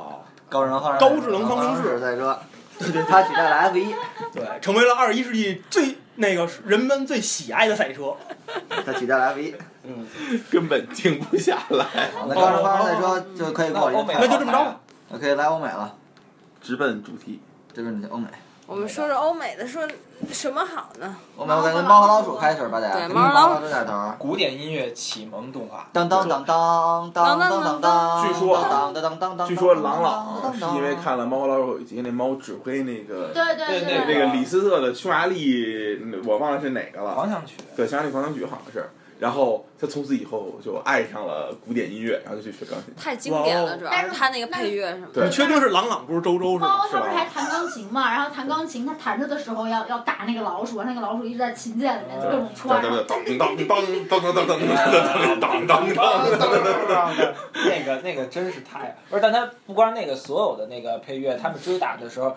[0.49, 2.39] 高智能方高智能方程式赛车，
[2.79, 3.93] 对对，它取代了 F 一，
[4.33, 8.15] 对，成为了二十一世纪最那个人们最喜爱的赛车。
[8.83, 9.53] 它取代了 F 一。
[9.83, 10.07] 嗯
[10.49, 14.79] 根本停不下来，那高智能方程赛车就可以过那欧美那就这么着吧。
[15.19, 15.95] 可以来欧美了，
[16.59, 17.39] 直奔主题。
[17.71, 18.29] 这边欧美。
[18.65, 19.87] 我们说说欧美的，说
[20.31, 21.15] 什么好呢？
[21.35, 23.65] 我们我感觉《猫和老鼠》开始吧，得《猫和老鼠》
[24.17, 25.87] 古典音乐启蒙动画。
[25.91, 28.27] 当当当当当当当当。
[28.27, 28.65] 据说，
[29.47, 37.57] 据说朗朗是因为看了《猫和老鼠》，以及那猫指挥那个对对对，那个那个李斯特的匈牙利，我忘了是哪个了，狂想曲。
[37.75, 38.89] 对，匈牙利狂想曲好像是。
[39.23, 42.93] 然后他从此以后就爱上了古典音乐，然后就去学钢琴。
[42.93, 45.23] 太经典了，主要是他那个配乐什么的。
[45.23, 46.67] 你确定是朗朗不是周周是吗？
[46.67, 48.11] 猫他不是还弹钢琴嘛？
[48.11, 52.81] 然后弹钢琴，他弹着的时候要要打那个老鼠，那个老鼠一直在琴键里面各种穿。
[52.81, 53.65] 对对对，当当当
[54.09, 54.59] 当当当当
[55.39, 57.33] 当 当当当当。
[57.65, 62.35] 那个那个真是太不是，但他不光那个所有的那个配乐，他们追打的时候，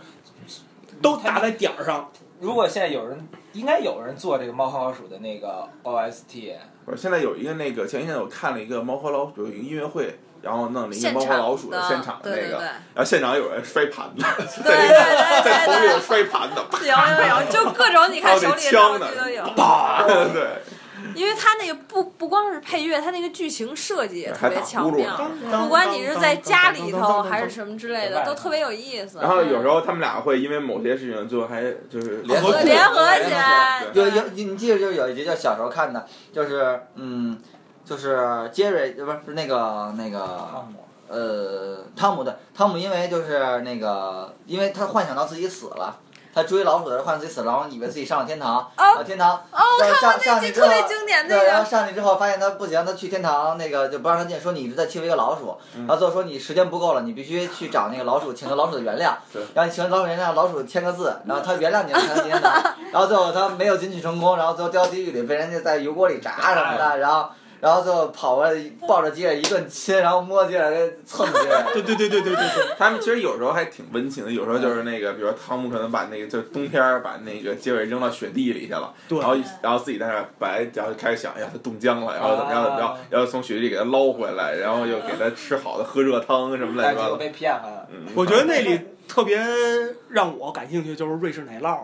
[1.02, 2.08] 都打在点儿上。
[2.38, 6.54] 如果现在有人，应该有人做这个猫和老鼠的那个 OST，
[6.86, 14.24] 不是，现在有一个那个前一阵我看了一个猫和老鼠有一个音乐会，然后弄了一个猫和老鼠的现场的那个，对对对然后现场有人摔盘子，
[14.62, 19.42] 在头对里摔盘子，对，有有有，就各种你看手里的道具都有。
[19.56, 20.62] 啪，对，
[21.16, 29.18] 因为他那个不不光是配乐，他那个剧情设计也特别巧妙不管你是在家里头还是什么之类的，都特别有意思。
[29.20, 37.38] 然后有时候他们俩会因为某些事情，最后还就是联合联合起来有有你你记得就有一集叫小时候看的，就是嗯，
[37.84, 45.98] 就是杰瑞不是不是那个那个汤姆呃汤姆的汤姆，因为就是那个因为他幻想到自己死了。
[46.36, 51.64] 他追老鼠的时候幻想自己死了，然后以为自己上了天堂，啊天堂，哦，我看过那集特别经典那对，然后。
[51.64, 62.52] 上去之后发现他不行，他去天堂那个就不让他进，说你一直在欺负一个老鼠，嗯然后最后说你时间不够了，你必须去找那个老鼠，请求老鼠的原谅对，然后你请求老鼠原谅，老鼠签个字，然后他原谅你了才能进天堂，
[62.92, 67.30] 然后最后他没有进去成功，然后最后掉地狱里被人家在油锅里炸什么的，然后
[67.60, 68.54] 然后最后跑过来
[68.86, 72.74] 抱着吉尔一顿亲，然后摸吉尔给蹭吉尔， 对对对对对对对。
[72.78, 87.02] 他们其实有时候还挺温情的，有时候就是那个，比如说汤姆可能把那个就是冬天把那个杰瑞扔到雪地里去了，对然后然后自己在那儿白，然后开始想，哎呀，他冻僵了，然后怎么样怎么样，然后从雪地里给他捞回来，然后又给他吃好的喝热汤什么乱七八糟。
[87.02, 87.86] 但结果被骗了。
[87.90, 89.38] 嗯我觉得那里特别
[90.08, 91.78] 让我感兴趣就是瑞士奶酪？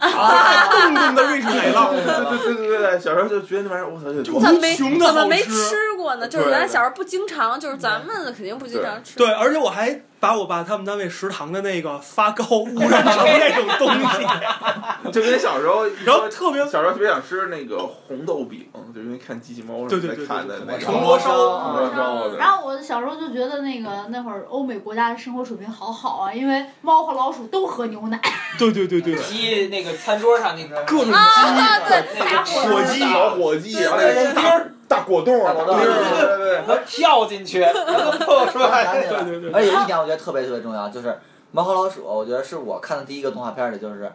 [0.00, 6.28] 啊冻冻的瑞士奶酪，对对对对对，小时候就觉得那玩意儿，我操，就怎么没怎么没吃过呢？
[6.28, 9.16] 就是原来小时候不经常，就是咱们肯定不经常吃。
[9.18, 14.26] 对，而且我还把我爸他们单位食堂的那个发糕污染成那种东西，
[15.12, 28.20] 就跟小时候，然后特别小时候特别想吃那个红豆饼，就因为看机器猫什么在对对对看的那个铜锣烧铜锣烧，然后我小时候就觉得那个那会儿欧美国家的生活水平好好啊，因为猫和老鼠都喝牛奶，
[28.58, 36.66] 对对对对对，鸡那个餐桌上那个各种啊，对，那个火鸡、老火鸡，然后那个大大果冻、大大果冻，对对对。
[36.66, 39.06] 能跳进去， 能蹦出来。
[39.08, 41.08] 对对对而且有一点我觉得特别特别重要，就是
[41.52, 44.10] 《猫和老鼠》，我觉得是我看的第一个动画片里，就是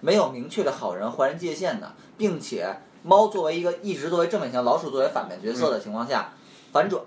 [0.00, 6.32] 没有明确的好人坏人界限的，并且猫作为一个一直作为正面型，老鼠作为反面角色的情况下
[6.72, 7.02] 反转，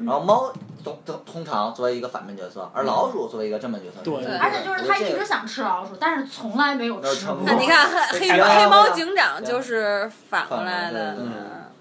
[0.00, 0.52] 然后猫
[0.84, 4.02] 通通通常作为一个反面角色，而老鼠作为一个正面角色。
[4.04, 7.44] 对而且就是他一直想吃老鼠，但是从来没有吃过没有成功。
[7.46, 11.16] 那你看黑黑黑猫警长就是反过来的。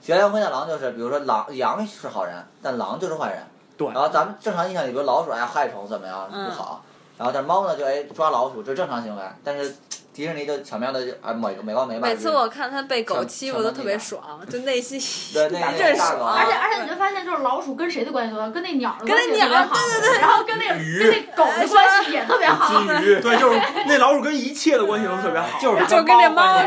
[0.05, 3.41] 喜羊羊灰太狼就是，比如说狼羊是好人，但狼就是坏人。
[3.75, 6.83] 对然后咱们正常印象里，比如老鼠哎害虫怎么样嗯不好，
[7.17, 9.75] 然后但猫呢就哎抓老鼠这是正常行为，但是
[10.15, 14.97] 迪士尼就巧妙的啊美美高梅吧，每次我看他被狗欺负都特别爽，就内心
[15.35, 16.33] 对那一阵爽。
[16.33, 22.79] 而且而且你就发现，就是老鼠跟谁的关系都，跟那鸟儿的跟那关系也特别好，对对对，然后跟那个跟那狗的关系也特别好。
[22.79, 25.59] 金鱼， 对，就是那老鼠跟一切的关系都特别好。
[25.59, 26.61] 就是就跟那猫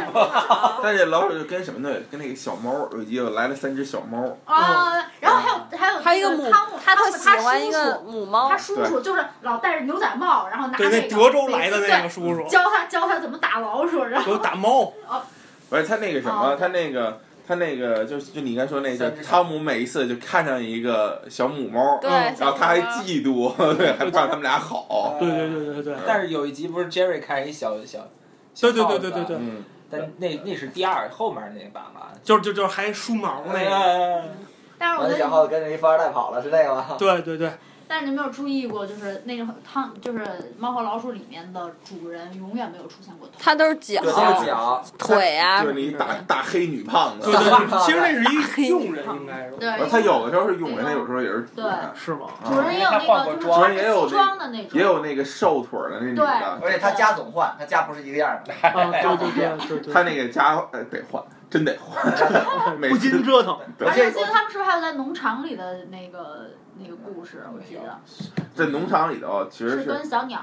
[0.82, 1.96] 但是老鼠就跟什么呢？
[2.10, 14.92] 跟那个小猫，有一集来了三只小猫，啊，然后还有还有还有一个母那汤姆，，他特汤姆喜欢一叔个叔母猫他，叔叔就是老戴着牛仔帽，然后拿对，那德州来的那个对叔叔，教他教他怎么打老鼠，然后有打猫，
[15.70, 28.06] 不是他那个什么，哦他那个他那个就是就你刚才说那个汤姆每一次就看上一个小母猫，然后他还嫉妒，对， 还怕他们俩好，对对对对对，但是有一集不是 Jerry 看一小小，
[28.60, 29.36] 对对小耗子对对对对。
[29.38, 32.12] 嗯，但那那是第二后面那版吧？
[32.22, 34.24] 就是就就是还梳毛那个，完了，
[34.76, 36.96] 但是我觉得然后跟着一富二代跑了，是那个吗？
[36.98, 37.50] 对对对，
[37.88, 40.18] 但是你没有注意过，就是那个汤，就是
[40.58, 43.34] 《猫和老鼠》里面的主人永远没有出现过头。
[43.38, 52.26] 他都是脚对，都是脚，腿啊就是那一大大黑女胖子对，对 对，其实那是一佣人，应该是，对，他有的时候是佣人，他有时候也是主人，是吗？
[52.46, 58.52] 主人也有那他换过个就是装穿着西装的那种，也有那个瘦腿儿的那女的，而且他家总换，他家不是一个样儿的。
[58.68, 62.04] 啊，对对对对对，他那个家呃得换，真得换，
[62.80, 63.58] 不次禁折腾。
[63.80, 67.44] 而且记得他们是不是还有在农场里的那个那个故事？
[67.52, 68.00] 我记得
[68.54, 70.40] 在农场里头其实是是跟小鸟，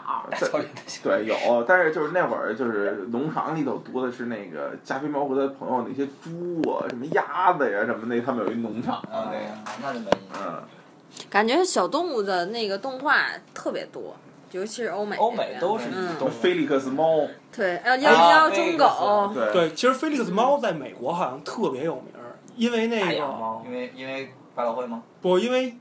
[1.04, 9.32] 对有，但是就是那会儿就是农场里头多的是那个加菲猫和他朋友那些猪啊，什么鸭子呀什么那，他们有一农场啊，
[9.82, 10.10] 那个，那。
[10.42, 10.64] 嗯，
[11.30, 14.16] 感觉小动物的那个动画特别多，
[14.52, 15.16] 尤其是欧美。
[15.18, 22.06] 欧美都是嗯都菲利克斯猫，对，呃幺幺幺中狗，对，对，其实菲利克斯猫在美国好像特别有名，
[22.56, 25.04] 因为那大个因为因为百老汇吗？
[25.22, 25.78] 不，因为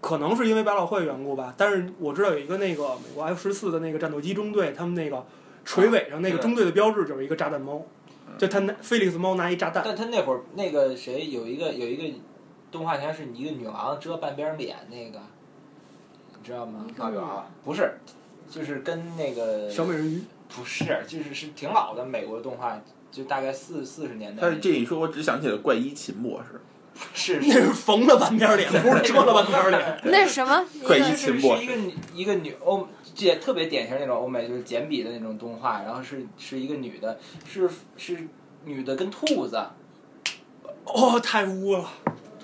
[0.00, 5.24] 可能是因为百老汇缘故吧，但是我知道有一个那个美国 F 十四的那个战斗机中队，他们那个
[5.64, 7.82] 垂尾上那个中队的标志就是一个炸弹猫，
[8.38, 12.18] 就他那菲利克斯猫拿一炸弹，但他那会儿那个谁有一个有一个
[12.72, 15.20] 动画片是一个女郎遮半边脸那个，
[16.36, 16.86] 你知道吗？
[16.96, 17.44] 大圆儿。
[17.64, 17.92] 不是，
[18.50, 20.22] 就是跟那个小美人鱼。
[20.52, 22.76] 不是，就是是挺老的美国动画，
[23.12, 24.58] 就大概四四十年代但是。
[24.58, 26.59] 这一说，我只想起了怪医秦博士，
[27.14, 30.00] 是 那是缝了半边脸， 不是遮了半边脸。
[30.04, 30.64] 那是什么？
[30.72, 32.86] 一快个一秦博是是一个女一个女欧，
[33.16, 38.28] 也特别典型那种欧美就是简笔的那种动画，然后是是一个女的，是是
[38.64, 39.56] 女的跟兔子，
[40.84, 41.88] 哦，太污了！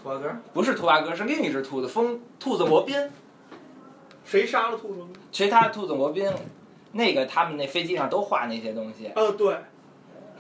[0.00, 2.96] 兔八哥，不是兔八哥，是另一只兔子，风兔子罗宾，
[4.24, 5.02] 谁杀了兔子？
[5.32, 6.30] 其他兔子罗宾，
[6.92, 9.56] 那个他们那飞机上都画那些东西，呃，对，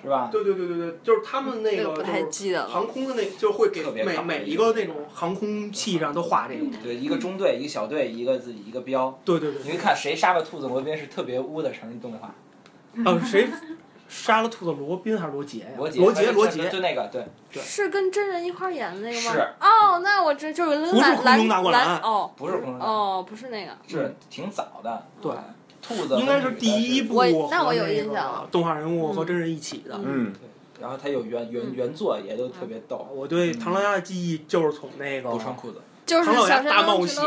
[0.06, 0.28] 是吧？
[0.30, 2.68] 对对对对对，就是他们那个不太就是记得了。
[2.68, 6.64] 航空的那，就会给每每一个那种航空器上都画这个。
[6.82, 9.18] 对，一个中队，一个小队，一个自己一个标。
[9.24, 12.32] 对对对，你会看谁杀了兔子罗宾是特别污的成人动画，
[13.04, 13.48] 呃，谁
[14.08, 14.80] 杀了兔子？
[14.80, 15.66] 罗宾还是罗杰呀？
[15.76, 16.68] 罗杰，罗杰，罗杰。
[16.70, 19.32] 就那个，对，对是跟真人一块儿演的那个吗？
[19.32, 23.72] 是哦，那我这就是不是蓝空中大灌篮蓝哦不是空中哦，不是那个。
[23.88, 25.04] 是挺早的。
[25.20, 25.32] 对，
[25.86, 29.98] 兔子应该是第一部那我有个印象动画人物和真人一起的。
[30.02, 30.32] 嗯，
[30.80, 35.80] 然后它有原原原作也都特别逗，我对唐老鸭的记忆就是从那个不穿裤子。
[36.04, 37.24] 就是唐老鸭大冒险。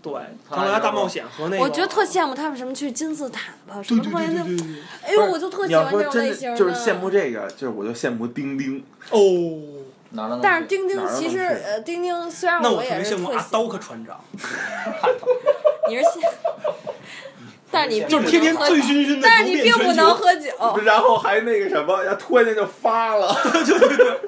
[0.00, 0.12] 对
[0.48, 4.82] 唐老鸭大冒险和那个，我觉得特羡慕他们什么去金字塔吧，什对对么关于那，对对对对。
[5.04, 9.18] 哎呦，我就特喜欢这种类型就是羡慕这个，就是我就羡慕丁丁，哦？
[10.40, 14.18] 但是钉钉哪儿都能其实去呃，钉钉虽然我也是特别羡慕阿刀克船长，
[15.90, 16.32] 你是羡，
[17.70, 20.14] 但是你并就是天天不能喝醉醺醺的但是你并不能。
[20.14, 20.50] 喝酒。
[20.84, 24.20] 然后还那个什么，然后，突然间就发了， 就对对，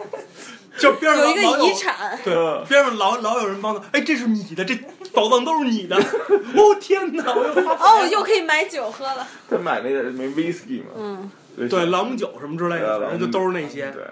[0.79, 2.35] 就边上有一个遗产，对，
[2.69, 4.75] 边上老老有人帮他，哎，这是你的，这
[5.13, 5.97] 宝藏都是你的。
[5.97, 9.27] 哦天哪，我又发哦，又可以买酒喝了。
[9.49, 13.91] 他买那个没 whisky 嘛，嗯，对对朗姆酒什么之类的，反正就都是那些。
[13.91, 14.03] 对，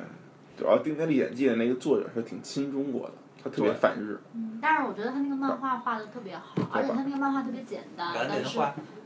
[0.58, 3.12] 主要《丁丁历险记》的那个作者是挺亲中国的，
[3.44, 8.58] 他特别反日，嗯，但是我觉得他那个漫画画的特别好，而且他那个漫画特别简单，蓝但是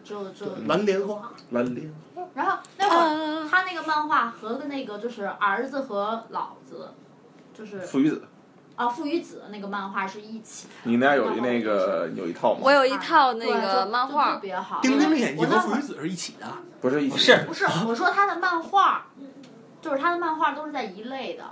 [0.05, 1.93] 就就蓝莲花，蓝莲，
[2.35, 6.91] 然后那会儿啊，他那个漫画和的那个就是儿子和老子，
[7.57, 8.23] 就是父与子，
[8.77, 10.75] 啊父与子那个漫画是一起的。
[10.85, 12.61] 你那有一那个有一套吗？
[12.63, 14.79] 我有一套那个漫画特别好。
[14.83, 16.47] 《丁丁历险记》我那会儿和父与子是一起的。
[16.81, 19.07] 不是一起不是不是我说他的漫画，
[19.81, 21.45] 就是他的漫画都是在一类的。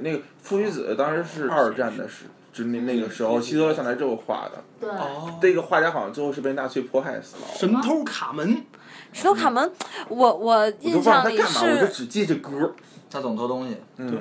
[0.00, 2.24] 那个父与子当时是二战的时，
[2.54, 7.42] 就那那个时候希特勒上台之后画的，对，哦，这个画家好像最后是被纳粹迫害死了。
[7.52, 8.64] 神偷卡门，
[9.12, 9.72] 石头卡门，
[10.08, 12.72] 我我印象里是，我就是只记这歌。
[13.10, 13.76] 他总偷东西。
[13.96, 14.16] 嗯，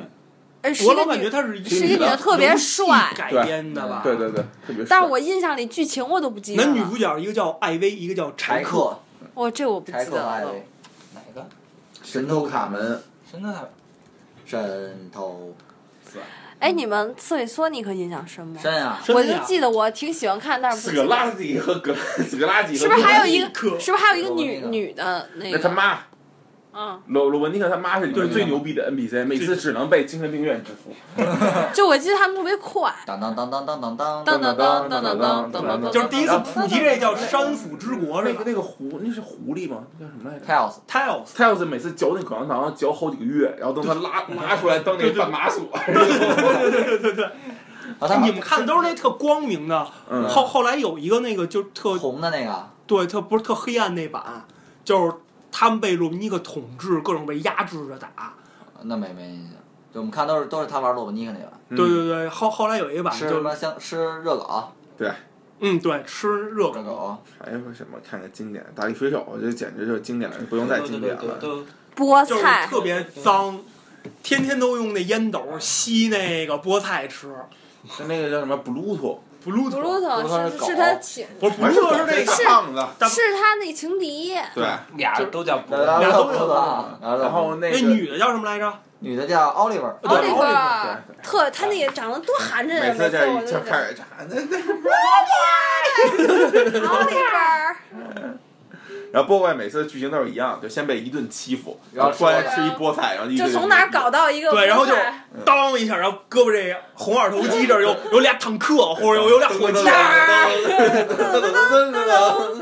[0.62, 4.02] 呃是一个女我老感觉，他是一是一个女的特别帅改编的吧？
[4.04, 4.86] 对对对，特别帅。
[4.90, 6.70] 但是我印象里剧情我都不记得了。
[6.70, 8.98] 男女主角一个叫艾薇，一个叫柴克。
[9.36, 10.10] 哦，这我不记得了。
[10.10, 10.66] 克和艾薇，
[11.14, 11.48] 哪个？
[12.02, 13.64] 神偷卡门，神偷卡
[14.46, 15.54] 神偷
[16.64, 18.58] 哎，你们刺猬索尼克印象深吗？
[18.64, 18.98] 深啊！
[19.06, 21.94] 真的呀我就记得我挺喜欢看，但是不斯格拉底和格
[22.26, 23.78] 斯格拉底是不是还有一个？
[23.78, 25.58] 是不是还有一个女女的那个？
[25.58, 26.00] 那他妈
[26.74, 30.92] 嗯，罗罗文尼克他妈是里面对对最牛逼的 NPC，每次只能被精神病院制服。
[31.74, 39.84] 就我记得他们特别快，当当当当当当当当当当当当当当当，就是第一次普及这叫山府之国那个那个狐那是狐狸吗？
[40.00, 45.64] 那叫什么来着？，Tails，？Tiles，Tails 每次嚼那口香糖嚼好几个月，然后等他拉拉出来当那个半马锁。
[48.00, 54.46] 啊，他你们看的都是那特光明的，嗯，后后来有一个那个就特红的那个，对特不是特黑暗那版，
[54.84, 55.14] 就是
[55.56, 58.34] 他们被洛文尼克统治，各种被压制着打。
[58.82, 59.54] 那没没印象。
[59.94, 65.12] 就我们看都是都是他玩洛文尼克那版，嗯对对对，后后来有一版吃什就么香吃热狗，对
[65.60, 68.00] 嗯对吃热狗，还有什么？
[68.04, 71.40] 看看经典，大力水手，这简直就是经典了，不用再经典了。
[71.96, 73.62] 菠菜特别脏，
[74.24, 77.32] 天天都用那烟斗吸那个菠菜吃。
[78.00, 79.78] 那那个叫什么 Bluetooth，布鲁特
[80.24, 84.38] 是是他情，不是不是是那个胖子，是他那情敌。
[84.56, 84.66] 对，
[84.96, 87.22] 俩都叫俩都叫胖子。
[87.22, 88.74] 然后那女的叫什么来着？
[89.00, 90.00] 女的叫 Oliver。
[90.02, 92.80] Oliver，特他那个长得多寒碜！
[92.80, 94.58] 每次这就开始喊那那，
[96.88, 97.76] Oliver。
[99.12, 104.94] 然后波怪每次的剧情都是一样，就先被一顿欺负，然后突然吃吃一菠菜，然后就从哪儿搞到一个对，然后就
[105.46, 109.84] 当一下，然后胳膊这红二头肌这儿有有俩坦克，或者有有俩火箭。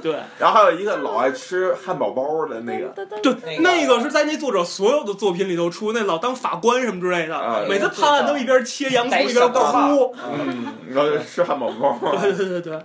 [0.02, 2.88] 对然后还有一个老爱吃汉堡包的那个，
[3.22, 10.16] 对，那个是在那作者所有的作品里头出，那老当法官什么之类啊的，每次判案都一边切洋葱一边哭。
[10.34, 12.80] 嗯，然后就吃汉堡包， 对对对对，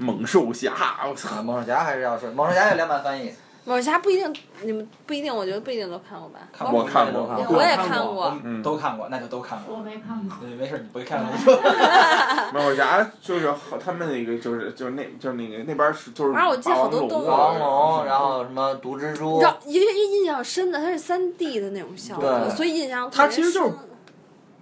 [0.00, 0.72] 猛兽侠，
[1.06, 1.36] 我操！
[1.36, 3.32] 啊，猛兽侠还是要说，猛兽侠有两版翻译，
[3.66, 6.26] 猛兽侠不一定，你们不一定，我觉得不一定都看过。
[6.30, 6.40] 吧。
[6.56, 7.24] 看我看过。
[7.24, 9.76] 过我也看过，嗯，都看过，那就都看过。
[9.76, 10.38] 我没看过。
[10.40, 11.30] 对，没事，你不会看了。
[12.54, 17.26] 猛兽侠就是好他们那个就是就是那就是那个那边是就是反正我记得好多动物。
[17.26, 23.78] 霸王龙，然后什么毒蜘蛛，让印印象深的，它是三 D 的那种效果，所以印象特别它其实就是深。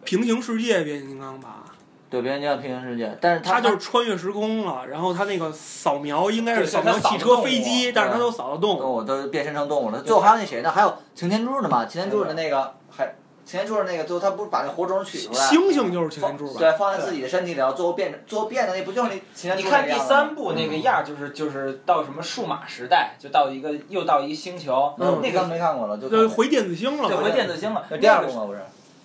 [0.04, 1.64] 平行世界变形金刚吧，
[2.10, 8.78] 对别人叫平行世界，但是它他就是穿越时空了，然后它那个扫描应该是扫描汽车、飞机，但是它都扫得动。
[8.78, 10.00] 动物都变身成动物了。
[10.00, 10.70] 最后还有那谁呢？
[10.70, 11.84] 还有擎天柱呢嘛？
[11.84, 13.14] 擎天柱的那个还
[13.44, 16.56] 擎天柱的那个，最后他不是把那活种取出来，猩猩就是擎天柱？
[16.58, 27.08] 对，放在自己的身体里，然后最后变成最后变的那不就是那擎天柱你看第三部那个样儿，就是就是到什么数码时代，就到一个又到一星球，嗯，那那个没看过了，就回电子星了。
[27.08, 27.84] 对回电子星了。
[27.90, 28.60] 那第二部嘛不是？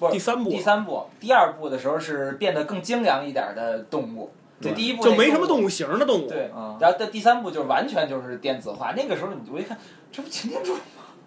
[0.07, 4.31] 不是第三部第三部，第二部的时候是变得更精良一点的动物。
[4.61, 5.45] 对，第一部就没什么。
[5.45, 6.27] 动物型的动物。
[6.27, 8.93] 对，啊，然后到第三部就是完全就是电子化。
[8.95, 9.77] 那个时候你我一看，
[10.11, 10.81] 这不擎天柱吗？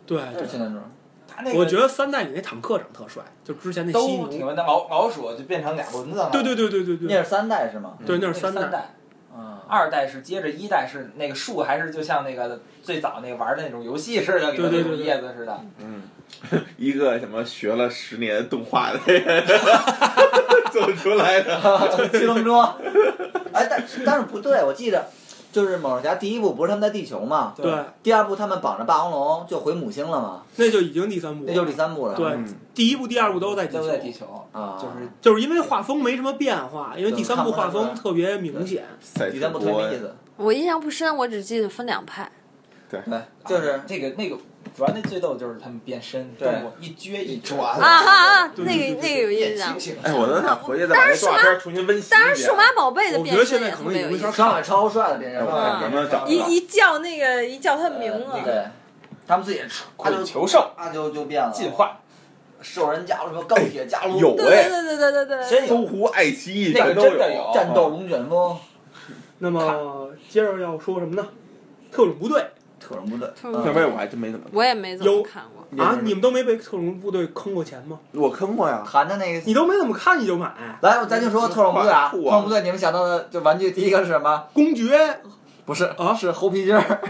[0.07, 0.79] 对就是擎天柱。
[1.29, 3.93] 他那个我觉得三代里那坦克长特帅，就之前那。
[3.93, 6.31] 都挺那，老老鼠就变成俩轮子了。
[6.31, 7.99] 对对对对对对，那是三代是吗？
[8.07, 8.61] 对那那是三代。
[8.61, 8.79] 是三代。
[9.37, 15.61] 啊，二代是接着一代是那个树，还是就像那个最早那个玩的那种游戏似的，里头那种叶子似的。
[15.81, 16.05] 嗯，
[16.77, 19.45] 一个什么学了十年动画的人
[20.73, 21.61] 做出来的，
[22.13, 22.59] 七龙珠。
[23.53, 25.07] 哎，但但是不对，我记得
[25.51, 27.55] 就是猛兽侠第一部不是他们在地球嘛？
[27.57, 27.73] 对，
[28.03, 30.43] 第二部他们绑着霸王龙就回母星了嘛？
[30.57, 31.47] 那就已经第三部了。
[31.49, 32.15] 那就是第三部了。
[32.15, 38.85] 对嗯第一部、第二部都在地球都在地球，啊，就是就是因为画风没什么变化，因为第三部画风特别明显。
[39.33, 40.15] 第三部车国特别没意思。
[40.37, 42.31] 我印象不深，我只记得分两派。
[42.91, 43.01] 对，
[43.47, 44.37] 就是这个那个，
[44.75, 46.49] 主要那最逗就是他们变身，对。
[46.49, 48.53] 动物一撅一转啊啊啊！
[48.57, 49.77] 那个那个有印象。
[50.03, 52.21] 哎，我都想回去再把这动画片重新温习一遍。
[52.21, 53.63] 当然，数码宝贝的我觉得变身
[53.95, 58.65] 也没法上海超帅的变身，一一叫那个一叫他名字，对，
[59.27, 61.99] 他们自己唰就鬼球兽啊就就变了，进化，
[62.61, 64.19] 兽人加入什么钢铁加入。
[64.37, 65.67] 对有哎，对对对对对对。
[65.67, 67.51] 搜狐、爱奇艺那个都真的有。
[67.55, 68.59] 战斗龙卷风，
[69.39, 71.27] 那么接着要说什么呢？
[71.93, 72.45] 特种部队
[72.87, 75.85] 特种部队，特种那边我还真没怎么，我也没怎么看过。
[75.85, 77.99] 啊，你们都没被特种部队坑过钱吗？
[78.13, 78.85] 我坑过呀。
[78.87, 80.53] 谈的那个你都没怎么看你就买。
[80.83, 84.45] 来，咱就说特种部队啊，特种部队，你们想到的就玩具第一个是什么？
[84.53, 85.21] 公爵，
[85.65, 86.15] 不是啊？
[86.15, 86.81] 是猴皮筋儿，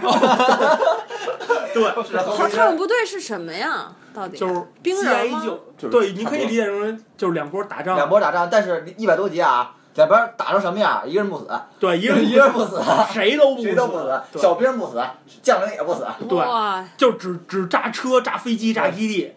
[1.74, 1.84] 对，
[2.48, 3.92] 特种部队是什么呀？
[4.14, 4.38] 到底？
[4.38, 5.42] 就是兵人吗？
[5.90, 11.02] 对，你可以理解成就是两波打仗，两波打仗，但是一百多集啊，两边打成什么样？
[11.06, 11.48] 一个人不死，
[11.80, 12.80] 对，一个人 一个人不死，
[13.12, 15.02] 谁都不 谁都不死，小兵不死，
[15.42, 16.38] 将领也不死，对，
[16.96, 19.32] 就只只炸车、炸飞机、炸基地，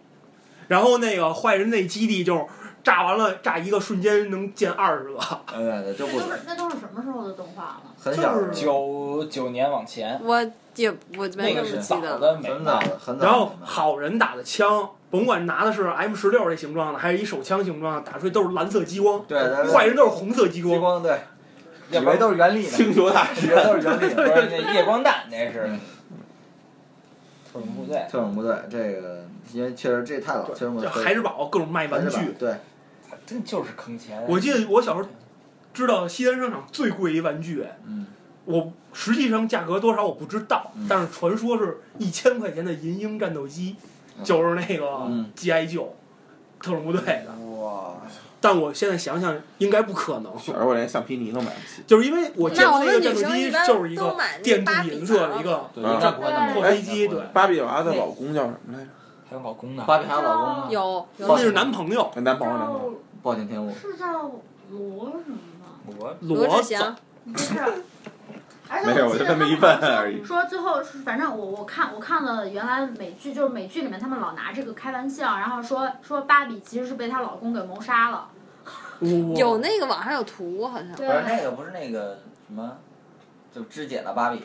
[0.68, 2.48] 然后那个坏人那基地就
[2.84, 7.82] 炸完了炸一个瞬间能建二十个， 哎对对，就不那都是那都是什么时候的动画了？
[8.02, 10.42] 很小九九年往前，我
[10.76, 12.12] 也我没那那个是么记得。
[12.14, 12.38] 早的。
[12.38, 13.26] 很早的，很早。
[13.26, 20.80] 然后好人打的枪，甭管拿的是 M 十六这形状的，还是一手枪形状的，打出去都是蓝色激光，对对对，坏人都是红色激激光。
[20.80, 21.20] 光对，
[21.92, 24.14] 以为都是原力呢，星球大以为都是原力。
[24.14, 25.80] 不是那夜光弹，那是嗯
[27.52, 28.06] 特种部队。
[28.12, 31.04] 特种部队这个，因为确实这太老，特种部就队。
[31.04, 32.54] 孩之宝各种卖玩具，对，
[33.26, 34.24] 真就是坑钱。
[34.28, 35.10] 我记得我小时候
[35.74, 38.06] 知道西单商场最贵一玩具，嗯，
[38.46, 43.90] 我实际上价格多少我不知道，嗯但是传说是一千块钱的银鹰战斗机，嗯
[44.24, 45.96] 就是那个嗯 GI 九
[46.62, 47.26] 特种部队的。
[47.60, 47.96] 哇，
[48.42, 51.84] 但我现在想想，应该不可能，小时候我连橡皮泥都买不起。
[51.86, 55.58] 就是因为我见那我们过那个战斗机就是一个电镀银色的一个
[56.54, 56.64] 破。
[56.64, 58.90] 飞机，对，芭比娃的老公叫什么来着？
[59.30, 59.84] 还有老公呢。
[59.86, 62.94] 芭比还有老公呢，有有那是男朋友男朋友，男朋友。
[63.22, 63.74] 暴殄天物。
[63.74, 64.32] 是叫
[64.70, 66.16] 罗什么吗？
[66.22, 67.54] 罗罗志祥，不是，
[68.70, 70.24] 而且没有我就我记得他们这么一问好像而已。
[70.24, 78.28] 说最后，反正我我看我看了原来美剧，就是美剧里面他们老拿这个开玩笑，然后说说芭比其实是被她老公给谋杀了。
[79.36, 80.94] 有那个网上有图，好像。
[80.94, 81.08] 对。
[81.08, 82.78] 不是那个，不是那个什么，
[83.52, 84.44] 就肢解了芭比，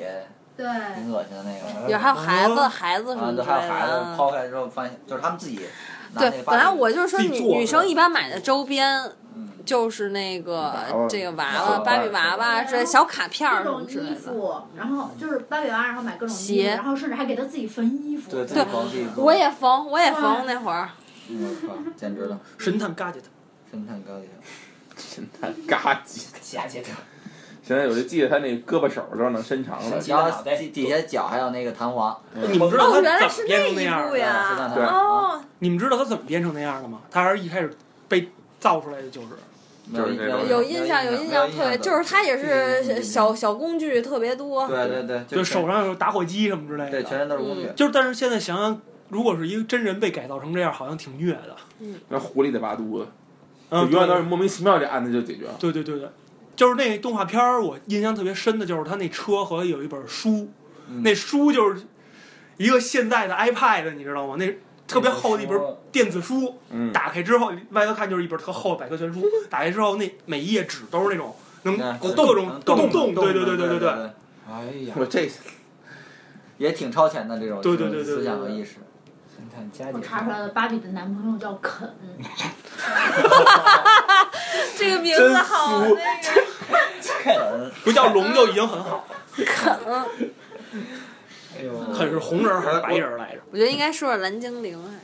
[0.56, 1.90] 对，挺恶心的那个。
[1.90, 4.16] 有还有孩子孩子什啊，么之对，还有孩子。
[4.16, 5.60] 抛开之后发现，就是他们自己
[6.18, 9.02] 对本来我就是说女女生一般买的周边
[9.34, 10.72] 嗯就是那个
[11.08, 14.14] 这个娃娃娃、芭比娃娃之类小卡片儿各种什么之类的。
[14.14, 18.30] 衣服，然后就是芭比娃娃，然后买各种，鞋然后甚至还给她自己缝衣服。
[18.30, 19.24] 对自己缝自己做。
[19.24, 20.88] 我也缝，我也缝那会儿。
[21.30, 23.22] 嗯，我靠，简直了，神探 gadget，
[23.70, 24.32] 神探嘎吉特。
[24.96, 26.26] 神探嘎叽！
[26.40, 26.90] 下节课。
[27.66, 32.14] 现在我就记得他那胳膊手都能伸长了然后底底下脚还有那个弹簧。
[32.34, 37.00] 你们知道哦，他原来怎么变是那一成那样呀哦，你们知道他怎么变成那样的吗？
[37.10, 37.74] 他还是一开始
[38.06, 38.28] 被
[38.60, 39.28] 造出来的，就是
[39.92, 44.68] 有就是有印象，有印象，特别就是他也是小小工具特别多。
[44.68, 47.08] 对对对，就手上有打火机什么之类对，的。
[47.08, 47.68] 全身都是工具。
[47.74, 51.56] 就是，但是现在想想，如果是一个真人被改造成这样，好像挺虐的。
[52.08, 53.06] 那狐狸得拔肚子，
[53.70, 55.54] 就嗯，永远都是莫名其妙这案子就解决了。
[55.58, 56.08] 对对对对，
[56.56, 60.48] 就是那动画片儿，我印象特别深的就是他那车和有一本书，
[60.88, 61.82] 嗯那书就是
[62.56, 64.36] 一个现在的 iPad，你知道吗？
[64.38, 64.56] 那
[64.86, 65.58] 特别厚的一本
[65.90, 73.90] 电子书，嗯，打开之后外头看就是一本特厚的百科全书， 打开之后那每一页纸都是那种能嗯各种各种动，对对对对对对对，
[74.48, 75.28] 哎呀，我这
[76.58, 78.76] 也挺超前的这种对对对对对思想和意识。
[79.92, 81.88] 我查出来了，芭比的男朋友叫肯，
[84.76, 85.96] 这个名字好那个。
[87.22, 89.06] 肯不叫龙就已经很好。
[91.56, 93.40] 哎呦，肯是红人还是白人来着？
[93.50, 94.98] 我觉得应该说说蓝精灵还是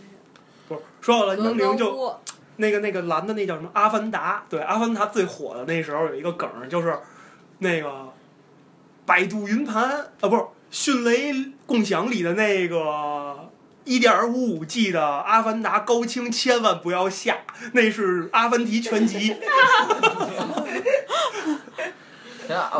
[0.68, 2.20] 不是，说到蓝精灵就
[2.56, 3.70] 那个那个蓝的那叫什么？
[3.72, 6.98] 阿凡达，对，阿凡达最火的那时候有一个梗，就是
[7.58, 8.12] 那个
[9.06, 9.82] 百度云盘
[10.20, 11.32] 啊，不是迅雷
[11.66, 13.49] 共享里的那个
[13.84, 17.38] 一点五五 G 的阿凡达高清，千万不要下，
[17.72, 19.36] 那是阿凡提全集。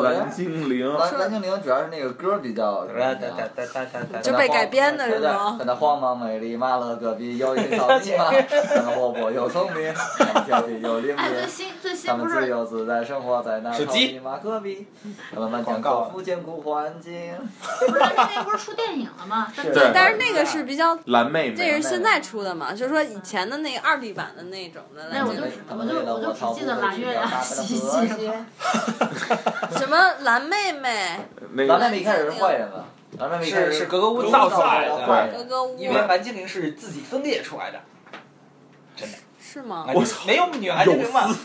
[0.03, 14.87] 蓝精灵，蓝蓝精灵主要是那个歌比较怎么样哒哒哒哒哒哒就被改编的是吗在那荒茫美丽马勒戈壁有一草泥马，他们活泼又聪明，他们调皮又灵敏，新最新他们自由自在生活在那手机草泥马隔壁，
[15.35, 15.65] 他们
[16.25, 17.33] 艰苦环境。
[17.87, 19.49] 不是那天不是出电影了吗？
[19.55, 22.73] 是对但是那个是比较，蓝妹妹，这是现在出的嘛？
[22.73, 28.47] 就是说以前的那个二 D 版的那种的蓝那我就，我就我就只记得蓝月亮洗洗了。
[29.79, 31.19] 什么蓝妹妹、
[31.53, 32.85] 那个蓝妹妹一开始是坏人嘛，
[33.19, 35.37] 蓝妹妹一开始是是格格巫造出来的。
[35.37, 37.81] 格格巫因为蓝精灵是自己分裂出来的，
[38.97, 39.19] 真的。
[39.43, 39.85] 是吗？
[39.93, 40.27] 我操。
[40.27, 41.37] 没有女蓝精灵嘛？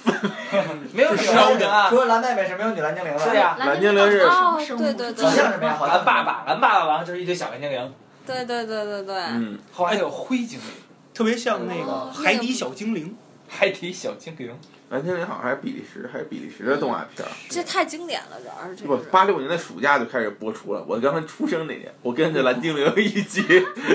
[0.94, 1.90] 没有女蓝精灵啊。
[1.90, 1.96] 除！
[1.96, 3.20] 了蓝妹妹是没有女蓝精灵的。
[3.20, 3.56] 是呀。
[3.58, 5.26] 蓝精灵是哦，对对对。
[5.26, 5.96] 好像是没有，好像。
[5.96, 7.94] 蓝爸爸，蓝爸爸完了就是一堆小蓝精灵，
[8.26, 10.68] 对对对对对，嗯，后来还有灰精灵、
[11.16, 13.18] 特别像那个哦海底小精灵，
[13.48, 14.56] 海底小精灵。
[14.90, 17.32] 蓝精灵好像还是比利时，还是比利时的动画片儿。
[17.50, 18.96] 这太经典了，主要是这不，。
[19.12, 20.86] 八六年的暑假就开始播出了。
[20.88, 23.42] 我刚刚出生那年，我跟着蓝精灵一起，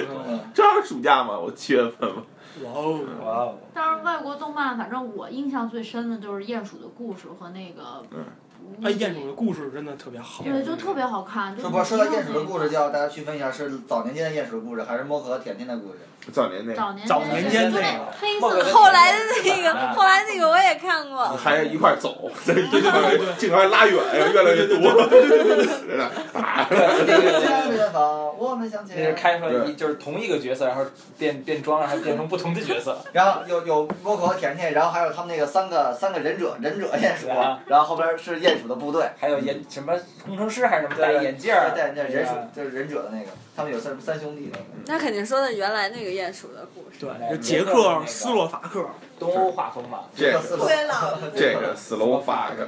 [0.53, 2.23] 正好暑假嘛，我七月份嘛。
[2.65, 3.01] 哇哦！
[3.23, 3.59] 哇哦！
[3.73, 8.25] 但是外国动漫，反正我印象最深的就是《鼹鼠的故事》和那个嗯
[8.83, 10.43] 哎，鼹鼠的故事真的特别好。
[10.43, 11.55] 对，就特别好看。
[11.55, 15.99] 就说不说到鼹鼠的，故事，就要大家区分一下，是早年间的鼹鼠的故事，还是摸可和甜甜的故事？
[16.33, 16.77] 早年那个，
[17.07, 21.25] 早年间就那个黑色的后来的那个，后来那个我也看过。
[21.29, 23.95] 还一块儿走， 对对对对，尽快拉远，
[24.33, 24.77] 越来越多，
[25.09, 26.05] 真的
[26.35, 29.13] 啊，远方，我们向那是。
[29.15, 30.85] 开出来一就是同一个角色，然后
[31.19, 32.99] 变变装，然后变成不同的角色。
[33.13, 37.29] 然后有有摸可和甜甜，然后还有他们那个三个三个忍者忍者鼹鼠
[37.67, 39.11] 然后后边是鼹鼠的部队。
[39.19, 39.93] 还有眼什么
[40.25, 44.65] 工程师还是什么戴眼镜儿，对对，忍鼠就是忍者的那个，他们有三三兄弟那个。
[44.87, 46.99] 那肯定说的原来那个鼹鼠的故事。
[47.01, 50.01] 对，哎就捷克斯洛伐克，东欧画风嘛。
[50.15, 52.67] 这个四个对了，这个斯洛伐克，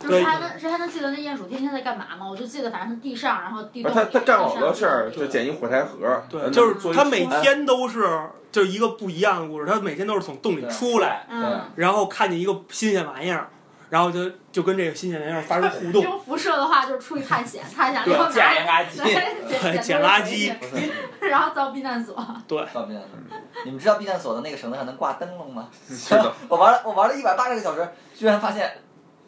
[0.00, 2.28] 就是还能谁还能记得那鼹鼠天天在干嘛吗？
[2.28, 8.06] 我就记得反正是地上，然后地他他干好多事儿，就捡一火柴盒，对，呃就是他每天都是
[8.52, 13.48] 就是一个不一样的故事，他每天都是从洞里出来，嗯，然后看见一个新鲜玩意儿，
[13.94, 16.02] 然后就就跟这个新鲜玩意儿发生互动。
[16.02, 20.52] 用辐射的话就是出去探险，探险然后捡垃圾，捡垃圾，
[21.20, 22.16] 然后造避难所。
[22.48, 23.10] 对，造避难所。
[23.64, 25.68] 你们知道避难所的那个绳子上能挂灯笼吗？
[25.88, 28.68] 是的，我玩了我玩了一百八十个小时，居然发现，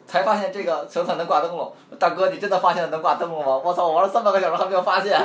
[0.05, 1.73] 才发现这个绳子上能挂灯笼。
[1.97, 3.55] 大哥，你真的发现了能挂灯笼吗？
[3.63, 5.17] 我操，我玩了三百个小时还没有发现。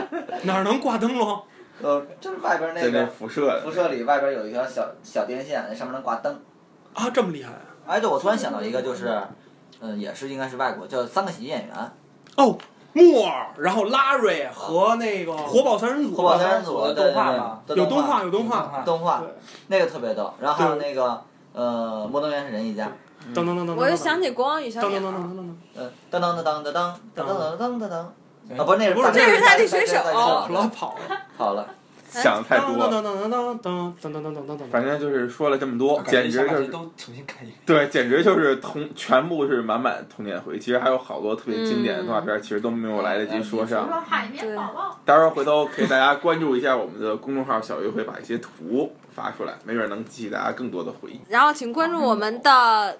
[0.44, 1.42] 哪儿能挂灯笼？
[1.82, 6.40] 呃，就是外边那在那个辐射辐射里外边有一条小小电线，那上面能挂灯。
[6.94, 7.71] 啊，这么厉害啊！
[7.86, 9.20] 哎，对，我突然想到一个，就是，
[9.80, 11.92] 嗯，也是应该是外国，叫三个喜剧演员，
[12.36, 12.56] 哦，
[12.92, 19.28] 莫尔，然后拉瑞和那个火爆三人组，火爆三人组有对动画嘛有对对动动画有动画，动画对，
[19.68, 20.32] 那个特别逗。
[20.40, 21.22] 然后还有那个
[21.52, 22.90] 呃，摩登原始人一家，
[23.34, 25.12] 噔噔噔噔噔，我就想起国王与小噔噔鸟儿。
[25.12, 27.94] 噔噔噔噔，嗯，噔噔噔噔噔噔噔噔噔噔噔，
[28.60, 31.66] 啊，不是那是不是这是他的水手跑了跑了，好了，
[32.12, 32.90] 想太多。
[34.70, 37.58] 反正就是说了这么多，简直就是都重新看一遍。
[37.64, 40.58] 对，简直就是童，全部是满满童年回忆。
[40.58, 43.88] 其实还有好多特别经典的动画片，其实都没有来得及说上。
[44.02, 51.20] 海绵宝宝，到时候回头可以大家关注一下我们的公众号“小鱼”，会把一些图发出来，没准能激起大家更多的回忆。
[51.28, 52.98] 然后请关注我们的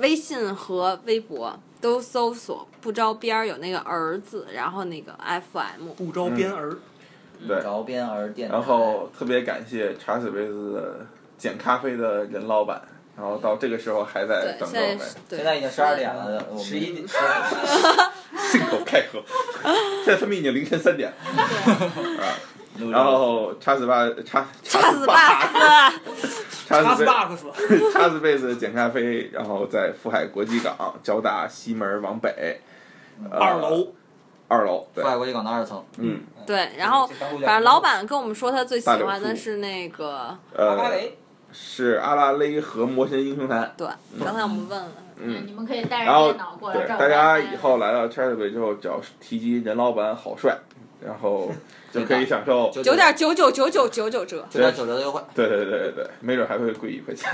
[0.00, 5.12] 微信和微博，都搜索“不着边儿”有那个儿子，然后那个
[5.52, 5.88] FM。
[5.96, 6.76] 不着边儿，
[7.46, 7.62] 对。
[7.62, 8.54] 着边儿电台。
[8.54, 11.06] 然后特别感谢茶水杯子的
[11.36, 12.80] 捡咖啡的任老板，
[13.16, 15.00] 然后到这个时候还在，等着我们。
[15.28, 17.06] 现在已经十二点了，我们十一点，
[18.50, 19.22] 信口开河。
[20.04, 21.16] 现在他们已经凌晨三点了。
[22.22, 22.34] 啊。
[22.90, 27.46] 然后叉子巴叉叉子巴斯，叉子贝巴克斯，
[27.94, 32.60] 叉子贝斯捡咖啡，然后在富海国际港交大西门往北，
[33.30, 33.92] 呃二楼，
[34.48, 41.16] 二楼对富，海国际港的二层，嗯对，然后反正老板跟我们说他最喜欢的是那个，呃阿拉蕾，
[41.52, 43.88] 是阿拉蕾和魔神英雄坛，对，
[44.22, 45.46] 刚才我们问了，嗯。
[45.46, 50.56] 你们可以带着电脑过来对，大家以后来到 c h a t b 之后，只要提及任老板好帅，
[51.00, 51.50] 然后
[52.00, 52.70] 就可以享受。
[52.70, 54.46] 九点九九九九九九折。
[54.50, 55.20] 九点九折的优惠。
[55.34, 57.30] 对对对对对，没准还会贵一块钱。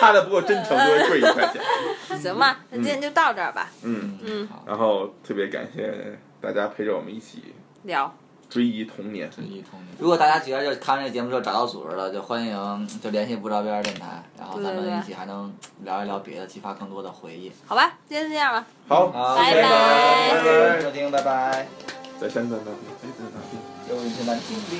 [0.00, 2.18] 他的不够真诚，就会贵一块钱。
[2.18, 3.70] 行吧，那今天就到这儿吧。
[3.82, 5.92] 嗯，嗯，然后特别感谢
[6.40, 8.12] 大家陪着我们一起聊，
[8.48, 9.30] 追忆童年。
[9.30, 15.52] 追忆童年如果大家觉得就看完这个节目之后找到组织了，就欢迎就联系不着边儿电台，然后咱们一起还能
[15.82, 17.52] 聊一聊别的，激发更多的回忆。
[17.66, 18.66] 好吧，今天就这样吧。
[18.88, 21.95] 好，好，拜拜收听，拜拜。
[22.19, 23.53] 在山东那边，哎，在哪边？
[23.89, 24.71] 又一天的叮叮。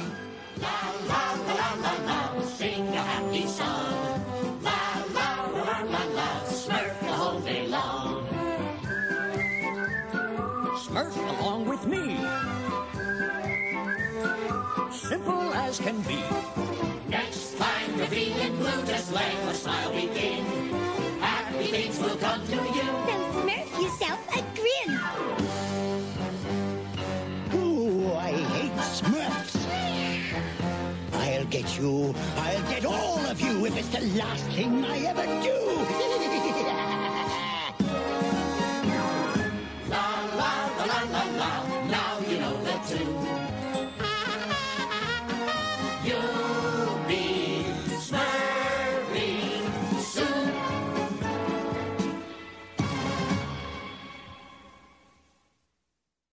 [2.58, 4.20] Sing a happy song.
[4.62, 4.70] La
[5.16, 5.30] la
[5.66, 8.22] la la la, Smurf the whole day long.
[10.78, 12.20] Smurf along with me.
[14.92, 16.22] Simple as can be.
[17.10, 20.46] Next time you're feeling blue, just let a smile begin.
[21.20, 22.88] Happy things will come to you.
[23.08, 25.00] So smurf yourself a grin.
[28.97, 29.57] Smurfs.
[31.13, 32.15] I'll get you.
[32.39, 36.53] I'll get all of you if it's the last thing I ever do.